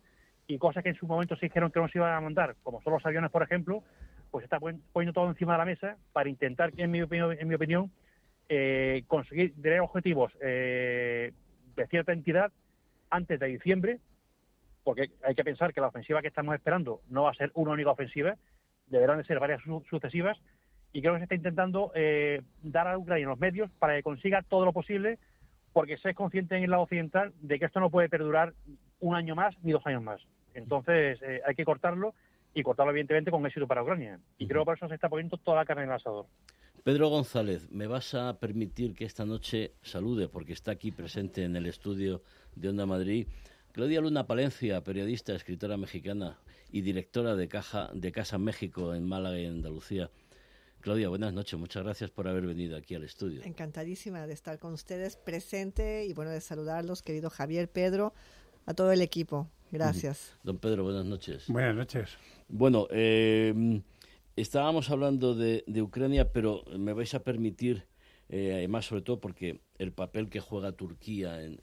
y 0.47 0.57
cosas 0.57 0.83
que 0.83 0.89
en 0.89 0.95
su 0.95 1.07
momento 1.07 1.35
se 1.35 1.45
dijeron 1.45 1.71
que 1.71 1.79
no 1.79 1.87
se 1.87 1.97
iban 1.97 2.13
a 2.13 2.21
mandar, 2.21 2.55
como 2.63 2.81
son 2.81 2.93
los 2.93 3.05
aviones, 3.05 3.31
por 3.31 3.43
ejemplo, 3.43 3.83
pues 4.31 4.43
está 4.43 4.59
poniendo 4.59 5.13
todo 5.13 5.29
encima 5.29 5.53
de 5.53 5.59
la 5.59 5.65
mesa 5.65 5.97
para 6.11 6.29
intentar, 6.29 6.71
en 6.77 6.91
mi 6.91 7.01
opinión, 7.01 7.37
en 7.39 7.47
mi 7.47 7.55
opinión 7.55 7.91
eh, 8.49 9.03
conseguir 9.07 9.53
objetivos 9.81 10.33
eh, 10.41 11.31
de 11.75 11.87
cierta 11.87 12.13
entidad 12.13 12.51
antes 13.09 13.39
de 13.39 13.47
diciembre, 13.47 13.99
porque 14.83 15.11
hay 15.23 15.35
que 15.35 15.43
pensar 15.43 15.73
que 15.73 15.81
la 15.81 15.87
ofensiva 15.87 16.21
que 16.21 16.27
estamos 16.27 16.55
esperando 16.55 17.01
no 17.09 17.23
va 17.23 17.31
a 17.31 17.35
ser 17.35 17.51
una 17.53 17.71
única 17.71 17.91
ofensiva, 17.91 18.35
deberán 18.87 19.17
de 19.17 19.23
ser 19.23 19.39
varias 19.39 19.61
sucesivas, 19.89 20.37
y 20.91 21.01
creo 21.01 21.13
que 21.13 21.19
se 21.19 21.23
está 21.23 21.35
intentando 21.35 21.91
eh, 21.95 22.41
dar 22.61 22.87
a 22.87 22.97
Ucrania 22.97 23.27
los 23.27 23.39
medios 23.39 23.71
para 23.79 23.95
que 23.95 24.03
consiga 24.03 24.41
todo 24.41 24.65
lo 24.65 24.73
posible, 24.73 25.19
porque 25.73 25.97
se 25.97 26.11
es 26.11 26.15
consciente 26.15 26.55
en 26.55 26.63
el 26.63 26.71
lado 26.71 26.83
occidental 26.83 27.33
de 27.41 27.59
que 27.59 27.65
esto 27.65 27.79
no 27.79 27.89
puede 27.89 28.09
perdurar 28.09 28.53
un 28.99 29.15
año 29.15 29.35
más 29.35 29.55
ni 29.63 29.71
dos 29.71 29.85
años 29.85 30.03
más. 30.03 30.21
Entonces 30.53 31.19
hay 31.45 31.55
que 31.55 31.65
cortarlo 31.65 32.13
y 32.53 32.63
cortarlo 32.63 32.91
evidentemente 32.91 33.31
con 33.31 33.45
éxito 33.45 33.67
para 33.67 33.83
Ucrania. 33.83 34.19
Y 34.37 34.47
creo 34.47 34.61
que 34.61 34.65
por 34.65 34.77
eso 34.77 34.87
se 34.87 34.95
está 34.95 35.09
poniendo 35.09 35.37
toda 35.37 35.57
la 35.57 35.65
carne 35.65 35.83
en 35.83 35.89
el 35.89 35.95
asador. 35.95 36.27
Pedro 36.83 37.07
González, 37.07 37.71
¿me 37.71 37.87
vas 37.87 38.13
a 38.13 38.39
permitir 38.39 38.93
que 38.93 39.05
esta 39.05 39.25
noche 39.25 39.73
salude, 39.81 40.27
porque 40.27 40.51
está 40.51 40.71
aquí 40.71 40.91
presente 40.91 41.43
en 41.43 41.55
el 41.55 41.65
estudio 41.65 42.21
de 42.55 42.69
Onda 42.69 42.85
Madrid, 42.85 43.27
Claudia 43.71 44.01
Luna 44.01 44.27
Palencia, 44.27 44.83
periodista, 44.83 45.33
escritora 45.33 45.77
mexicana 45.77 46.37
y 46.71 46.81
directora 46.81 47.35
de, 47.35 47.47
Caja, 47.47 47.89
de 47.93 48.11
Casa 48.11 48.37
México 48.37 48.93
en 48.93 49.07
Málaga 49.07 49.39
y 49.39 49.45
Andalucía? 49.45 50.11
Claudia, 50.81 51.07
buenas 51.07 51.31
noches. 51.31 51.57
Muchas 51.57 51.83
gracias 51.83 52.11
por 52.11 52.27
haber 52.27 52.45
venido 52.45 52.75
aquí 52.75 52.93
al 52.93 53.05
estudio. 53.05 53.41
Encantadísima 53.43 54.27
de 54.27 54.33
estar 54.33 54.59
con 54.59 54.73
ustedes 54.73 55.15
presente 55.15 56.05
y 56.05 56.13
bueno, 56.13 56.31
de 56.31 56.41
saludarlos, 56.41 57.01
querido 57.01 57.29
Javier, 57.29 57.69
Pedro, 57.71 58.13
a 58.65 58.73
todo 58.73 58.91
el 58.91 59.01
equipo. 59.01 59.47
Gracias. 59.71 60.35
Don 60.43 60.57
Pedro, 60.57 60.83
buenas 60.83 61.05
noches. 61.05 61.45
Buenas 61.47 61.75
noches. 61.75 62.09
Bueno, 62.47 62.87
eh, 62.91 63.81
Estábamos 64.35 64.89
hablando 64.89 65.35
de, 65.35 65.63
Ucrania, 65.79 66.31
pero 66.31 66.63
me 66.79 66.93
vais 66.93 67.13
a 67.13 67.23
permitir, 67.23 67.85
eh, 68.29 68.53
además 68.55 68.87
sobre 68.87 69.03
todo 69.03 69.19
porque 69.19 69.61
el 69.77 69.91
papel 69.91 70.27
que 70.27 70.39
juega 70.39 70.71
Turquía 70.71 71.43
en, 71.43 71.59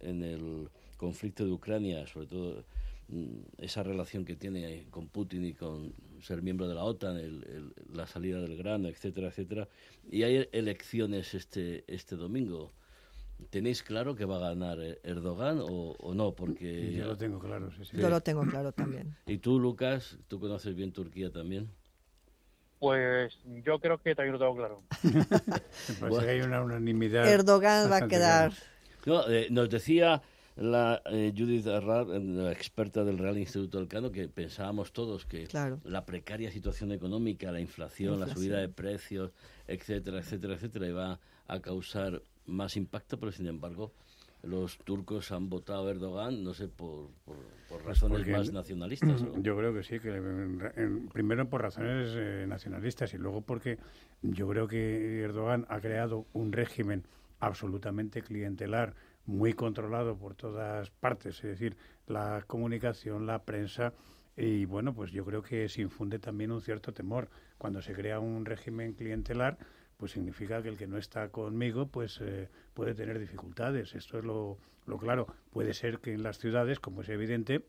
el 0.00 0.68
conflicto 0.96 1.44
de 1.44 1.52
Ucrania, 1.52 2.04
sobre 2.08 2.26
todo 2.26 2.64
mm, 3.06 3.38
esa 3.58 3.84
relación 3.84 4.24
que 4.24 4.34
tiene 4.34 4.86
con 4.90 5.06
Putin 5.06 5.44
y 5.44 5.52
con 5.54 5.94
ser 6.20 6.42
miembro 6.42 6.66
de 6.66 6.74
la 6.74 6.82
OTAN, 6.82 7.16
la 7.94 8.08
salida 8.08 8.40
del 8.40 8.56
grano, 8.56 8.88
etcétera, 8.88 9.28
etcétera. 9.28 9.68
Y 10.10 10.24
hay 10.24 10.48
elecciones 10.50 11.32
este, 11.34 11.84
este 11.86 12.16
domingo. 12.16 12.72
¿Tenéis 13.50 13.82
claro 13.82 14.16
que 14.16 14.24
va 14.24 14.36
a 14.36 14.48
ganar 14.50 14.78
Erdogan 15.02 15.60
o, 15.60 16.14
no? 16.14 16.32
Porque 16.32 16.92
yo 16.92 17.06
lo 17.06 17.16
tengo 17.16 17.38
claro, 17.38 17.70
sí, 17.70 17.84
sí. 17.84 17.96
Yo 17.96 18.08
lo 18.08 18.20
tengo 18.20 18.42
claro 18.42 18.72
también. 18.72 19.16
¿Y 19.26 19.38
tú, 19.38 19.60
Lucas? 19.60 20.18
¿Tú 20.28 20.40
conoces 20.40 20.74
bien 20.74 20.92
Turquía 20.92 21.30
también? 21.30 21.70
Pues 22.78 23.38
yo 23.64 23.78
creo 23.78 23.98
que 23.98 24.14
también 24.14 24.34
lo 24.34 24.38
tengo 24.38 24.56
claro. 24.56 24.82
Que 26.22 26.30
hay 26.30 26.40
una 26.40 26.62
unanimidad. 26.62 27.26
Erdogan 27.26 27.90
va 27.90 27.98
a 27.98 28.08
quedar. 28.08 28.52
No, 29.04 29.28
eh, 29.28 29.48
nos 29.50 29.70
decía 29.70 30.22
la 30.56 31.02
eh, 31.06 31.32
Judith 31.36 31.66
Arrad, 31.66 32.08
la 32.08 32.52
experta 32.52 33.04
del 33.04 33.18
Real 33.18 33.38
Instituto 33.38 33.78
del 33.78 33.88
Cano, 33.88 34.10
que 34.10 34.28
pensábamos 34.28 34.92
todos 34.92 35.26
que 35.26 35.46
la 35.84 36.04
precaria 36.04 36.50
situación 36.50 36.92
económica, 36.92 37.52
la 37.52 37.60
inflación, 37.60 38.18
la 38.18 38.28
subida 38.28 38.58
de 38.58 38.68
precios, 38.68 39.32
etcétera, 39.66 40.18
etcétera, 40.20 40.54
etcétera, 40.54 40.86
iba 40.86 41.20
a 41.46 41.60
causar 41.60 42.22
más 42.46 42.76
impacto, 42.76 43.18
pero 43.18 43.32
sin 43.32 43.46
embargo 43.46 43.92
los 44.42 44.78
turcos 44.78 45.32
han 45.32 45.48
votado 45.48 45.88
a 45.88 45.90
Erdogan, 45.90 46.44
no 46.44 46.54
sé, 46.54 46.68
por, 46.68 47.08
por, 47.24 47.36
pues 47.68 47.82
razones 47.84 48.26
más 48.28 48.52
nacionalistas. 48.52 49.24
Yo 49.42 49.56
creo 49.56 49.74
que 49.74 49.82
sí, 49.82 49.98
que 49.98 50.20
primero 51.12 51.48
por 51.48 51.62
razones 51.62 52.12
eh, 52.14 52.46
nacionalistas 52.48 53.12
y 53.14 53.18
luego 53.18 53.40
porque 53.40 53.78
yo 54.22 54.48
creo 54.48 54.66
que 54.66 55.20
Erdogan 55.22 55.66
ha 55.68 55.80
creado 55.80 56.26
un 56.32 56.52
régimen 56.52 57.04
absolutamente 57.40 58.22
clientelar, 58.22 58.94
muy 59.26 59.52
controlado 59.52 60.16
por 60.16 60.34
todas 60.34 60.90
partes, 60.90 61.36
es 61.36 61.42
decir, 61.42 61.76
la 62.06 62.42
comunicación, 62.46 63.26
la 63.26 63.42
prensa, 63.42 63.92
y 64.36 64.64
bueno, 64.66 64.94
pues 64.94 65.12
yo 65.12 65.24
creo 65.24 65.42
que 65.42 65.68
se 65.68 65.82
infunde 65.82 66.18
también 66.18 66.52
un 66.52 66.60
cierto 66.60 66.92
temor. 66.92 67.28
Cuando 67.58 67.80
se 67.80 67.94
crea 67.94 68.20
un 68.20 68.44
régimen 68.44 68.92
clientelar, 68.92 69.58
pues 69.96 70.12
significa 70.12 70.62
que 70.62 70.68
el 70.68 70.76
que 70.76 70.86
no 70.86 70.98
está 70.98 71.28
conmigo 71.30 71.86
pues 71.88 72.20
eh, 72.20 72.48
puede 72.74 72.94
tener 72.94 73.18
dificultades. 73.18 73.94
Esto 73.94 74.18
es 74.18 74.24
lo, 74.24 74.58
lo, 74.86 74.98
claro. 74.98 75.26
Puede 75.50 75.74
ser 75.74 76.00
que 76.00 76.12
en 76.12 76.22
las 76.22 76.38
ciudades, 76.38 76.80
como 76.80 77.02
es 77.02 77.08
evidente, 77.08 77.66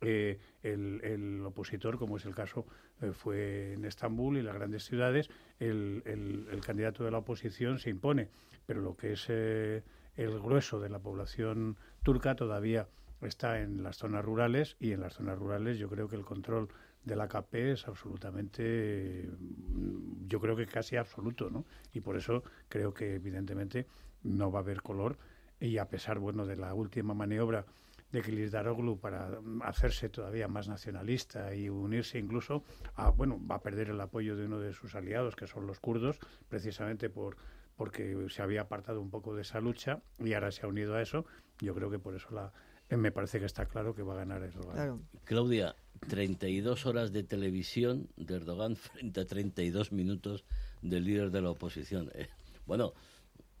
eh, 0.00 0.38
el, 0.62 1.00
el, 1.02 1.44
opositor, 1.44 1.98
como 1.98 2.16
es 2.16 2.24
el 2.24 2.34
caso, 2.34 2.66
eh, 3.00 3.12
fue 3.12 3.74
en 3.74 3.84
Estambul 3.84 4.38
y 4.38 4.42
las 4.42 4.54
grandes 4.54 4.84
ciudades, 4.84 5.28
el, 5.58 6.02
el, 6.06 6.48
el, 6.50 6.60
candidato 6.60 7.04
de 7.04 7.10
la 7.10 7.18
oposición 7.18 7.78
se 7.78 7.90
impone. 7.90 8.28
Pero 8.66 8.80
lo 8.80 8.96
que 8.96 9.12
es 9.12 9.28
el 9.28 10.40
grueso 10.40 10.80
de 10.80 10.88
la 10.88 10.98
población 10.98 11.76
turca 12.02 12.34
todavía 12.34 12.88
está 13.22 13.60
en 13.60 13.82
las 13.82 13.96
zonas 13.96 14.24
rurales 14.24 14.76
y 14.80 14.92
en 14.92 15.00
las 15.00 15.14
zonas 15.14 15.38
rurales 15.38 15.78
yo 15.78 15.88
creo 15.88 16.08
que 16.08 16.16
el 16.16 16.24
control 16.24 16.68
de 17.06 17.16
la 17.16 17.24
AKP 17.24 17.72
es 17.72 17.88
absolutamente, 17.88 19.28
mm, 19.38 20.26
yo 20.26 20.40
creo 20.40 20.56
que 20.56 20.66
casi 20.66 20.96
absoluto, 20.96 21.48
¿no? 21.48 21.64
Y 21.94 22.00
por 22.00 22.16
eso 22.16 22.42
creo 22.68 22.92
que 22.92 23.14
evidentemente 23.14 23.86
no 24.24 24.50
va 24.50 24.58
a 24.58 24.62
haber 24.62 24.82
color 24.82 25.16
y 25.60 25.78
a 25.78 25.88
pesar, 25.88 26.18
bueno, 26.18 26.44
de 26.44 26.56
la 26.56 26.74
última 26.74 27.14
maniobra 27.14 27.64
de 28.12 28.22
Kılıçdaroğlu 28.22 28.98
para 29.00 29.40
hacerse 29.62 30.08
todavía 30.08 30.48
más 30.48 30.68
nacionalista 30.68 31.54
y 31.54 31.68
unirse 31.68 32.18
incluso 32.18 32.64
a, 32.94 33.10
bueno, 33.10 33.40
va 33.46 33.56
a 33.56 33.62
perder 33.62 33.90
el 33.90 34.00
apoyo 34.00 34.36
de 34.36 34.46
uno 34.46 34.58
de 34.58 34.72
sus 34.72 34.94
aliados, 34.94 35.36
que 35.36 35.46
son 35.46 35.66
los 35.66 35.80
kurdos, 35.80 36.18
precisamente 36.48 37.08
por 37.08 37.36
porque 37.76 38.26
se 38.30 38.40
había 38.40 38.62
apartado 38.62 39.02
un 39.02 39.10
poco 39.10 39.34
de 39.34 39.42
esa 39.42 39.60
lucha 39.60 40.00
y 40.18 40.32
ahora 40.32 40.50
se 40.50 40.64
ha 40.64 40.68
unido 40.68 40.94
a 40.94 41.02
eso. 41.02 41.26
Yo 41.60 41.74
creo 41.74 41.90
que 41.90 41.98
por 41.98 42.14
eso 42.14 42.30
la, 42.30 42.50
eh, 42.88 42.96
me 42.96 43.12
parece 43.12 43.38
que 43.38 43.46
está 43.46 43.66
claro 43.66 43.94
que 43.94 44.02
va 44.02 44.14
a 44.14 44.16
ganar 44.16 44.42
Erdogan. 44.42 45.02
Claudia, 45.24 45.76
32 46.08 46.86
horas 46.86 47.12
de 47.12 47.22
televisión 47.22 48.08
de 48.16 48.36
Erdogan 48.36 48.76
frente 48.76 49.20
a 49.20 49.26
32 49.26 49.92
minutos 49.92 50.44
del 50.82 51.04
líder 51.04 51.30
de 51.30 51.42
la 51.42 51.50
oposición. 51.50 52.10
Eh, 52.14 52.28
bueno, 52.66 52.92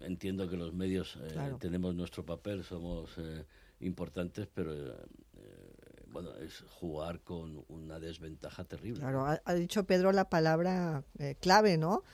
entiendo 0.00 0.48
que 0.48 0.56
los 0.56 0.72
medios 0.72 1.18
eh, 1.22 1.54
tenemos 1.58 1.94
nuestro 1.94 2.24
papel, 2.24 2.64
somos 2.64 3.10
eh, 3.18 3.44
importantes, 3.80 4.48
pero 4.52 4.72
bueno, 6.08 6.34
es 6.36 6.64
jugar 6.80 7.20
con 7.20 7.64
una 7.68 8.00
desventaja 8.00 8.64
terrible. 8.64 9.00
Claro, 9.00 9.26
ha, 9.26 9.54
dicho 9.54 9.84
Pedro 9.84 10.12
la 10.12 10.30
palabra 10.30 11.04
clave, 11.40 11.76
¿no? 11.76 12.04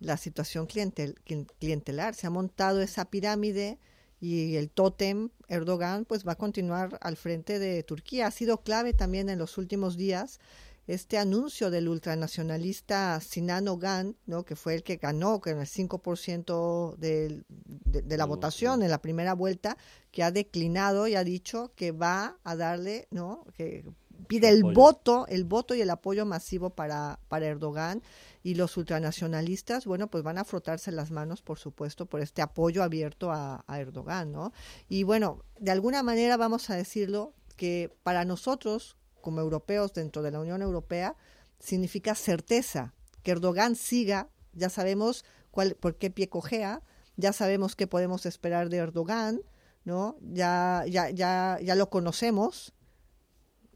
La 0.00 0.16
situación 0.16 0.66
clientel, 0.66 1.14
clientelar. 1.60 2.14
Se 2.14 2.26
ha 2.26 2.30
montado 2.30 2.80
esa 2.80 3.10
pirámide 3.10 3.78
y 4.24 4.56
el 4.56 4.70
tótem 4.70 5.28
Erdogan 5.48 6.06
pues 6.06 6.26
va 6.26 6.32
a 6.32 6.36
continuar 6.36 6.98
al 7.02 7.18
frente 7.18 7.58
de 7.58 7.82
Turquía. 7.82 8.26
Ha 8.26 8.30
sido 8.30 8.62
clave 8.62 8.94
también 8.94 9.28
en 9.28 9.38
los 9.38 9.58
últimos 9.58 9.98
días 9.98 10.40
este 10.86 11.18
anuncio 11.18 11.70
del 11.70 11.88
ultranacionalista 11.88 13.20
Sinan 13.20 13.68
Ogan, 13.68 14.16
¿no? 14.24 14.44
que 14.44 14.56
fue 14.56 14.76
el 14.76 14.82
que 14.82 14.96
ganó 14.96 15.40
con 15.40 15.58
el 15.58 15.66
5% 15.66 16.96
de, 16.96 17.42
de, 17.48 18.16
la 18.16 18.24
votación 18.24 18.82
en 18.82 18.90
la 18.90 19.02
primera 19.02 19.34
vuelta, 19.34 19.76
que 20.10 20.22
ha 20.22 20.30
declinado 20.30 21.06
y 21.06 21.16
ha 21.16 21.24
dicho 21.24 21.72
que 21.74 21.92
va 21.92 22.38
a 22.44 22.56
darle, 22.56 23.08
¿no? 23.10 23.44
que 23.56 23.84
pide 24.26 24.48
el, 24.48 24.62
voto, 24.62 25.26
el 25.28 25.44
voto 25.44 25.74
y 25.74 25.82
el 25.82 25.90
apoyo 25.90 26.24
masivo 26.24 26.70
para, 26.70 27.18
para 27.28 27.46
Erdogan 27.46 28.02
y 28.44 28.56
los 28.56 28.76
ultranacionalistas, 28.76 29.86
bueno, 29.86 30.10
pues 30.10 30.22
van 30.22 30.36
a 30.36 30.44
frotarse 30.44 30.92
las 30.92 31.10
manos, 31.10 31.40
por 31.40 31.58
supuesto, 31.58 32.04
por 32.04 32.20
este 32.20 32.42
apoyo 32.42 32.82
abierto 32.82 33.32
a, 33.32 33.64
Erdogan, 33.66 34.32
¿no? 34.32 34.52
Y 34.86 35.02
bueno, 35.02 35.42
de 35.58 35.70
alguna 35.70 36.02
manera 36.02 36.36
vamos 36.36 36.68
a 36.68 36.76
decirlo 36.76 37.32
que 37.56 37.96
para 38.02 38.26
nosotros, 38.26 38.98
como 39.22 39.40
europeos 39.40 39.94
dentro 39.94 40.20
de 40.20 40.30
la 40.30 40.40
Unión 40.40 40.60
Europea, 40.60 41.16
significa 41.58 42.14
certeza 42.14 42.92
que 43.22 43.30
Erdogan 43.30 43.76
siga, 43.76 44.28
ya 44.52 44.68
sabemos 44.68 45.24
cuál, 45.50 45.74
por 45.74 45.96
qué 45.96 46.10
pie 46.10 46.28
cojea, 46.28 46.82
ya 47.16 47.32
sabemos 47.32 47.74
qué 47.74 47.86
podemos 47.86 48.26
esperar 48.26 48.68
de 48.68 48.76
Erdogan, 48.76 49.40
¿no? 49.84 50.18
Ya, 50.20 50.84
ya, 50.86 51.08
ya, 51.08 51.58
ya 51.62 51.74
lo 51.74 51.88
conocemos, 51.88 52.74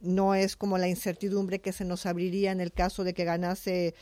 no 0.00 0.34
es 0.34 0.56
como 0.56 0.78
la 0.78 0.88
incertidumbre 0.88 1.60
que 1.60 1.72
se 1.72 1.84
nos 1.84 2.06
abriría 2.06 2.52
en 2.52 2.60
el 2.60 2.72
caso 2.72 3.04
de 3.04 3.14
que 3.14 3.24
ganase 3.24 3.94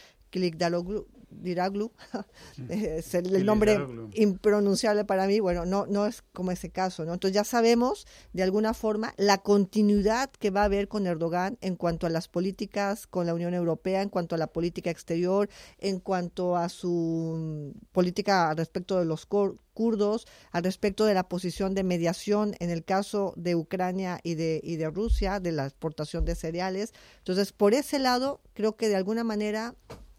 Diraglu, 1.43 1.93
es 2.69 3.15
el, 3.15 3.45
nombre 3.45 3.79
impronunciable 4.15 5.05
para 5.05 5.27
mí, 5.27 5.41
bueno, 5.41 5.67
no, 5.67 5.87
no 5.87 6.07
es 6.07 6.23
como 6.33 6.51
ese 6.51 6.71
caso, 6.71 7.05
¿no? 7.05 7.15
Entonces 7.15 7.35
ya 7.35 7.45
sabemos 7.45 8.07
de 8.33 8.43
alguna 8.43 8.75
forma 8.75 9.15
la 9.17 9.39
continuidad 9.39 10.31
que 10.31 10.51
va 10.51 10.63
a 10.63 10.65
haber 10.65 10.89
con 10.89 11.07
Erdogan 11.07 11.59
en 11.61 11.77
cuanto 11.77 12.07
a 12.07 12.11
las 12.11 12.29
políticas 12.29 13.07
con 13.07 13.27
la 13.27 13.35
Unión 13.35 13.55
Europea, 13.55 14.03
en 14.03 14.09
cuanto 14.09 14.35
a 14.35 14.39
la 14.39 14.47
política 14.49 14.91
exterior, 14.91 15.49
en 15.79 16.01
cuanto 16.01 16.57
a 16.57 16.69
su 16.69 17.75
política 17.93 18.55
respecto 18.55 18.99
de 18.99 19.05
los 19.05 19.27
kurdos, 19.27 20.27
al 20.53 20.65
respecto 20.65 21.05
de 21.05 21.15
la 21.15 21.29
posición 21.29 21.75
de 21.75 21.85
mediación 21.85 22.55
en 22.61 22.71
el 22.71 22.85
caso 22.85 23.35
de 23.37 23.57
Ucrania 23.57 24.21
y 24.23 24.35
de, 24.35 24.61
y 24.63 24.77
de 24.77 24.91
Rusia, 24.91 25.41
de 25.41 25.53
la 25.53 25.67
exportación 25.67 26.25
de 26.25 26.35
cereales. 26.35 26.93
Entonces, 27.19 27.53
por 27.53 27.75
ese 27.75 27.99
lado, 27.99 28.41
creo 28.55 28.77
que 28.77 28.89
de 28.89 28.97
alguna 28.97 29.25
manera 29.25 29.75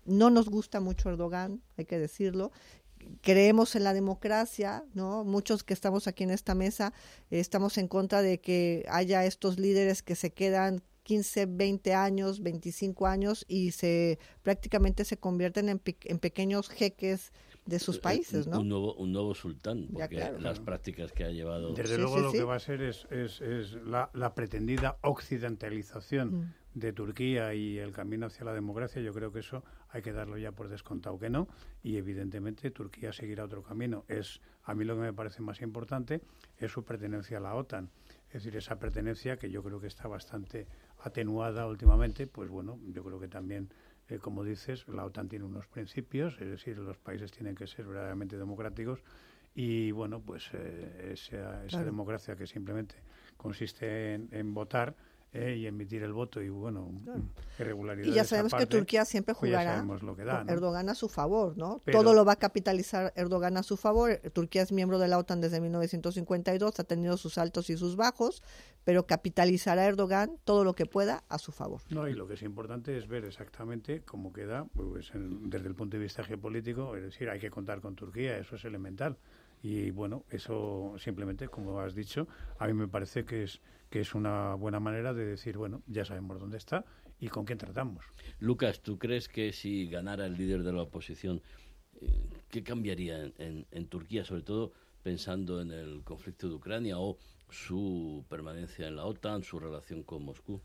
no 0.08 0.30
nos 0.30 0.50
gusta 0.50 0.80
mucho 0.80 1.10
Erdogan, 1.10 1.62
hay 1.78 1.86
que 1.86 2.00
decirlo. 2.00 2.52
Creemos 3.22 3.76
en 3.76 3.84
la 3.84 3.94
democracia, 3.94 4.84
¿no? 4.94 5.24
Muchos 5.24 5.64
que 5.64 5.74
estamos 5.74 6.08
aquí 6.08 6.24
en 6.24 6.32
esta 6.32 6.56
mesa 6.56 6.94
eh, 7.30 7.40
estamos 7.40 7.78
en 7.78 7.88
contra 7.88 8.22
de 8.22 8.40
que 8.40 8.86
haya 8.90 9.24
estos 9.26 9.60
líderes 9.60 10.02
que 10.02 10.16
se 10.16 10.32
quedan 10.34 10.82
15, 11.04 11.46
20 11.46 11.94
años, 11.94 12.42
25 12.42 13.08
años 13.08 13.46
y 13.48 13.72
se 13.72 14.20
prácticamente 14.44 15.06
se 15.06 15.18
convierten 15.18 15.70
en, 15.70 15.82
en 15.86 16.20
pequeños 16.20 16.70
jeques 16.70 17.32
de 17.66 17.80
sus 17.80 17.98
eh, 17.98 18.02
países, 18.02 18.48
¿no? 18.48 18.60
Un 18.60 18.68
nuevo, 18.68 18.94
un 18.96 19.12
nuevo 19.14 19.34
sultán, 19.36 19.88
porque 19.94 20.34
las 20.40 20.60
prácticas 20.60 21.14
que 21.14 21.24
ha 21.24 21.30
llevado... 21.30 21.74
Desde 21.74 21.98
luego 21.98 22.20
lo 22.20 22.32
que 22.32 22.44
va 22.44 22.56
a 22.56 22.60
ser 22.60 22.82
es, 22.82 23.08
es, 23.12 23.40
es 23.42 23.74
la, 23.86 24.10
la, 24.14 24.34
pretendida 24.36 24.98
occidentalización 25.02 26.34
mm 26.34 26.54
de 26.80 26.94
Turquía 26.94 27.56
y 27.56 27.80
el 27.80 27.92
camino 27.92 28.28
hacia 28.28 28.46
la 28.46 28.54
democracia, 28.54 29.02
yo 29.02 29.12
creo 29.12 29.32
que 29.32 29.40
eso 29.40 29.64
hay 29.90 30.04
que 30.04 30.14
darlo 30.14 30.38
ya 30.38 30.52
por 30.52 30.70
descontado 30.70 31.18
que 31.18 31.30
no 31.30 31.48
y 31.82 31.98
evidentemente 31.98 32.70
Turquía 32.70 33.12
seguirá 33.12 33.46
otro 33.46 33.64
camino. 33.64 34.06
Es 34.08 34.42
a 34.64 34.76
mí 34.76 34.86
lo 34.86 34.96
que 34.96 35.02
me 35.02 35.14
parece 35.14 35.42
más 35.42 35.62
importante 35.62 36.22
es 36.58 36.72
su 36.72 36.84
pertenencia 36.84 37.38
a 37.38 37.42
la 37.42 37.56
OTAN, 37.56 37.90
es 38.28 38.44
decir, 38.44 38.56
esa 38.58 38.78
pertenencia 38.78 39.38
que 39.38 39.50
yo 39.50 39.64
creo 39.64 39.80
que 39.80 39.88
está 39.88 40.08
bastante 40.08 40.68
atenuada 41.00 41.66
últimamente, 41.66 42.28
pues 42.28 42.50
bueno, 42.50 42.80
yo 42.94 43.04
creo 43.04 43.20
que 43.20 43.28
también 43.28 43.70
eh, 44.10 44.20
como 44.20 44.44
dices, 44.44 44.88
la 44.88 45.04
OTAN 45.04 45.28
tiene 45.28 45.46
unos 45.46 45.66
principios, 45.66 46.40
es 46.40 46.48
decir, 46.48 46.78
los 46.78 46.98
países 46.98 47.32
tienen 47.32 47.56
que 47.56 47.66
ser 47.66 47.86
verdaderamente 47.88 48.38
democráticos 48.38 49.00
y 49.56 49.90
bueno, 49.92 50.22
pues 50.22 50.50
eh, 50.54 51.14
esa, 51.14 51.84
democracia 51.84 52.36
que 52.36 52.46
simplemente 52.46 52.96
consiste 53.36 54.14
en 54.14 54.54
votar, 54.54 54.96
eh, 55.34 55.58
y 55.58 55.68
emitir 55.68 56.04
el 56.04 56.14
voto 56.14 56.42
y 56.42 56.50
bueno, 56.50 56.90
irregularidades. 57.60 58.12
Y 58.12 58.16
ya 58.16 58.24
sabemos 58.24 58.54
que 58.54 58.66
Turquía 58.66 59.04
siempre 59.04 59.36
pues 59.36 59.52
jugará 59.52 59.86
Erdogan 60.48 60.90
a 60.90 60.96
su 60.96 61.10
favor, 61.10 61.58
¿no? 61.58 61.82
Todo 61.92 62.14
lo 62.14 62.24
va 62.24 62.34
a 62.34 62.36
capitalizar 62.38 63.12
Erdogan 63.16 63.58
a 63.58 63.64
su 63.64 63.76
favor. 63.76 64.18
Turquía 64.34 64.62
es 64.62 64.72
miembro 64.72 65.00
de 65.00 65.10
la 65.10 65.18
OTAN 65.18 65.42
desde 65.42 65.60
1952, 65.60 66.80
ha 66.80 66.84
tenido 66.86 67.18
sus 67.18 67.38
altos 67.38 67.70
y 67.70 67.78
sus 67.78 67.98
bajos, 67.98 68.42
pero 68.86 69.06
capitalizará 69.06 69.86
Erdogan 69.86 70.38
todo 70.46 70.64
lo 70.64 70.74
que 70.74 70.86
pueda 70.86 71.24
a 71.28 71.38
su 71.40 71.52
favor. 71.52 71.82
No, 71.90 72.08
y 72.08 72.14
lo 72.14 72.26
que 72.28 72.36
es 72.36 72.42
importante 72.42 72.98
es 72.98 73.08
ver 73.08 73.26
exactamente 73.26 74.04
cómo 74.04 74.32
queda 74.32 74.66
pues, 74.74 75.12
desde 75.14 75.68
el 75.68 75.76
punto 75.76 75.98
de 75.98 76.04
vista 76.04 76.24
geopolítico, 76.24 76.96
es 76.96 77.04
decir, 77.04 77.30
hay 77.30 77.40
que 77.40 77.50
contar 77.50 77.82
con 77.82 77.96
Turquía, 77.96 78.38
eso 78.38 78.56
es 78.56 78.64
elemental. 78.64 79.18
Y 79.70 79.92
bueno, 79.92 80.24
eso 80.30 80.96
simplemente, 80.98 81.50
como 81.50 81.82
has 81.82 81.94
dicho, 81.94 82.26
a 82.58 82.68
mí 82.68 82.74
me 82.74 82.88
parece 82.88 83.26
que 83.26 83.44
es 83.44 83.62
que 83.90 84.00
es 84.00 84.16
una 84.16 84.54
buena 84.56 84.80
manera 84.80 85.14
de 85.14 85.26
decir, 85.26 85.58
bueno, 85.58 85.82
ya 85.88 86.06
sabemos 86.06 86.40
dónde 86.40 86.58
está 86.58 86.86
y 87.20 87.28
con 87.28 87.44
quién 87.44 87.58
tratamos. 87.58 88.06
Lucas, 88.40 88.80
¿tú 88.80 88.98
crees 88.98 89.28
que 89.28 89.52
si 89.52 89.90
ganara 89.90 90.26
el 90.26 90.38
líder 90.38 90.64
de 90.64 90.72
la 90.72 90.84
oposición, 90.84 91.42
eh, 92.00 92.08
qué 92.50 92.64
cambiaría 92.64 93.26
en, 93.38 93.66
en, 93.70 93.88
Turquía, 93.88 94.24
sobre 94.24 94.44
todo 94.44 94.72
pensando 95.04 95.60
en 95.60 95.72
el 95.72 96.02
conflicto 96.06 96.48
de 96.48 96.56
Ucrania 96.56 96.98
o 96.98 97.18
su 97.50 98.24
permanencia 98.30 98.88
en 98.88 98.96
la 98.96 99.04
OTAN, 99.04 99.44
su 99.44 99.60
relación 99.60 100.04
con 100.04 100.24
Moscú? 100.24 100.62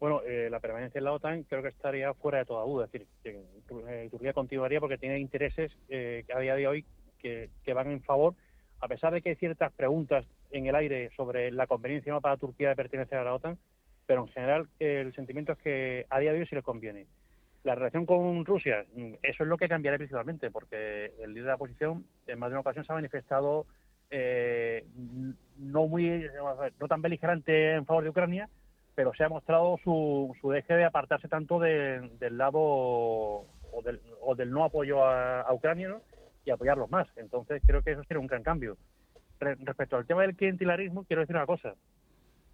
Bueno, 0.00 0.20
eh, 0.26 0.48
la 0.50 0.58
permanencia 0.58 0.98
en 0.98 1.04
la 1.04 1.12
OTAN 1.12 1.44
creo 1.44 1.62
que 1.62 1.68
estaría 1.68 2.12
fuera 2.12 2.38
de 2.38 2.44
toda 2.44 2.64
duda. 2.64 2.86
Es 2.86 2.92
decir, 2.92 3.08
que 3.22 3.40
eh, 3.88 4.08
Turquía 4.10 4.32
continuaría 4.32 4.80
porque 4.80 4.98
tiene 4.98 5.20
intereses 5.20 5.70
que 5.88 6.26
a 6.34 6.40
día 6.40 6.56
de 6.56 6.66
hoy 6.66 6.84
que, 7.16 7.50
que, 7.64 7.74
van 7.74 7.90
en 7.90 8.02
favor, 8.02 8.34
a 8.80 8.88
pesar 8.88 9.12
de 9.12 9.22
que 9.22 9.30
hay 9.30 9.36
ciertas 9.36 9.72
preguntas 9.72 10.24
en 10.50 10.66
el 10.66 10.74
aire 10.74 11.10
sobre 11.16 11.50
la 11.50 11.66
conveniencia 11.66 12.12
no 12.12 12.20
para 12.20 12.36
Turquía 12.36 12.70
de 12.70 12.76
pertenecer 12.76 13.18
a 13.18 13.24
la 13.24 13.34
OTAN, 13.34 13.58
pero 14.06 14.22
en 14.22 14.28
general 14.28 14.68
el 14.78 15.14
sentimiento 15.14 15.52
es 15.52 15.58
que 15.58 16.06
a 16.10 16.18
día 16.20 16.32
de 16.32 16.40
hoy 16.40 16.46
sí 16.46 16.54
le 16.54 16.62
conviene. 16.62 17.06
La 17.64 17.74
relación 17.74 18.06
con 18.06 18.44
Rusia, 18.44 18.84
mm, 18.94 19.14
eso 19.22 19.42
es 19.42 19.48
lo 19.48 19.56
que 19.56 19.68
cambiará 19.68 19.96
principalmente, 19.96 20.50
porque 20.50 21.12
el 21.18 21.30
líder 21.30 21.44
de 21.44 21.48
la 21.48 21.54
oposición 21.56 22.04
en 22.26 22.38
más 22.38 22.50
de 22.50 22.54
una 22.54 22.60
ocasión 22.60 22.84
se 22.84 22.92
ha 22.92 22.94
manifestado 22.94 23.66
eh, 24.08 24.86
no 25.58 25.88
muy 25.88 26.26
no 26.78 26.86
tan 26.86 27.02
beligerante 27.02 27.74
en 27.74 27.86
favor 27.86 28.04
de 28.04 28.10
Ucrania, 28.10 28.48
pero 28.94 29.12
se 29.14 29.24
ha 29.24 29.28
mostrado 29.28 29.78
su, 29.82 30.34
su 30.40 30.50
deje 30.50 30.74
de 30.74 30.84
apartarse 30.84 31.28
tanto 31.28 31.58
del 31.58 32.38
lado 32.38 32.58
o 32.58 33.82
del, 33.84 34.00
o 34.22 34.34
del, 34.34 34.50
no 34.50 34.64
apoyo 34.64 35.04
a, 35.04 35.52
Ucrania 35.52 35.98
y 36.46 36.50
apoyarlos 36.50 36.90
más. 36.90 37.08
Entonces 37.16 37.60
creo 37.66 37.82
que 37.82 37.92
eso 37.92 38.04
sería 38.04 38.20
un 38.20 38.26
gran 38.26 38.42
cambio 38.42 38.78
respecto 39.38 39.96
al 39.96 40.06
tema 40.06 40.22
del 40.22 40.34
clientelarismo, 40.34 41.04
quiero 41.04 41.20
decir 41.20 41.36
una 41.36 41.46
cosa. 41.46 41.74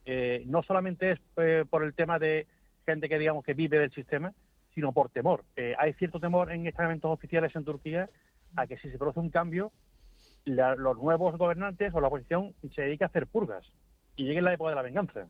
Eh, 0.05 0.43
no 0.47 0.63
solamente 0.63 1.13
es 1.13 1.21
eh, 1.37 1.65
por 1.69 1.85
el 1.85 1.95
tema 1.95 2.19
de 2.19 2.47
gente 2.85 3.09
que 3.09 3.19
digamos 3.19 3.45
que 3.45 3.55
vive 3.55 3.79
del 3.79 3.93
sistema, 3.93 4.33
sino 4.75 4.93
por 4.93 5.11
temor. 5.11 5.45
Eh, 5.57 5.75
hay 5.79 5.93
cierto 5.95 6.19
temor 6.19 6.51
en 6.51 6.67
estamentos 6.67 7.11
oficiales 7.11 7.55
en 7.55 7.65
Turquía 7.65 8.09
a 8.57 8.67
que 8.67 8.79
si 8.79 8.91
se 8.91 8.99
produce 8.99 9.21
un 9.21 9.31
cambio, 9.31 9.71
los 10.45 10.99
nuevos 10.99 11.39
gobernantes 11.39 11.95
o 11.95 12.01
la 12.01 12.09
oposición 12.09 12.53
se 12.75 12.83
dedique 12.83 13.05
a 13.05 13.07
hacer 13.07 13.29
purgas 13.29 13.65
y 14.17 14.25
llegue 14.25 14.43
la 14.43 14.53
época 14.53 14.71
de 14.71 14.77
la 14.77 14.83
venganza. 14.83 15.29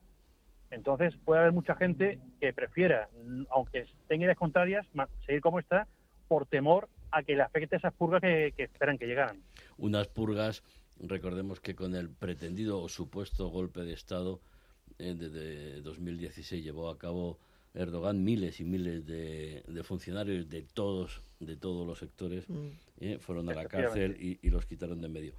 Entonces 0.70 1.14
puede 1.18 1.42
haber 1.42 1.52
mucha 1.52 1.74
gente 1.74 2.18
que 2.40 2.54
prefiera, 2.54 3.10
aunque 3.50 3.84
tenga 4.08 4.24
ideas 4.24 4.38
contrarias, 4.38 4.86
seguir 5.26 5.42
como 5.42 5.58
está 5.58 5.86
por 6.28 6.46
temor 6.46 6.88
a 7.12 7.22
que 7.22 7.36
le 7.36 7.42
afecte 7.42 7.76
esas 7.76 7.92
purgas 7.94 8.20
que, 8.20 8.52
que 8.56 8.64
esperan 8.64 8.98
que 8.98 9.06
llegaran. 9.06 9.42
Unas 9.76 10.08
purgas 10.08 10.62
Recordemos 11.02 11.60
que 11.60 11.74
con 11.74 11.94
el 11.94 12.10
pretendido 12.10 12.80
o 12.80 12.88
supuesto 12.88 13.48
golpe 13.48 13.80
de 13.80 13.92
Estado 13.92 14.40
eh, 14.98 15.14
de, 15.14 15.80
2016 15.80 16.62
llevó 16.62 16.88
a 16.90 16.98
cabo 16.98 17.38
Erdogan 17.74 18.22
miles 18.22 18.60
y 18.60 18.64
miles 18.64 19.06
de, 19.06 19.64
funcionarios 19.82 20.48
de 20.48 20.62
todos 20.62 21.22
de 21.40 21.56
todos 21.56 21.86
los 21.86 21.98
sectores 21.98 22.48
mm. 22.48 22.68
eh, 23.00 23.18
fueron 23.18 23.48
a 23.48 23.54
la 23.54 23.64
cárcel 23.64 24.16
y, 24.20 24.48
los 24.50 24.66
quitaron 24.66 25.00
de 25.00 25.08
medio. 25.08 25.32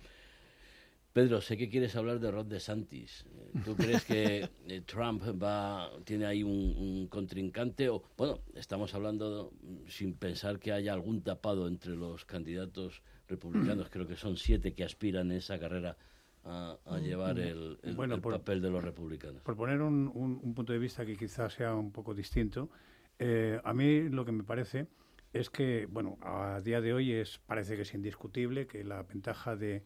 Pedro, 1.14 1.42
sé 1.42 1.58
que 1.58 1.70
quieres 1.70 1.96
hablar 1.96 2.20
de 2.20 2.32
Rod 2.32 2.48
DeSantis. 2.48 3.26
¿Tú 3.64 3.76
crees 3.78 4.04
que 4.04 4.50
eh, 4.68 4.82
Trump 4.82 5.22
va 5.42 5.92
tiene 6.04 6.26
ahí 6.26 6.42
un, 6.42 6.76
un, 6.76 7.08
contrincante? 7.08 7.88
O, 7.90 8.04
bueno, 8.18 8.40
estamos 8.56 8.96
hablando 8.96 9.54
sin 9.88 10.16
pensar 10.16 10.60
que 10.60 10.72
haya 10.72 10.92
algún 10.92 11.22
tapado 11.22 11.68
entre 11.68 11.96
los 11.96 12.26
candidatos 12.26 13.04
republicanos, 13.28 13.90
creo 13.92 14.08
que 14.08 14.16
son 14.16 14.38
siete 14.38 14.74
que 14.74 14.84
aspiran 14.84 15.30
en 15.30 15.38
esa 15.38 15.60
carrera 15.60 15.98
a, 16.46 16.78
mm, 16.86 17.04
llevar 17.04 17.40
el, 17.40 17.78
papel 18.22 18.62
de 18.62 18.70
los 18.70 18.84
republicanos. 18.84 19.42
Por 19.44 19.56
poner 19.56 19.82
un, 19.82 20.54
punto 20.56 20.74
de 20.74 20.80
vista 20.80 21.06
que 21.06 21.16
quizás 21.16 21.54
sea 21.54 21.76
un 21.76 21.92
poco 21.92 22.14
distinto, 22.14 22.70
eh, 23.20 23.62
a 23.64 23.74
mí 23.74 24.10
lo 24.10 24.26
que 24.26 24.32
me 24.32 24.44
parece 24.44 24.88
es 25.32 25.50
que, 25.50 25.88
bueno, 25.90 26.18
a 26.22 26.60
día 26.62 26.82
de 26.82 26.94
hoy 26.94 27.12
es 27.12 27.40
parece 27.40 27.76
que 27.76 27.84
es 27.84 27.94
indiscutible 27.94 28.68
que 28.68 28.84
la 28.84 29.04
ventaja 29.04 29.56
de, 29.56 29.84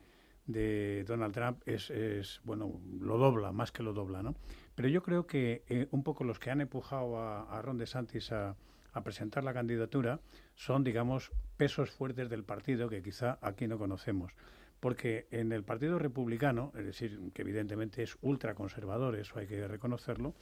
de 0.48 1.04
Donald 1.06 1.34
Trump 1.34 1.62
es, 1.66 1.90
es, 1.90 2.42
bueno, 2.44 2.82
lo 3.00 3.18
dobla, 3.18 3.52
más 3.52 3.72
que 3.72 3.84
lo 3.84 3.94
dobla, 3.94 4.24
¿no? 4.24 4.36
Pero 4.76 4.88
yo 4.88 5.04
creo 5.04 5.28
que 5.28 5.64
eh, 5.68 5.88
un 5.92 6.04
poco 6.04 6.24
los 6.24 6.40
que 6.40 6.50
han 6.50 6.62
empujado 6.62 7.20
a, 7.20 7.62
Ron 7.62 7.78
DeSantis 7.78 8.32
a, 8.32 8.56
a 8.94 9.04
presentar 9.04 9.44
la 9.44 9.54
candidatura 9.54 10.20
son, 10.56 10.84
digamos, 10.84 11.32
pesos 11.58 11.92
fuertes 11.92 12.30
del 12.30 12.44
partido 12.44 12.90
que 12.90 13.04
quizá 13.04 13.38
aquí 13.42 13.68
no 13.68 13.78
conocemos. 13.78 14.34
Porque 14.80 15.28
en 15.32 15.52
el 15.52 15.64
Partido 15.64 15.98
Republicano, 15.98 16.72
es 16.78 16.86
decir, 16.86 17.20
que 17.34 17.42
evidentemente 17.42 18.04
es 18.04 18.18
ultraconservador, 18.22 19.16
eso 19.16 19.40
hay 19.40 19.48
que 19.48 19.68
reconocerlo, 19.68 20.36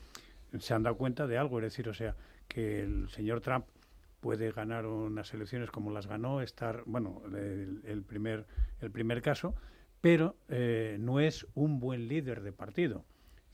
se 0.59 0.73
han 0.73 0.83
dado 0.83 0.97
cuenta 0.97 1.27
de 1.27 1.37
algo, 1.37 1.59
es 1.59 1.63
decir, 1.63 1.87
o 1.89 1.93
sea, 1.93 2.15
que 2.47 2.81
el 2.81 3.09
señor 3.09 3.41
Trump 3.41 3.65
puede 4.19 4.51
ganar 4.51 4.85
unas 4.87 5.33
elecciones 5.33 5.69
como 5.69 5.91
las 5.91 6.07
ganó, 6.07 6.41
estar, 6.41 6.83
bueno, 6.85 7.21
el, 7.33 8.03
primer, 8.03 8.45
el 8.81 8.91
primer 8.91 9.21
caso, 9.21 9.55
pero 10.05 10.35
eh, 10.49 10.97
no 10.99 11.19
es 11.19 11.47
un 11.55 11.79
buen 11.79 12.07
líder 12.07 12.43
de 12.43 12.51
partido. 12.51 13.03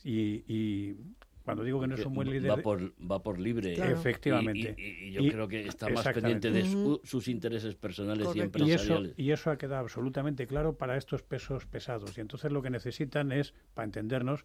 Y, 0.04 0.44
y 0.54 0.98
cuando 1.46 1.64
digo 1.64 1.80
que 1.80 1.88
no 1.88 1.96
es 1.96 2.06
un 2.06 2.14
buen 2.14 2.30
líder... 2.30 2.52
Va 2.52 2.58
por, 2.58 2.92
va 3.10 3.24
por 3.24 3.40
libre. 3.40 3.72
Efectivamente. 3.72 4.76
Y, 4.78 5.14
yo 5.14 5.22
creo 5.32 5.48
que 5.48 5.66
está 5.66 5.88
más 5.88 6.06
pendiente 6.10 6.52
de 6.52 6.66
sus 7.06 7.30
intereses 7.30 7.76
personales 7.76 8.36
y 8.36 8.42
empresariales. 8.42 9.14
Y 9.16 9.32
eso, 9.32 9.50
ha 9.50 9.58
quedado 9.58 9.80
absolutamente 9.80 10.46
claro 10.46 10.76
para 10.76 10.98
estos 10.98 11.24
pesos 11.24 11.66
pesados. 11.68 12.18
Y 12.18 12.20
entonces 12.20 12.52
lo 12.52 12.62
que 12.62 12.70
necesitan 12.70 13.32
es, 13.32 13.54
para 13.74 13.86
entendernos, 13.86 14.44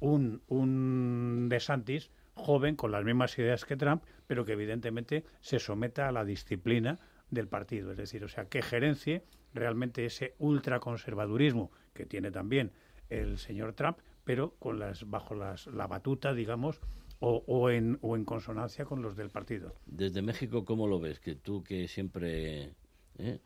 un, 0.00 0.42
un 0.48 1.46
DeSantis 1.48 2.10
joven 2.34 2.74
con 2.74 2.90
las 2.90 3.04
mismas 3.04 3.38
ideas 3.38 3.64
que 3.64 3.76
Trump, 3.76 4.02
pero 4.26 4.44
que 4.44 4.54
evidentemente 4.54 5.24
se 5.40 5.60
someta 5.60 6.08
a 6.08 6.10
la 6.10 6.24
disciplina 6.24 6.98
del 7.34 7.48
partido. 7.48 7.90
Es 7.90 7.96
decir, 7.96 8.24
o 8.24 8.28
sea, 8.28 8.46
que 8.46 8.62
gerencie 8.62 9.24
realmente 9.52 10.04
ese 10.04 10.34
ultraconservadurismo 10.38 11.70
que 11.92 12.06
tiene 12.06 12.30
también 12.30 12.72
el 13.10 13.38
señor 13.38 13.74
Trump, 13.74 13.98
pero 14.24 14.54
con 14.58 14.78
las 14.78 15.08
bajo 15.08 15.34
las, 15.34 15.66
la 15.66 15.86
batuta, 15.86 16.34
digamos, 16.34 16.80
o, 17.20 17.42
o, 17.46 17.70
en, 17.70 17.98
o 18.02 18.16
en 18.16 18.24
consonancia 18.24 18.84
con 18.84 19.02
los 19.02 19.16
del 19.16 19.30
partido. 19.30 19.74
Desde 19.86 20.22
México, 20.22 20.64
¿cómo 20.64 20.86
lo 20.86 21.00
ves? 21.00 21.20
Que 21.20 21.34
tú 21.34 21.62
que 21.62 21.88
siempre 21.88 22.74
¿eh? 23.18 23.38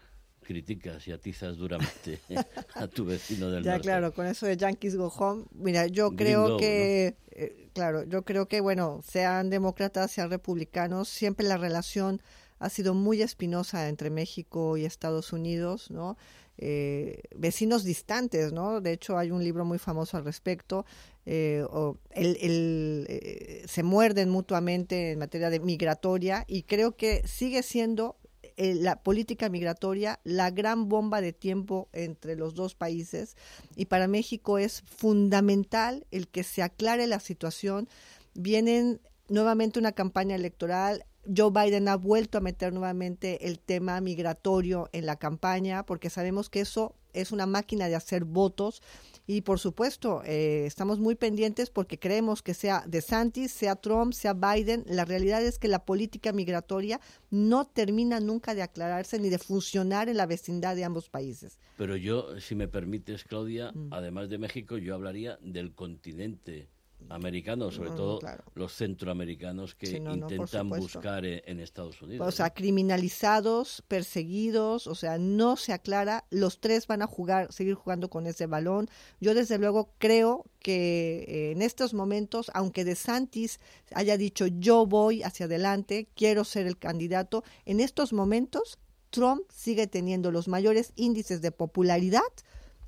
criticas 0.43 1.07
y 1.07 1.13
atizas 1.13 1.57
duramente 1.57 2.21
a 2.75 2.89
tu 2.89 3.05
vecino 3.05 3.51
del 3.51 3.63
ya, 3.63 3.73
norte. 3.73 3.83
claro, 3.83 4.13
con 4.13 4.27
eso 4.27 4.47
de 4.47 4.57
Yankees 4.57 4.97
Go 4.97 5.09
Home. 5.09 5.45
Mira, 5.53 5.87
yo 5.87 6.13
creo 6.13 6.45
Gringo, 6.45 6.57
que, 6.59 7.17
eh, 7.31 7.69
claro, 7.75 8.05
yo 8.05 8.23
creo 8.23 8.49
que, 8.49 8.61
bueno, 8.61 9.01
sean 9.05 9.51
demócratas, 9.51 10.11
sean 10.11 10.31
republicanos, 10.31 11.09
siempre 11.09 11.47
la 11.47 11.57
relación 11.57 12.23
ha 12.59 12.69
sido 12.69 12.95
muy 12.95 13.23
espinosa 13.23 13.89
entre 13.89 14.11
México 14.11 14.77
y 14.77 14.85
Estados 14.85 15.33
Unidos, 15.33 15.91
¿no? 15.91 16.17
Eh, 16.61 17.23
vecinos 17.37 17.85
distantes, 17.85 18.53
¿no? 18.53 18.81
De 18.81 18.93
hecho, 18.93 19.17
hay 19.17 19.31
un 19.31 19.45
libro 19.45 19.65
muy 19.65 19.79
famoso 19.79 20.17
al 20.17 20.25
respecto. 20.25 20.85
Eh, 21.25 21.65
el, 22.13 23.07
eh, 23.09 23.65
se 23.69 23.83
muerden 23.83 24.31
mutuamente 24.31 25.13
en 25.13 25.19
materia 25.19 25.51
de 25.51 25.61
migratoria 25.61 26.45
y 26.49 26.63
creo 26.63 26.97
que 26.97 27.23
sigue 27.27 27.63
siendo 27.63 28.17
eh, 28.57 28.75
la 28.75 29.03
política 29.03 29.49
migratoria 29.49 30.19
la 30.25 30.51
gran 30.51 30.89
bomba 30.89 31.21
de 31.21 31.33
tiempo 31.33 31.89
entre 31.93 32.35
los 32.35 32.55
dos 32.55 32.75
países 32.75 33.37
y 33.77 33.85
para 33.85 34.09
México 34.09 34.59
es 34.59 34.83
fundamental 34.83 36.07
el 36.11 36.27
que 36.27 36.43
se 36.43 36.63
aclare 36.63 37.07
la 37.07 37.21
situación. 37.21 37.89
Vienen 38.35 39.01
nuevamente 39.29 39.79
una 39.79 39.93
campaña 39.93 40.35
electoral. 40.35 41.05
Joe 41.35 41.51
Biden 41.51 41.89
ha 41.89 41.97
vuelto 41.97 42.39
a 42.39 42.41
meter 42.41 42.73
nuevamente 42.73 43.47
el 43.49 43.59
tema 43.59 44.01
migratorio 44.01 44.89
en 44.93 45.07
la 45.07 45.17
campaña 45.17 45.85
porque 45.85 46.11
sabemos 46.11 46.49
que 46.49 46.61
eso 46.61 46.95
es 47.13 47.33
una 47.33 47.47
máquina 47.47 47.89
de 47.89 47.95
hacer 47.97 48.25
votos 48.25 48.83
y 49.27 49.41
por 49.43 49.59
supuesto 49.59 50.23
eh, 50.25 50.65
estamos 50.67 50.99
muy 51.01 51.15
pendientes 51.15 51.71
porque 51.71 51.99
creemos 51.99 52.43
que 52.43 52.55
sea 52.55 52.85
DeSantis, 52.87 53.51
sea 53.53 53.77
Trump, 53.77 54.13
sea 54.13 54.35
Biden, 54.35 54.85
la 54.87 55.05
realidad 55.05 55.43
es 55.43 55.59
que 55.59 55.69
la 55.69 55.85
política 55.85 56.33
migratoria 56.33 57.01
no 57.31 57.67
termina 57.67 58.21
nunca 58.21 58.55
de 58.55 58.63
aclararse 58.63 59.19
ni 59.19 59.29
de 59.29 59.39
funcionar 59.39 60.09
en 60.09 60.17
la 60.17 60.27
vecindad 60.27 60.77
de 60.77 60.85
ambos 60.85 61.09
países. 61.11 61.59
Pero 61.77 61.97
yo, 61.97 62.39
si 62.41 62.55
me 62.55 62.69
permites, 62.69 63.25
Claudia, 63.25 63.73
Mm. 63.73 63.93
además 63.93 64.29
de 64.29 64.39
México, 64.39 64.79
yo 64.79 64.95
hablaría 64.95 65.39
del 65.43 65.75
continente 65.75 66.69
americano, 67.09 67.71
sobre 67.71 67.91
No, 67.91 67.97
todo 67.97 68.19
claro. 68.19 68.45
los 68.55 68.75
centroamericanos 68.75 69.75
que 69.75 69.87
Sí, 69.87 70.01
no, 70.01 70.15
intentan 70.15 70.69
buscar 70.69 71.25
en, 71.25 71.41
en 71.47 71.61
Estados 71.61 72.01
Unidos. 72.03 72.27
O 72.27 72.31
sea, 72.31 72.51
criminalizados, 72.51 73.83
perseguidos, 73.89 74.87
o 74.87 74.95
sea, 74.95 75.19
no 75.19 75.57
se 75.57 75.73
aclara. 75.73 76.25
Los 76.31 76.61
tres 76.61 76.87
van 76.87 77.03
a 77.03 77.07
jugar, 77.07 77.53
seguir 77.53 77.75
jugando 77.75 78.11
con 78.11 78.27
ese 78.27 78.47
balón. 78.47 78.89
Yo 79.21 79.35
desde 79.35 79.59
luego 79.59 79.91
creo 79.99 80.45
que 80.61 81.25
eh, 81.29 81.53
en 81.53 81.63
estos 81.63 81.95
momentos, 81.95 82.51
aunque 82.55 82.85
De 82.85 82.95
Santis 82.95 83.61
haya 83.95 84.17
dicho 84.17 84.47
yo 84.47 84.87
voy 84.87 85.23
hacia 85.23 85.47
adelante, 85.47 86.09
quiero 86.15 86.45
ser 86.45 86.67
el 86.67 86.79
candidato, 86.79 87.45
en 87.65 87.81
estos 87.81 88.13
momentos 88.13 88.79
Trump 89.11 89.43
sigue 89.51 89.87
teniendo 89.87 90.31
los 90.31 90.49
mayores 90.49 90.93
índices 90.97 91.41
de 91.41 91.53
popularidad 91.53 92.21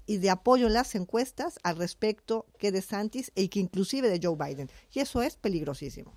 y 0.06 0.18
de 0.18 0.30
apoyo 0.30 0.66
en 0.66 0.72
las 0.74 0.94
encuestas 0.94 1.58
al 1.62 1.76
respecto 1.76 2.46
que 2.58 2.72
de 2.72 2.82
Santis 2.82 3.32
y 3.34 3.48
que 3.48 3.60
inclusive 3.60 4.08
de 4.08 4.20
Joe 4.22 4.36
Biden. 4.36 4.68
Y 4.92 5.00
eso 5.00 5.22
es 5.22 5.36
peligrosísimo. 5.36 6.12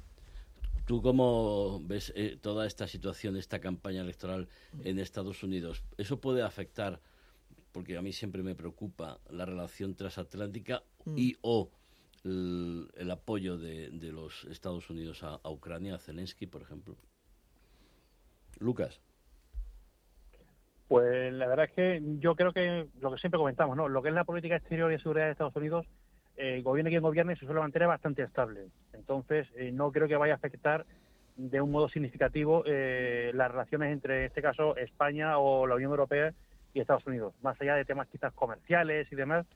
¿Tú 0.85 1.01
cómo 1.01 1.79
ves 1.83 2.11
eh, 2.15 2.37
toda 2.41 2.67
esta 2.67 2.87
situación, 2.87 3.37
esta 3.37 3.59
campaña 3.59 4.01
electoral 4.01 4.49
en 4.83 4.99
Estados 4.99 5.41
Unidos? 5.43 5.83
¿Eso 5.97 6.19
puede 6.19 6.41
afectar, 6.41 6.99
porque 7.71 7.97
a 7.97 8.01
mí 8.01 8.11
siempre 8.11 8.43
me 8.43 8.53
preocupa, 8.55 9.19
la 9.29 9.45
relación 9.45 9.95
transatlántica 9.95 10.83
Mm. 11.05 11.17
y 11.17 11.35
o 11.41 11.69
el, 12.23 12.89
el 12.95 13.11
apoyo 13.11 13.57
de, 13.57 13.89
de 13.89 14.11
los 14.11 14.45
Estados 14.45 14.89
Unidos 14.89 15.23
a, 15.23 15.35
a 15.43 15.49
Ucrania, 15.49 15.95
a 15.95 15.99
Zelensky, 15.99 16.47
por 16.47 16.61
ejemplo? 16.61 16.95
Lucas. 18.59 18.99
Pues 20.93 21.33
la 21.33 21.47
verdad 21.47 21.65
es 21.65 21.71
que 21.71 22.01
yo 22.19 22.35
creo 22.35 22.53
que 22.53 22.85
lo 23.01 23.11
que 23.11 23.17
siempre 23.17 23.39
comentamos, 23.39 23.75
¿no? 23.75 23.89
Lo 23.89 24.03
que 24.03 24.09
es 24.09 24.13
la 24.13 24.25
política 24.25 24.57
exterior 24.57 24.93
y 24.93 24.99
seguridad 24.99 25.25
de 25.25 25.31
Estados 25.31 25.55
Unidos, 25.55 25.87
eh, 26.37 26.61
gobierne 26.61 26.91
quien 26.91 27.01
gobierne, 27.01 27.35
se 27.35 27.47
suele 27.47 27.61
mantener 27.61 27.87
bastante 27.87 28.21
estable. 28.21 28.67
Entonces, 28.93 29.47
eh, 29.55 29.71
no 29.71 29.91
creo 29.91 30.07
que 30.07 30.17
vaya 30.17 30.33
a 30.33 30.35
afectar 30.35 30.85
de 31.35 31.61
un 31.61 31.71
modo 31.71 31.89
significativo 31.89 32.61
eh, 32.67 33.31
las 33.33 33.49
relaciones 33.49 33.91
entre, 33.91 34.19
en 34.19 34.25
este 34.25 34.43
caso, 34.43 34.77
España 34.77 35.39
o 35.39 35.65
la 35.65 35.73
Unión 35.73 35.89
Europea 35.89 36.31
y 36.75 36.79
Estados 36.79 37.07
Unidos, 37.07 37.33
más 37.41 37.59
allá 37.59 37.73
de 37.73 37.85
temas 37.85 38.07
quizás 38.09 38.31
comerciales 38.33 39.11
y 39.11 39.15
demás. 39.15 39.47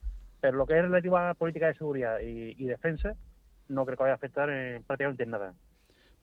Pero 0.42 0.58
lo 0.58 0.66
que 0.66 0.74
es 0.74 0.82
relativo 0.82 1.18
a 1.18 1.28
la 1.28 1.34
política 1.36 1.68
de 1.68 1.76
seguridad 1.76 2.20
y, 2.20 2.66
defensa, 2.66 3.14
no 3.68 3.86
creo 3.86 3.96
que 3.96 4.04
vaya 4.06 4.14
a 4.14 4.16
afectar 4.16 4.50
eh, 4.50 4.82
prácticamente 4.88 5.22
en 5.22 5.30
nada. 5.30 5.54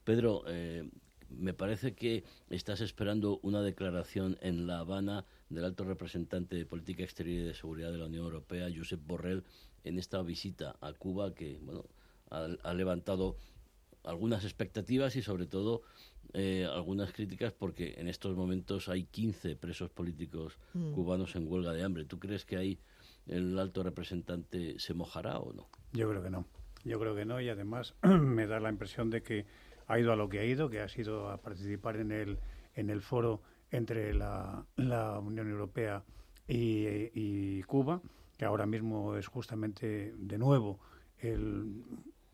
Pedro, 0.02 0.42
eh, 0.48 0.88
me 1.38 1.54
parece 1.54 1.94
que 1.94 2.24
estás 2.50 2.80
esperando 2.80 3.38
una 3.42 3.62
declaración 3.62 4.38
en 4.40 4.66
La 4.66 4.78
Habana 4.80 5.24
del 5.48 5.64
alto 5.64 5.84
representante 5.84 6.56
de 6.56 6.66
Política 6.66 7.02
Exterior 7.02 7.40
y 7.40 7.44
de 7.46 7.54
Seguridad 7.54 7.92
de 7.92 7.98
la 7.98 8.06
Unión 8.06 8.24
Europea, 8.24 8.68
Josep 8.74 9.00
Borrell, 9.06 9.44
en 9.84 9.98
esta 9.98 10.22
visita 10.22 10.76
a 10.80 10.92
Cuba 10.92 11.34
que 11.34 11.58
bueno, 11.62 11.84
ha, 12.30 12.48
ha 12.62 12.74
levantado 12.74 13.36
algunas 14.02 14.44
expectativas 14.44 15.16
y 15.16 15.22
sobre 15.22 15.46
todo 15.46 15.82
eh, 16.32 16.66
algunas 16.70 17.12
críticas 17.12 17.52
porque 17.52 17.94
en 17.98 18.08
estos 18.08 18.36
momentos 18.36 18.88
hay 18.88 19.04
15 19.04 19.56
presos 19.56 19.90
políticos 19.90 20.58
Mm. 20.74 20.92
cubanos 20.92 21.36
en 21.36 21.46
huelga 21.50 21.72
de 21.72 21.82
hambre. 21.84 22.04
¿Tú 22.04 22.18
crees 22.18 22.44
que 22.44 22.56
ahí 22.56 22.78
el 23.26 23.58
alto 23.58 23.82
representante 23.82 24.78
se 24.78 24.92
mojará 24.94 25.38
o 25.38 25.52
no? 25.52 25.68
Yo 25.92 26.08
creo 26.10 26.22
que 26.22 26.30
no. 26.30 26.44
Yo 26.84 26.98
creo 26.98 27.14
que 27.14 27.24
no 27.24 27.40
y 27.40 27.48
además 27.48 27.94
me 28.02 28.46
da 28.46 28.60
la 28.60 28.68
impresión 28.70 29.08
de 29.10 29.22
que 29.22 29.46
ha 29.86 29.98
ido 29.98 30.12
a 30.12 30.16
lo 30.16 30.28
que 30.28 30.40
ha 30.40 30.44
ido, 30.44 30.70
que 30.70 30.80
ha 30.80 30.88
sido 30.88 31.28
a 31.28 31.38
participar 31.38 31.96
en 31.96 32.12
el, 32.12 32.38
en 32.74 32.90
el 32.90 33.00
foro 33.00 33.42
entre 33.70 34.14
la, 34.14 34.64
la 34.76 35.18
Unión 35.18 35.50
Europea 35.50 36.02
y, 36.46 36.86
y 37.14 37.62
Cuba, 37.62 38.00
que 38.36 38.44
ahora 38.44 38.66
mismo 38.66 39.16
es 39.16 39.26
justamente 39.26 40.12
de 40.16 40.38
nuevo 40.38 40.78
el, 41.18 41.82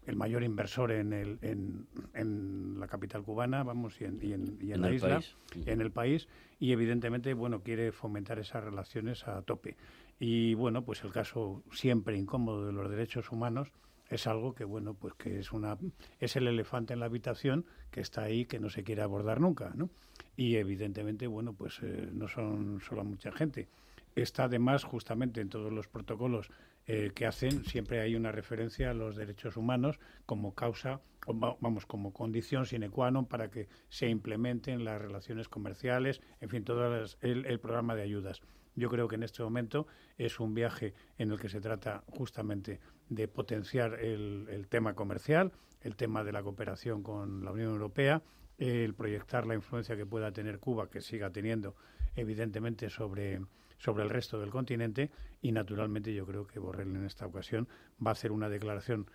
el 0.06 0.16
mayor 0.16 0.42
inversor 0.42 0.92
en, 0.92 1.12
el, 1.12 1.38
en, 1.42 1.86
en 2.14 2.80
la 2.80 2.88
capital 2.88 3.22
cubana, 3.22 3.62
vamos, 3.62 4.00
y 4.00 4.04
en, 4.04 4.18
y 4.22 4.32
en, 4.32 4.58
y 4.60 4.74
la 4.74 4.90
isla, 4.92 5.16
país. 5.16 5.36
en 5.66 5.80
el 5.80 5.90
país, 5.90 6.28
y 6.58 6.72
evidentemente, 6.72 7.32
bueno, 7.34 7.62
quiere 7.62 7.92
fomentar 7.92 8.38
esas 8.38 8.64
relaciones 8.64 9.26
a 9.28 9.42
tope. 9.42 9.76
Y 10.18 10.54
bueno, 10.54 10.84
pues 10.84 11.02
el 11.04 11.12
caso 11.12 11.62
siempre 11.72 12.16
incómodo 12.16 12.66
de 12.66 12.72
los 12.72 12.90
derechos 12.90 13.30
humanos 13.30 13.72
es 14.10 14.26
algo 14.26 14.54
que 14.54 14.64
bueno, 14.64 14.92
pues 14.94 15.14
que 15.14 15.38
es 15.38 15.52
una 15.52 15.78
es 16.18 16.36
el 16.36 16.46
elefante 16.48 16.92
en 16.92 17.00
la 17.00 17.06
habitación 17.06 17.64
que 17.90 18.00
está 18.02 18.22
ahí 18.24 18.44
que 18.44 18.60
no 18.60 18.68
se 18.68 18.82
quiere 18.84 19.00
abordar 19.02 19.40
nunca, 19.40 19.72
¿no? 19.74 19.88
Y 20.36 20.56
evidentemente, 20.56 21.26
bueno, 21.26 21.54
pues 21.54 21.78
eh, 21.82 22.08
no 22.12 22.28
son 22.28 22.80
solo 22.80 23.04
mucha 23.04 23.30
gente. 23.32 23.68
Está 24.14 24.44
además 24.44 24.84
justamente 24.84 25.40
en 25.40 25.48
todos 25.48 25.72
los 25.72 25.86
protocolos 25.88 26.50
eh, 26.86 27.12
que 27.14 27.26
hacen 27.26 27.64
siempre 27.64 28.00
hay 28.00 28.16
una 28.16 28.32
referencia 28.32 28.90
a 28.90 28.94
los 28.94 29.14
derechos 29.16 29.56
humanos 29.56 30.00
como 30.26 30.54
causa, 30.54 31.00
o 31.26 31.38
va- 31.38 31.56
vamos, 31.60 31.86
como 31.86 32.12
condición 32.12 32.64
sine 32.66 32.88
qua 32.90 33.10
non 33.12 33.26
para 33.28 33.50
que 33.52 33.68
se 33.88 34.08
implementen 34.08 34.82
las 34.82 34.98
relaciones 35.00 35.46
comerciales, 35.48 36.20
en 36.40 36.48
fin, 36.48 36.64
todo 36.64 36.88
el, 37.20 37.46
el 37.46 37.60
programa 37.60 37.94
de 37.94 38.02
ayudas. 38.02 38.40
Yo 38.74 38.88
creo 38.88 39.08
que 39.08 39.16
en 39.16 39.22
este 39.22 39.42
momento 39.42 39.86
es 40.16 40.40
un 40.40 40.54
viaje 40.54 40.94
en 41.18 41.30
el 41.30 41.38
que 41.38 41.48
se 41.48 41.60
trata 41.60 42.04
justamente 42.06 42.80
de 43.08 43.28
potenciar 43.28 43.94
el, 43.94 44.46
el 44.50 44.68
tema 44.68 44.94
comercial, 44.94 45.52
el 45.80 45.96
tema 45.96 46.24
de 46.24 46.32
la 46.32 46.42
cooperación 46.42 47.02
con 47.02 47.44
la 47.44 47.52
Unión 47.52 47.72
Europea, 47.72 48.22
el 48.58 48.94
proyectar 48.94 49.46
la 49.46 49.54
influencia 49.54 49.96
que 49.96 50.06
pueda 50.06 50.32
tener 50.32 50.58
Cuba, 50.58 50.90
que 50.90 51.00
siga 51.00 51.30
teniendo 51.30 51.74
evidentemente 52.14 52.90
sobre, 52.90 53.40
sobre 53.78 54.04
el 54.04 54.10
resto 54.10 54.38
del 54.38 54.50
continente. 54.50 55.10
Y 55.40 55.52
naturalmente 55.52 56.12
yo 56.14 56.26
creo 56.26 56.46
que 56.46 56.58
Borrell 56.58 56.94
en 56.94 57.04
esta 57.04 57.26
ocasión 57.26 57.68
va 58.04 58.10
a 58.10 58.12
hacer 58.12 58.32
una 58.32 58.48
declaración 58.48 59.10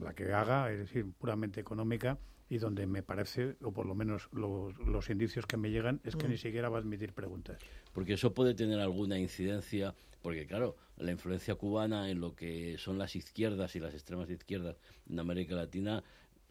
la 0.00 0.14
que 0.14 0.32
haga, 0.32 0.70
es 0.72 0.78
decir, 0.78 1.10
puramente 1.18 1.60
económica 1.60 2.18
y 2.48 2.58
donde 2.58 2.86
me 2.86 3.02
parece, 3.02 3.56
o 3.62 3.72
por 3.72 3.86
lo 3.86 3.94
menos 3.94 4.28
los, 4.32 4.76
los 4.78 5.10
indicios 5.10 5.46
que 5.46 5.56
me 5.56 5.70
llegan, 5.70 6.00
es 6.04 6.14
que 6.16 6.26
Mm. 6.28 6.30
ni 6.30 6.38
siquiera 6.38 6.68
va 6.68 6.78
a 6.78 6.80
admitir 6.80 7.12
preguntas. 7.12 7.58
Porque 7.92 8.14
eso 8.14 8.34
puede 8.34 8.54
tener 8.54 8.80
alguna 8.80 9.18
incidencia, 9.18 9.94
porque 10.22 10.46
claro, 10.46 10.76
la 10.96 11.10
influencia 11.10 11.54
cubana 11.54 12.10
en 12.10 12.20
lo 12.20 12.34
que 12.34 12.76
son 12.78 12.98
las 12.98 13.16
izquierdas 13.16 13.74
y 13.76 13.80
las 13.80 13.94
extremas 13.94 14.28
izquierdas 14.30 14.76
en 15.08 15.18
América 15.18 15.54
Latina, 15.54 16.02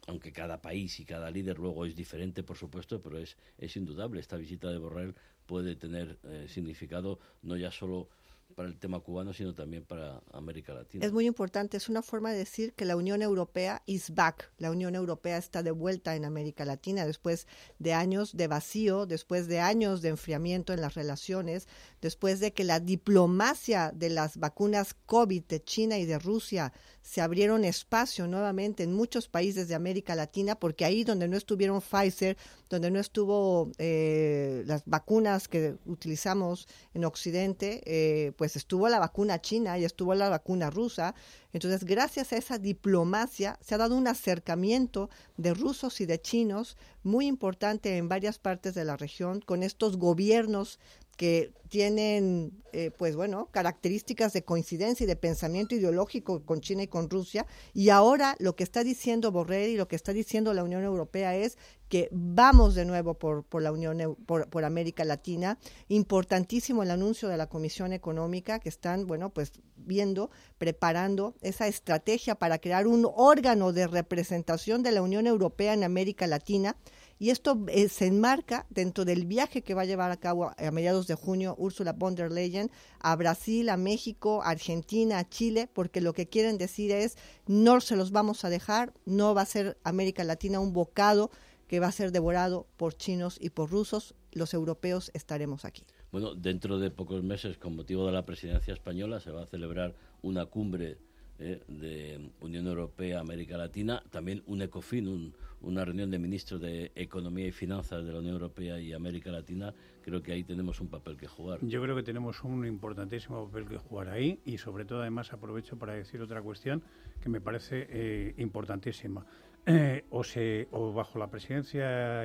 aunque 0.06 0.32
cada 0.32 0.60
país 0.60 1.00
y 1.00 1.04
cada 1.04 1.30
líder 1.30 1.58
luego 1.58 1.86
es 1.86 1.96
diferente, 1.96 2.42
por 2.42 2.56
supuesto, 2.56 3.00
pero 3.00 3.18
es, 3.18 3.36
es 3.56 3.76
indudable. 3.76 4.20
Esta 4.20 4.36
visita 4.36 4.70
de 4.70 4.78
Borrell 4.78 5.14
puede 5.46 5.76
tener 5.76 6.18
eh, 6.24 6.46
significado 6.48 7.18
no 7.42 7.56
ya 7.56 7.70
solo 7.70 8.08
para 8.54 8.68
el 8.68 8.78
tema 8.78 9.00
cubano, 9.00 9.32
sino 9.32 9.54
también 9.54 9.84
para 9.84 10.22
América 10.32 10.72
Latina. 10.72 11.04
Es 11.04 11.12
muy 11.12 11.26
importante, 11.26 11.76
es 11.76 11.88
una 11.88 12.02
forma 12.02 12.32
de 12.32 12.38
decir 12.38 12.72
que 12.74 12.84
la 12.84 12.96
Unión 12.96 13.22
Europea 13.22 13.82
is 13.86 14.14
back. 14.14 14.50
La 14.58 14.70
Unión 14.70 14.94
Europea 14.94 15.36
está 15.36 15.62
de 15.62 15.70
vuelta 15.70 16.16
en 16.16 16.24
América 16.24 16.64
Latina 16.64 17.06
después 17.06 17.46
de 17.78 17.92
años 17.92 18.36
de 18.36 18.46
vacío, 18.46 19.06
después 19.06 19.48
de 19.48 19.60
años 19.60 20.02
de 20.02 20.10
enfriamiento 20.10 20.72
en 20.72 20.80
las 20.80 20.94
relaciones, 20.94 21.68
después 22.00 22.40
de 22.40 22.52
que 22.52 22.64
la 22.64 22.80
diplomacia 22.80 23.92
de 23.94 24.10
las 24.10 24.36
vacunas 24.36 24.94
COVID 25.06 25.44
de 25.44 25.62
China 25.62 25.98
y 25.98 26.06
de 26.06 26.18
Rusia 26.18 26.72
se 27.02 27.20
abrieron 27.20 27.64
espacio 27.64 28.26
nuevamente 28.26 28.82
en 28.82 28.94
muchos 28.94 29.28
países 29.28 29.68
de 29.68 29.74
América 29.74 30.14
Latina, 30.14 30.54
porque 30.54 30.86
ahí 30.86 31.04
donde 31.04 31.28
no 31.28 31.36
estuvieron 31.36 31.82
Pfizer, 31.82 32.38
donde 32.70 32.90
no 32.90 32.98
estuvo 32.98 33.70
eh, 33.78 34.62
las 34.66 34.82
vacunas 34.86 35.46
que 35.46 35.76
utilizamos 35.84 36.66
en 36.94 37.04
Occidente, 37.04 37.82
eh, 37.84 38.32
pues 38.38 38.43
estuvo 38.44 38.88
la 38.88 38.98
vacuna 38.98 39.40
china 39.40 39.78
y 39.78 39.84
estuvo 39.84 40.14
la 40.14 40.28
vacuna 40.28 40.70
rusa. 40.70 41.14
Entonces, 41.52 41.84
gracias 41.84 42.32
a 42.32 42.36
esa 42.36 42.58
diplomacia, 42.58 43.58
se 43.60 43.74
ha 43.74 43.78
dado 43.78 43.96
un 43.96 44.06
acercamiento 44.06 45.10
de 45.36 45.54
rusos 45.54 46.00
y 46.00 46.06
de 46.06 46.20
chinos 46.20 46.76
muy 47.02 47.26
importante 47.26 47.96
en 47.96 48.08
varias 48.08 48.38
partes 48.38 48.74
de 48.74 48.84
la 48.84 48.96
región 48.96 49.40
con 49.40 49.62
estos 49.62 49.96
gobiernos 49.96 50.78
que 51.16 51.52
tienen, 51.68 52.62
eh, 52.72 52.92
pues 52.96 53.16
bueno, 53.16 53.48
características 53.50 54.32
de 54.32 54.44
coincidencia 54.44 55.04
y 55.04 55.06
de 55.08 55.16
pensamiento 55.16 55.74
ideológico 55.74 56.44
con 56.44 56.60
China 56.60 56.84
y 56.84 56.86
con 56.86 57.10
Rusia. 57.10 57.46
Y 57.72 57.88
ahora 57.88 58.36
lo 58.38 58.54
que 58.54 58.62
está 58.62 58.84
diciendo 58.84 59.32
Borrell 59.32 59.70
y 59.70 59.76
lo 59.76 59.88
que 59.88 59.96
está 59.96 60.12
diciendo 60.12 60.54
la 60.54 60.62
Unión 60.62 60.84
Europea 60.84 61.34
es 61.34 61.58
que 61.88 62.08
vamos 62.12 62.74
de 62.74 62.84
nuevo 62.84 63.14
por, 63.14 63.44
por 63.44 63.62
la 63.62 63.72
Unión, 63.72 64.16
por, 64.26 64.48
por 64.48 64.64
América 64.64 65.04
Latina. 65.04 65.58
Importantísimo 65.88 66.82
el 66.82 66.90
anuncio 66.90 67.28
de 67.28 67.36
la 67.36 67.48
Comisión 67.48 67.92
Económica 67.92 68.60
que 68.60 68.68
están, 68.68 69.06
bueno, 69.06 69.30
pues 69.30 69.52
viendo, 69.76 70.30
preparando 70.58 71.34
esa 71.40 71.66
estrategia 71.66 72.36
para 72.36 72.58
crear 72.58 72.86
un 72.86 73.08
órgano 73.16 73.72
de 73.72 73.86
representación 73.86 74.82
de 74.82 74.92
la 74.92 75.02
Unión 75.02 75.26
Europea 75.26 75.74
en 75.74 75.84
América 75.84 76.26
Latina 76.26 76.76
y 77.18 77.30
esto 77.30 77.64
eh, 77.68 77.88
se 77.88 78.06
enmarca 78.06 78.66
dentro 78.70 79.04
del 79.04 79.26
viaje 79.26 79.62
que 79.62 79.74
va 79.74 79.82
a 79.82 79.86
llevar 79.86 80.10
a 80.10 80.16
cabo 80.16 80.52
a, 80.56 80.70
mediados 80.70 81.06
de 81.06 81.14
junio 81.14 81.54
Ursula 81.58 81.92
von 81.92 82.14
der 82.14 82.32
Leyen 82.32 82.70
a 83.00 83.14
Brasil, 83.16 83.68
a 83.68 83.76
México, 83.76 84.42
a 84.42 84.50
Argentina, 84.50 85.18
a 85.18 85.28
Chile, 85.28 85.68
porque 85.72 86.00
lo 86.00 86.12
que 86.12 86.28
quieren 86.28 86.58
decir 86.58 86.90
es 86.90 87.16
no 87.46 87.80
se 87.80 87.96
los 87.96 88.10
vamos 88.10 88.44
a 88.44 88.50
dejar, 88.50 88.92
no 89.06 89.34
va 89.34 89.42
a 89.42 89.46
ser 89.46 89.78
América 89.84 90.24
Latina 90.24 90.60
un 90.60 90.72
bocado 90.72 91.30
que 91.68 91.80
va 91.80 91.86
a 91.88 91.92
ser 91.92 92.12
devorado 92.12 92.66
por 92.76 92.94
chinos 92.94 93.38
y 93.40 93.50
por 93.50 93.70
rusos, 93.70 94.14
los 94.32 94.52
europeos 94.52 95.10
estaremos 95.14 95.64
aquí. 95.64 95.84
Bueno, 96.12 96.34
dentro 96.34 96.78
de 96.78 96.90
pocos 96.90 97.22
meses, 97.22 97.58
con 97.58 97.74
motivo 97.74 98.06
de 98.06 98.12
la 98.12 98.22
presidencia 98.22 98.74
española, 98.74 99.20
se 99.20 99.30
va 99.30 99.42
a 99.42 99.46
celebrar 99.46 99.94
una 100.22 100.46
cumbre 100.46 100.98
eh, 101.40 101.60
de 101.66 102.30
Unión 102.40 102.66
Europea, 102.68 103.18
América 103.18 103.56
Latina, 103.56 104.02
también 104.10 104.44
un 104.46 104.62
ECOFIN, 104.62 105.34
una 105.62 105.84
reunión 105.84 106.08
de 106.10 106.18
ministros 106.20 106.60
de 106.60 106.92
Economía 106.94 107.48
y 107.48 107.50
Finanzas 107.50 108.04
de 108.04 108.12
la 108.12 108.20
Unión 108.20 108.34
Europea 108.34 108.78
y 108.78 108.92
América 108.92 109.32
Latina, 109.32 109.74
creo 110.02 110.22
que 110.22 110.32
ahí 110.32 110.44
tenemos 110.44 110.80
un 110.80 110.86
papel 110.86 111.16
que 111.16 111.26
jugar. 111.26 111.58
Yo 111.62 111.82
creo 111.82 111.96
que 111.96 112.04
tenemos 112.04 112.44
un 112.44 112.64
importantísimo 112.64 113.46
papel 113.46 113.66
que 113.66 113.78
jugar 113.78 114.10
ahí 114.10 114.38
y 114.44 114.58
sobre 114.58 114.84
todo 114.84 115.00
además 115.00 115.32
aprovecho 115.32 115.76
para 115.76 115.94
decir 115.94 116.22
otra 116.22 116.40
cuestión 116.40 116.84
que 117.20 117.28
me 117.28 117.40
parece 117.40 117.88
eh, 117.90 118.34
importantísima. 118.38 119.26
Eh, 119.66 120.04
o, 120.10 120.22
se, 120.22 120.68
o 120.72 120.92
bajo 120.92 121.18
la 121.18 121.30
presidencia 121.30 122.22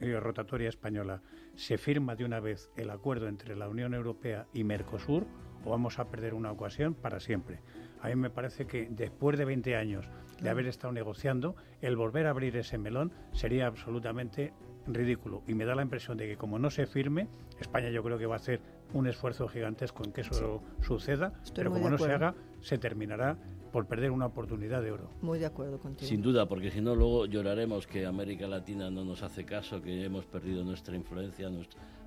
rotatoria 0.00 0.68
española 0.68 1.22
se 1.54 1.78
firma 1.78 2.16
de 2.16 2.24
una 2.24 2.40
vez 2.40 2.70
el 2.76 2.90
acuerdo 2.90 3.28
entre 3.28 3.54
la 3.54 3.68
Unión 3.68 3.94
Europea 3.94 4.46
y 4.52 4.64
Mercosur 4.64 5.26
o 5.64 5.70
vamos 5.70 5.98
a 5.98 6.08
perder 6.08 6.34
una 6.34 6.52
ocasión 6.52 6.94
para 6.94 7.20
siempre. 7.20 7.60
A 8.00 8.08
mí 8.08 8.16
me 8.16 8.30
parece 8.30 8.66
que 8.66 8.88
después 8.90 9.38
de 9.38 9.44
20 9.44 9.76
años 9.76 10.08
de 10.40 10.50
haber 10.50 10.66
estado 10.66 10.92
negociando, 10.92 11.54
el 11.80 11.96
volver 11.96 12.26
a 12.26 12.30
abrir 12.30 12.56
ese 12.56 12.78
melón 12.78 13.12
sería 13.32 13.66
absolutamente 13.66 14.52
ridículo. 14.86 15.42
Y 15.46 15.54
me 15.54 15.64
da 15.64 15.74
la 15.74 15.82
impresión 15.82 16.16
de 16.16 16.26
que 16.26 16.36
como 16.36 16.58
no 16.58 16.70
se 16.70 16.86
firme, 16.86 17.28
España 17.60 17.90
yo 17.90 18.02
creo 18.02 18.18
que 18.18 18.26
va 18.26 18.34
a 18.34 18.38
hacer 18.38 18.60
un 18.92 19.06
esfuerzo 19.06 19.48
gigantesco 19.48 20.04
en 20.04 20.12
que 20.12 20.22
eso 20.22 20.62
suceda, 20.80 21.32
pero 21.54 21.70
como 21.70 21.88
no 21.88 21.98
se 21.98 22.12
haga, 22.12 22.34
se 22.60 22.78
terminará 22.78 23.38
por 23.72 23.86
perder 23.86 24.10
una 24.10 24.26
oportunidad 24.26 24.82
de 24.82 24.92
oro. 24.92 25.08
Muy 25.22 25.38
de 25.38 25.46
acuerdo 25.46 25.78
contigo. 25.78 26.06
Sin 26.06 26.20
duda, 26.20 26.46
porque 26.46 26.70
si 26.70 26.80
no, 26.80 26.94
luego 26.94 27.24
lloraremos 27.24 27.86
que 27.86 28.04
América 28.04 28.46
Latina 28.46 28.90
no 28.90 29.04
nos 29.04 29.22
hace 29.22 29.44
caso, 29.44 29.80
que 29.80 30.04
hemos 30.04 30.26
perdido 30.26 30.62
nuestra 30.62 30.94
influencia, 30.94 31.48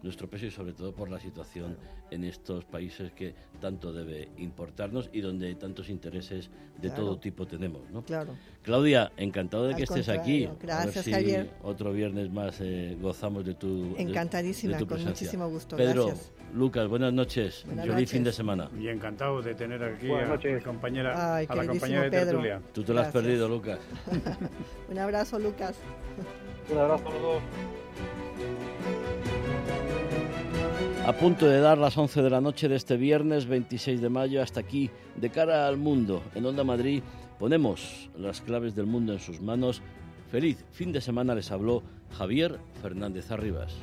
nuestro, 0.05 0.29
peso 0.29 0.45
y 0.45 0.51
sobre 0.51 0.73
todo 0.73 0.93
por 0.93 1.09
la 1.09 1.19
situación 1.19 1.77
en 2.11 2.23
estos 2.23 2.63
países 2.63 3.11
que 3.11 3.33
tanto 3.59 3.91
debe 3.91 4.29
importarnos 4.37 5.09
y 5.11 5.21
donde 5.21 5.53
tantos 5.55 5.89
intereses 5.89 6.49
de 6.81 6.89
todo 6.91 7.17
tipo 7.19 7.45
tenemos. 7.45 7.89
¿no? 7.91 8.03
Claro. 8.03 8.35
Claudia, 8.61 9.11
encantado 9.17 9.67
de 9.67 9.75
que 9.75 9.83
estés 9.83 10.09
aquí. 10.09 10.47
Gracias, 10.61 11.07
Javier. 11.07 11.49
Otro 11.63 11.91
viernes 11.91 12.31
más 12.31 12.59
eh, 12.61 12.97
gozamos 13.01 13.45
de 13.45 13.55
tu 13.55 13.95
Encantadísima, 13.97 14.77
con 14.85 15.03
muchísimo 15.03 15.49
gusto. 15.49 15.75
Pedro, 15.75 16.13
Lucas, 16.53 16.87
buenas 16.87 17.11
noches. 17.11 17.65
Feliz 17.83 18.09
fin 18.09 18.23
de 18.23 18.31
semana. 18.31 18.69
Y 18.79 18.87
encantado 18.87 19.41
de 19.41 19.55
tener 19.55 19.83
aquí 19.83 20.09
a 20.11 20.37
mi 20.53 20.61
compañera 20.61 21.41
la 21.41 21.67
compañía 21.67 22.01
de 22.03 22.11
Pedro. 22.11 22.41
Tú 22.73 22.83
te 22.83 22.93
lo 22.93 23.01
has 23.01 23.11
perdido, 23.11 23.49
Lucas. 23.49 23.79
Un 24.89 24.99
abrazo, 24.99 25.39
Lucas. 25.39 25.75
Un 26.71 26.77
abrazo 26.77 27.07
a 27.09 27.11
los 27.11 27.21
dos. 27.21 27.41
A 31.05 31.13
punto 31.13 31.45
de 31.45 31.59
dar 31.59 31.77
las 31.77 31.95
11 31.99 32.23
de 32.23 32.29
la 32.31 32.41
noche 32.41 32.67
de 32.67 32.75
este 32.75 32.97
viernes 32.97 33.45
26 33.45 34.01
de 34.01 34.09
mayo, 34.09 34.41
hasta 34.41 34.59
aquí, 34.59 34.89
de 35.15 35.29
cara 35.29 35.67
al 35.67 35.77
mundo, 35.77 36.23
en 36.33 36.43
Onda 36.47 36.63
Madrid, 36.63 37.03
ponemos 37.37 38.09
las 38.17 38.41
claves 38.41 38.73
del 38.73 38.87
mundo 38.87 39.13
en 39.13 39.19
sus 39.19 39.39
manos. 39.39 39.83
Feliz 40.31 40.65
fin 40.71 40.91
de 40.91 41.01
semana 41.01 41.35
les 41.35 41.51
habló 41.51 41.83
Javier 42.17 42.57
Fernández 42.81 43.29
Arribas. 43.29 43.75